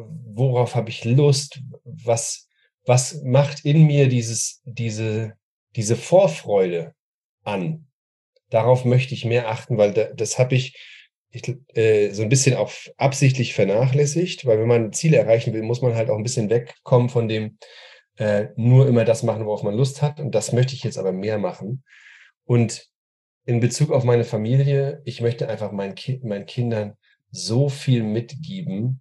worauf 0.09 0.75
habe 0.75 0.91
ich 0.91 1.05
Lust, 1.05 1.61
was, 1.85 2.49
was 2.87 3.23
macht 3.23 3.65
in 3.65 3.87
mir 3.87 4.09
dieses, 4.09 4.61
diese, 4.65 5.35
diese 5.77 5.97
Vorfreude 5.97 6.95
an. 7.45 7.87
Darauf 8.51 8.85
möchte 8.85 9.15
ich 9.15 9.25
mehr 9.25 9.49
achten, 9.49 9.79
weil 9.79 9.93
da, 9.93 10.05
das 10.05 10.39
habe 10.39 10.55
ich, 10.55 10.77
ich 11.31 11.43
äh, 11.75 12.11
so 12.13 12.23
ein 12.23 12.29
bisschen 12.29 12.57
auch 12.57 12.73
absichtlich 12.97 13.55
vernachlässigt, 13.55 14.45
weil 14.47 14.59
wenn 14.59 14.69
man 14.69 14.93
Ziele 14.93 15.19
erreichen 15.19 15.53
will, 15.53 15.63
muss 15.63 15.83
man 15.83 15.95
halt 15.95 16.11
auch 16.11 16.17
ein 16.17 16.25
bisschen 16.25 16.51
wegkommen 16.51 17.09
von 17.09 17.29
dem 17.29 17.59
äh, 18.17 18.49
nur 18.57 18.89
immer 18.89 19.05
das 19.05 19.23
machen, 19.23 19.47
worauf 19.47 19.63
man 19.63 19.77
Lust 19.77 20.03
hat. 20.03 20.21
Und 20.21 20.35
das 20.35 20.53
möchte 20.53 20.75
ich 20.75 20.83
jetzt 20.83 20.99
aber 20.99 21.13
mehr 21.13 21.39
machen. 21.39 21.85
Und 22.45 22.91
in 23.47 23.61
Bezug 23.61 23.91
auf 23.91 24.05
meine 24.05 24.25
Familie, 24.25 25.01
ich 25.05 25.21
möchte 25.21 25.49
einfach 25.49 25.73
meinen, 25.73 25.95
Ki 25.95 26.21
meinen 26.23 26.47
Kindern 26.47 26.97
so 27.31 27.69
viel 27.69 28.03
mitgeben, 28.03 29.01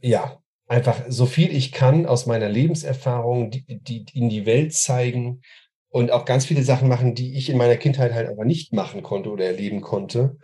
ja, 0.00 0.38
einfach 0.66 1.02
so 1.08 1.26
viel 1.26 1.54
ich 1.54 1.72
kann 1.72 2.06
aus 2.06 2.26
meiner 2.26 2.48
Lebenserfahrung, 2.48 3.50
die, 3.50 3.64
die 3.66 4.06
in 4.14 4.28
die 4.28 4.46
Welt 4.46 4.74
zeigen 4.74 5.42
und 5.88 6.10
auch 6.10 6.24
ganz 6.24 6.46
viele 6.46 6.62
Sachen 6.62 6.88
machen, 6.88 7.14
die 7.14 7.36
ich 7.36 7.48
in 7.48 7.56
meiner 7.56 7.76
Kindheit 7.76 8.12
halt 8.12 8.28
aber 8.28 8.44
nicht 8.44 8.72
machen 8.72 9.02
konnte 9.02 9.30
oder 9.30 9.44
erleben 9.44 9.80
konnte. 9.80 10.38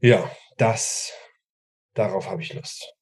Ja, 0.00 0.28
das, 0.56 1.12
darauf 1.94 2.28
habe 2.28 2.42
ich 2.42 2.52
Lust. 2.52 2.94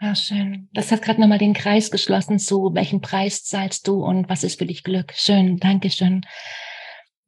Ja, 0.00 0.16
schön. 0.16 0.68
Das 0.72 0.90
hat 0.90 1.02
gerade 1.02 1.20
nochmal 1.20 1.38
den 1.38 1.54
Kreis 1.54 1.92
geschlossen 1.92 2.40
zu, 2.40 2.74
welchen 2.74 3.00
Preis 3.00 3.44
zahlst 3.44 3.86
du 3.86 4.04
und 4.04 4.28
was 4.28 4.42
ist 4.42 4.58
für 4.58 4.66
dich 4.66 4.82
Glück. 4.82 5.12
Schön, 5.14 5.58
danke 5.58 5.90
schön. 5.90 6.26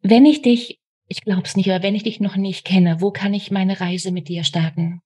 Wenn 0.03 0.27
ich 0.27 0.43
dich, 0.43 0.81
ich 1.07 1.23
glaube 1.23 1.43
es 1.45 1.55
nicht, 1.55 1.71
aber 1.71 1.85
wenn 1.85 1.95
ich 1.95 2.03
dich 2.03 2.19
noch 2.19 2.35
nicht 2.35 2.65
kenne, 2.65 3.01
wo 3.01 3.13
kann 3.13 3.33
ich 3.33 3.53
meine 3.53 3.81
Reise 3.81 4.11
mit 4.11 4.27
dir 4.27 4.43
starten? 4.43 5.04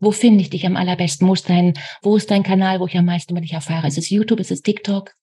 Wo 0.00 0.12
finde 0.12 0.42
ich 0.42 0.50
dich 0.50 0.64
am 0.66 0.76
allerbesten? 0.76 1.26
Wo 1.26 1.34
ist 1.34 1.48
dein, 1.48 1.74
wo 2.02 2.16
ist 2.16 2.30
dein 2.30 2.42
Kanal, 2.42 2.80
wo 2.80 2.86
ich 2.86 2.96
am 2.96 3.04
meisten 3.04 3.32
über 3.32 3.40
dich 3.40 3.52
erfahre? 3.52 3.88
Ist 3.88 3.98
es 3.98 4.10
YouTube? 4.10 4.40
Ist 4.40 4.50
es 4.50 4.62
TikTok? 4.62 5.14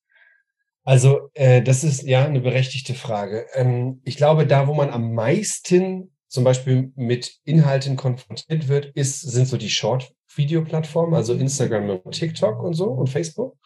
Also, 0.84 1.30
äh, 1.34 1.62
das 1.62 1.84
ist 1.84 2.04
ja 2.04 2.26
eine 2.26 2.42
berechtigte 2.42 2.94
Frage. 2.94 3.48
Ähm, 3.54 4.02
ich 4.06 4.18
glaube, 4.18 4.46
da, 4.46 4.68
wo 4.68 4.74
man 4.74 4.90
am 4.90 5.14
meisten 5.14 6.12
zum 6.28 6.44
Beispiel 6.44 6.92
mit 6.96 7.38
Inhalten 7.44 7.96
konfrontiert 7.96 8.68
wird, 8.68 8.88
ist, 8.96 9.22
sind 9.22 9.48
so 9.48 9.58
die 9.58 9.70
Short-Video-Plattformen, 9.70 11.16
also 11.16 11.34
Instagram 11.34 11.90
und 11.90 12.12
TikTok 12.12 12.62
und 12.62 12.74
so 12.74 12.86
und 12.86 13.10
Facebook. 13.10 13.58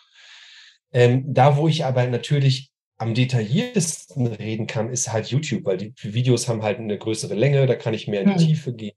Ähm, 0.93 1.25
da, 1.27 1.57
wo 1.57 1.67
ich 1.67 1.83
aber 1.83 2.07
natürlich 2.07 2.71
am 2.97 3.13
detailliertesten 3.13 4.27
reden 4.27 4.67
kann, 4.67 4.89
ist 4.89 5.11
halt 5.11 5.27
YouTube, 5.27 5.65
weil 5.65 5.77
die 5.77 5.93
Videos 6.01 6.47
haben 6.47 6.63
halt 6.63 6.79
eine 6.79 6.97
größere 6.97 7.33
Länge, 7.33 7.65
da 7.65 7.75
kann 7.75 7.93
ich 7.93 8.07
mehr 8.07 8.21
in 8.21 8.29
die 8.29 8.35
hm. 8.35 8.47
Tiefe 8.47 8.73
gehen. 8.73 8.95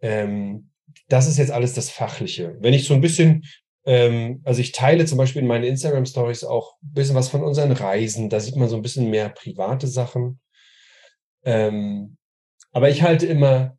Ähm, 0.00 0.70
das 1.08 1.26
ist 1.26 1.38
jetzt 1.38 1.50
alles 1.50 1.74
das 1.74 1.90
Fachliche. 1.90 2.56
Wenn 2.60 2.74
ich 2.74 2.84
so 2.84 2.94
ein 2.94 3.00
bisschen, 3.00 3.44
ähm, 3.84 4.40
also 4.44 4.60
ich 4.60 4.72
teile 4.72 5.06
zum 5.06 5.18
Beispiel 5.18 5.42
in 5.42 5.48
meinen 5.48 5.64
Instagram 5.64 6.06
Stories 6.06 6.44
auch 6.44 6.74
ein 6.82 6.92
bisschen 6.92 7.16
was 7.16 7.28
von 7.28 7.42
unseren 7.42 7.72
Reisen, 7.72 8.28
da 8.28 8.40
sieht 8.40 8.56
man 8.56 8.68
so 8.68 8.76
ein 8.76 8.82
bisschen 8.82 9.10
mehr 9.10 9.28
private 9.28 9.86
Sachen. 9.86 10.40
Ähm, 11.44 12.16
aber 12.72 12.90
ich 12.90 13.02
halte 13.02 13.26
immer, 13.26 13.78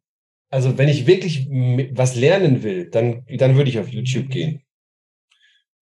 also 0.49 0.77
wenn 0.77 0.89
ich 0.89 1.07
wirklich 1.07 1.49
was 1.49 2.15
lernen 2.15 2.63
will, 2.63 2.89
dann, 2.89 3.25
dann 3.37 3.55
würde 3.55 3.69
ich 3.69 3.79
auf 3.79 3.89
YouTube 3.89 4.29
gehen. 4.29 4.63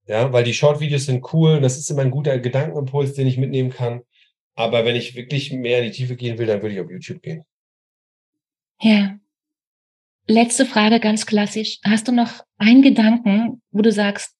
Ja, 0.07 0.31
weil 0.31 0.43
die 0.43 0.53
Short-Videos 0.53 1.05
sind 1.05 1.33
cool 1.33 1.55
und 1.55 1.61
das 1.63 1.77
ist 1.77 1.89
immer 1.89 2.03
ein 2.03 2.11
guter 2.11 2.37
Gedankenimpuls, 2.37 3.13
den 3.13 3.27
ich 3.27 3.37
mitnehmen 3.37 3.71
kann. 3.71 4.01
Aber 4.55 4.85
wenn 4.85 4.95
ich 4.95 5.15
wirklich 5.15 5.51
mehr 5.51 5.79
in 5.79 5.85
die 5.85 5.91
Tiefe 5.91 6.15
gehen 6.15 6.37
will, 6.37 6.45
dann 6.45 6.61
würde 6.61 6.75
ich 6.75 6.81
auf 6.81 6.89
YouTube 6.89 7.21
gehen. 7.21 7.43
Ja. 8.81 9.17
Letzte 10.27 10.65
Frage, 10.65 10.99
ganz 10.99 11.25
klassisch. 11.25 11.79
Hast 11.83 12.07
du 12.07 12.11
noch 12.11 12.43
einen 12.57 12.81
Gedanken, 12.81 13.61
wo 13.71 13.81
du 13.81 13.91
sagst, 13.91 14.35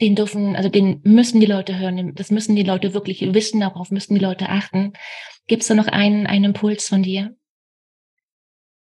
den 0.00 0.16
dürfen, 0.16 0.56
also 0.56 0.68
den 0.68 1.00
müssen 1.04 1.40
die 1.40 1.46
Leute 1.46 1.78
hören, 1.78 2.14
das 2.16 2.30
müssen 2.30 2.56
die 2.56 2.64
Leute 2.64 2.94
wirklich 2.94 3.20
wissen, 3.32 3.60
darauf 3.60 3.90
müssen 3.90 4.14
die 4.14 4.20
Leute 4.20 4.48
achten. 4.48 4.92
Gibt 5.46 5.62
es 5.62 5.68
da 5.68 5.74
noch 5.74 5.86
einen, 5.86 6.26
einen 6.26 6.46
Impuls 6.46 6.88
von 6.88 7.02
dir? 7.02 7.36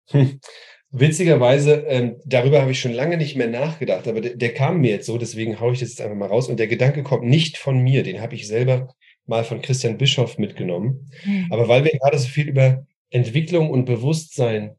Hm. 0.09 0.39
Witzigerweise, 0.89 1.83
ähm, 1.87 2.15
darüber 2.25 2.61
habe 2.61 2.71
ich 2.71 2.79
schon 2.79 2.93
lange 2.93 3.17
nicht 3.17 3.35
mehr 3.35 3.49
nachgedacht, 3.49 4.07
aber 4.07 4.21
der, 4.21 4.35
der 4.35 4.53
kam 4.53 4.79
mir 4.79 4.91
jetzt 4.91 5.05
so, 5.05 5.17
deswegen 5.17 5.59
haue 5.59 5.73
ich 5.73 5.79
das 5.79 5.89
jetzt 5.89 6.01
einfach 6.01 6.15
mal 6.15 6.29
raus. 6.29 6.47
Und 6.47 6.59
der 6.59 6.67
Gedanke 6.67 7.03
kommt 7.03 7.25
nicht 7.25 7.57
von 7.57 7.79
mir, 7.79 8.03
den 8.03 8.21
habe 8.21 8.35
ich 8.35 8.47
selber 8.47 8.95
mal 9.25 9.43
von 9.43 9.61
Christian 9.61 9.97
Bischoff 9.97 10.37
mitgenommen. 10.37 11.11
Mhm. 11.25 11.47
Aber 11.49 11.67
weil 11.67 11.83
wir 11.83 11.91
gerade 11.91 12.17
so 12.17 12.29
viel 12.29 12.47
über 12.47 12.85
Entwicklung 13.09 13.69
und 13.69 13.83
Bewusstsein 13.83 14.77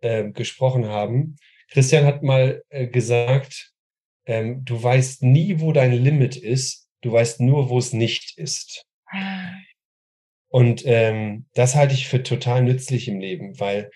äh, 0.00 0.30
gesprochen 0.30 0.86
haben, 0.86 1.36
Christian 1.70 2.04
hat 2.04 2.22
mal 2.22 2.62
äh, 2.70 2.86
gesagt, 2.86 3.72
ähm, 4.26 4.64
du 4.64 4.82
weißt 4.82 5.22
nie, 5.22 5.60
wo 5.60 5.72
dein 5.72 5.92
Limit 5.92 6.36
ist, 6.36 6.88
du 7.02 7.12
weißt 7.12 7.40
nur, 7.40 7.68
wo 7.68 7.78
es 7.78 7.92
nicht 7.92 8.38
ist. 8.38 8.86
Und 10.48 10.82
ähm, 10.86 11.46
das 11.54 11.74
halte 11.74 11.94
ich 11.94 12.08
für 12.08 12.22
total 12.22 12.62
nützlich 12.62 13.08
im 13.08 13.20
Leben, 13.20 13.58
weil 13.60 13.90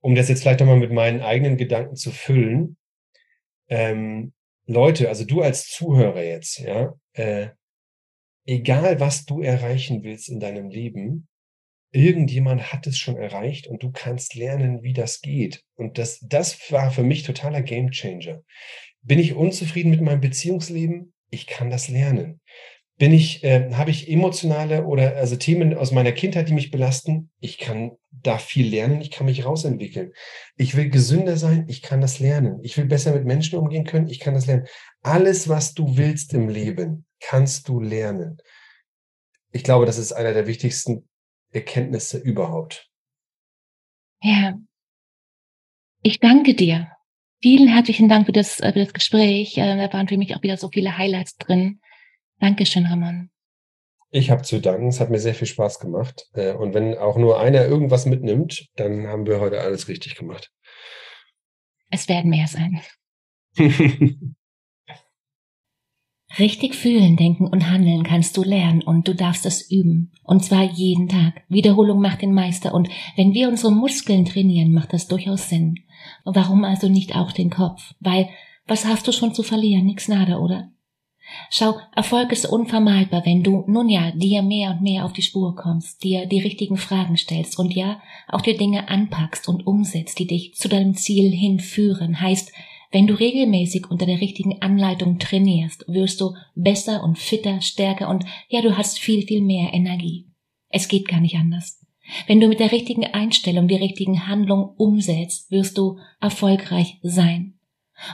um 0.00 0.14
das 0.14 0.28
jetzt 0.28 0.42
vielleicht 0.42 0.60
nochmal 0.60 0.78
mit 0.78 0.92
meinen 0.92 1.20
eigenen 1.20 1.56
Gedanken 1.56 1.96
zu 1.96 2.10
füllen, 2.10 2.76
ähm, 3.68 4.32
Leute, 4.66 5.08
also 5.08 5.24
du 5.24 5.42
als 5.42 5.68
Zuhörer 5.68 6.22
jetzt, 6.22 6.58
ja, 6.58 6.94
äh, 7.14 7.48
egal 8.46 9.00
was 9.00 9.24
du 9.24 9.42
erreichen 9.42 10.02
willst 10.02 10.28
in 10.28 10.40
deinem 10.40 10.70
Leben, 10.70 11.28
irgendjemand 11.90 12.72
hat 12.72 12.86
es 12.86 12.98
schon 12.98 13.16
erreicht 13.16 13.66
und 13.66 13.82
du 13.82 13.90
kannst 13.90 14.34
lernen, 14.34 14.82
wie 14.82 14.92
das 14.92 15.20
geht. 15.20 15.64
Und 15.74 15.98
das, 15.98 16.20
das 16.20 16.70
war 16.70 16.90
für 16.90 17.02
mich 17.02 17.22
totaler 17.22 17.62
Gamechanger. 17.62 18.42
Bin 19.02 19.18
ich 19.18 19.34
unzufrieden 19.34 19.90
mit 19.90 20.00
meinem 20.00 20.20
Beziehungsleben? 20.20 21.12
Ich 21.30 21.46
kann 21.46 21.70
das 21.70 21.88
lernen. 21.88 22.40
Bin 22.98 23.12
ich, 23.12 23.44
äh, 23.44 23.72
habe 23.74 23.92
ich 23.92 24.10
emotionale 24.10 24.84
oder 24.84 25.16
also 25.16 25.36
Themen 25.36 25.72
aus 25.74 25.92
meiner 25.92 26.10
Kindheit, 26.10 26.48
die 26.48 26.54
mich 26.54 26.72
belasten? 26.72 27.30
Ich 27.38 27.58
kann 27.58 27.92
da 28.10 28.38
viel 28.38 28.68
lernen, 28.68 29.00
ich 29.00 29.12
kann 29.12 29.26
mich 29.26 29.44
rausentwickeln. 29.44 30.12
Ich 30.56 30.76
will 30.76 30.90
gesünder 30.90 31.36
sein, 31.36 31.64
ich 31.68 31.80
kann 31.80 32.00
das 32.00 32.18
lernen. 32.18 32.58
Ich 32.64 32.76
will 32.76 32.86
besser 32.86 33.14
mit 33.14 33.24
Menschen 33.24 33.58
umgehen 33.58 33.84
können, 33.84 34.08
ich 34.08 34.18
kann 34.18 34.34
das 34.34 34.46
lernen. 34.46 34.66
Alles, 35.02 35.48
was 35.48 35.74
du 35.74 35.96
willst 35.96 36.34
im 36.34 36.48
Leben, 36.48 37.06
kannst 37.20 37.68
du 37.68 37.80
lernen. 37.80 38.38
Ich 39.52 39.62
glaube, 39.62 39.86
das 39.86 39.98
ist 39.98 40.12
einer 40.12 40.34
der 40.34 40.48
wichtigsten 40.48 41.07
Erkenntnisse 41.50 42.18
überhaupt. 42.18 42.88
Ja. 44.22 44.58
Ich 46.02 46.20
danke 46.20 46.54
dir. 46.54 46.90
Vielen 47.40 47.68
herzlichen 47.68 48.08
Dank 48.08 48.26
für 48.26 48.32
das, 48.32 48.60
äh, 48.60 48.72
für 48.72 48.80
das 48.80 48.92
Gespräch. 48.92 49.56
Äh, 49.58 49.76
da 49.76 49.92
waren 49.92 50.08
für 50.08 50.16
mich 50.16 50.34
auch 50.34 50.42
wieder 50.42 50.56
so 50.56 50.68
viele 50.68 50.98
Highlights 50.98 51.36
drin. 51.36 51.80
Dankeschön, 52.40 52.86
Ramon. 52.86 53.30
Ich 54.10 54.30
habe 54.30 54.42
zu 54.42 54.60
danken. 54.60 54.88
Es 54.88 55.00
hat 55.00 55.10
mir 55.10 55.18
sehr 55.18 55.34
viel 55.34 55.46
Spaß 55.46 55.80
gemacht. 55.80 56.28
Äh, 56.32 56.52
und 56.52 56.74
wenn 56.74 56.96
auch 56.96 57.16
nur 57.16 57.40
einer 57.40 57.64
irgendwas 57.66 58.06
mitnimmt, 58.06 58.68
dann 58.76 59.06
haben 59.06 59.26
wir 59.26 59.40
heute 59.40 59.60
alles 59.60 59.88
richtig 59.88 60.16
gemacht. 60.16 60.50
Es 61.90 62.08
werden 62.08 62.30
mehr 62.30 62.46
sein. 62.46 62.80
Richtig 66.38 66.74
fühlen, 66.74 67.16
denken 67.16 67.46
und 67.48 67.68
handeln 67.68 68.04
kannst 68.04 68.36
du 68.36 68.44
lernen 68.44 68.82
und 68.82 69.08
du 69.08 69.14
darfst 69.14 69.44
es 69.44 69.70
üben. 69.70 70.12
Und 70.22 70.44
zwar 70.44 70.62
jeden 70.62 71.08
Tag. 71.08 71.42
Wiederholung 71.48 72.00
macht 72.00 72.22
den 72.22 72.32
Meister 72.32 72.74
und 72.74 72.88
wenn 73.16 73.34
wir 73.34 73.48
unsere 73.48 73.72
Muskeln 73.72 74.24
trainieren, 74.24 74.72
macht 74.72 74.92
das 74.92 75.08
durchaus 75.08 75.48
Sinn. 75.48 75.80
Warum 76.24 76.64
also 76.64 76.88
nicht 76.88 77.16
auch 77.16 77.32
den 77.32 77.50
Kopf? 77.50 77.94
Weil, 77.98 78.28
was 78.66 78.86
hast 78.86 79.08
du 79.08 79.12
schon 79.12 79.34
zu 79.34 79.42
verlieren? 79.42 79.86
Nix 79.86 80.06
nada, 80.06 80.38
oder? 80.38 80.70
Schau, 81.50 81.74
Erfolg 81.94 82.32
ist 82.32 82.46
unvermeidbar, 82.46 83.24
wenn 83.26 83.42
du, 83.42 83.64
nun 83.66 83.88
ja, 83.88 84.12
dir 84.12 84.42
mehr 84.42 84.70
und 84.70 84.82
mehr 84.82 85.04
auf 85.04 85.12
die 85.12 85.22
Spur 85.22 85.56
kommst, 85.56 86.02
dir 86.02 86.26
die 86.26 86.40
richtigen 86.40 86.76
Fragen 86.76 87.16
stellst 87.16 87.58
und 87.58 87.74
ja, 87.74 88.00
auch 88.28 88.40
dir 88.40 88.56
Dinge 88.56 88.88
anpackst 88.88 89.48
und 89.48 89.66
umsetzt, 89.66 90.18
die 90.18 90.26
dich 90.26 90.54
zu 90.54 90.68
deinem 90.68 90.94
Ziel 90.94 91.30
hinführen. 91.30 92.20
Heißt, 92.20 92.52
wenn 92.90 93.06
du 93.06 93.14
regelmäßig 93.14 93.90
unter 93.90 94.06
der 94.06 94.20
richtigen 94.20 94.62
Anleitung 94.62 95.18
trainierst, 95.18 95.84
wirst 95.88 96.20
du 96.20 96.34
besser 96.54 97.02
und 97.02 97.18
fitter, 97.18 97.60
stärker 97.60 98.08
und 98.08 98.24
ja, 98.48 98.62
du 98.62 98.76
hast 98.76 98.98
viel, 98.98 99.26
viel 99.26 99.42
mehr 99.42 99.74
Energie. 99.74 100.26
Es 100.68 100.88
geht 100.88 101.08
gar 101.08 101.20
nicht 101.20 101.36
anders. 101.36 101.84
Wenn 102.26 102.40
du 102.40 102.48
mit 102.48 102.60
der 102.60 102.72
richtigen 102.72 103.04
Einstellung 103.04 103.68
die 103.68 103.76
richtigen 103.76 104.26
Handlungen 104.26 104.70
umsetzt, 104.76 105.50
wirst 105.50 105.76
du 105.76 105.98
erfolgreich 106.20 106.98
sein. 107.02 107.58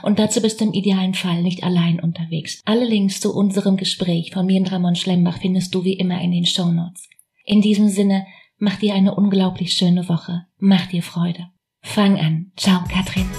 Und 0.03 0.19
dazu 0.19 0.41
bist 0.41 0.59
du 0.59 0.65
im 0.65 0.73
idealen 0.73 1.13
Fall 1.13 1.43
nicht 1.43 1.63
allein 1.63 1.99
unterwegs. 1.99 2.61
Alle 2.65 2.85
Links 2.85 3.21
zu 3.21 3.33
unserem 3.33 3.77
Gespräch 3.77 4.31
von 4.31 4.45
mir 4.45 4.59
und 4.59 4.71
Ramon 4.71 4.95
Schlembach 4.95 5.37
findest 5.37 5.73
du 5.75 5.83
wie 5.83 5.93
immer 5.93 6.19
in 6.21 6.31
den 6.31 6.45
Show 6.45 6.71
Notes. 6.71 7.07
In 7.45 7.61
diesem 7.61 7.87
Sinne, 7.87 8.25
mach 8.57 8.77
dir 8.77 8.95
eine 8.95 9.13
unglaublich 9.13 9.73
schöne 9.73 10.09
Woche. 10.09 10.47
Mach 10.57 10.87
dir 10.87 11.03
Freude. 11.03 11.47
Fang 11.81 12.19
an. 12.19 12.51
Ciao, 12.57 12.83
Katrin. 12.89 13.29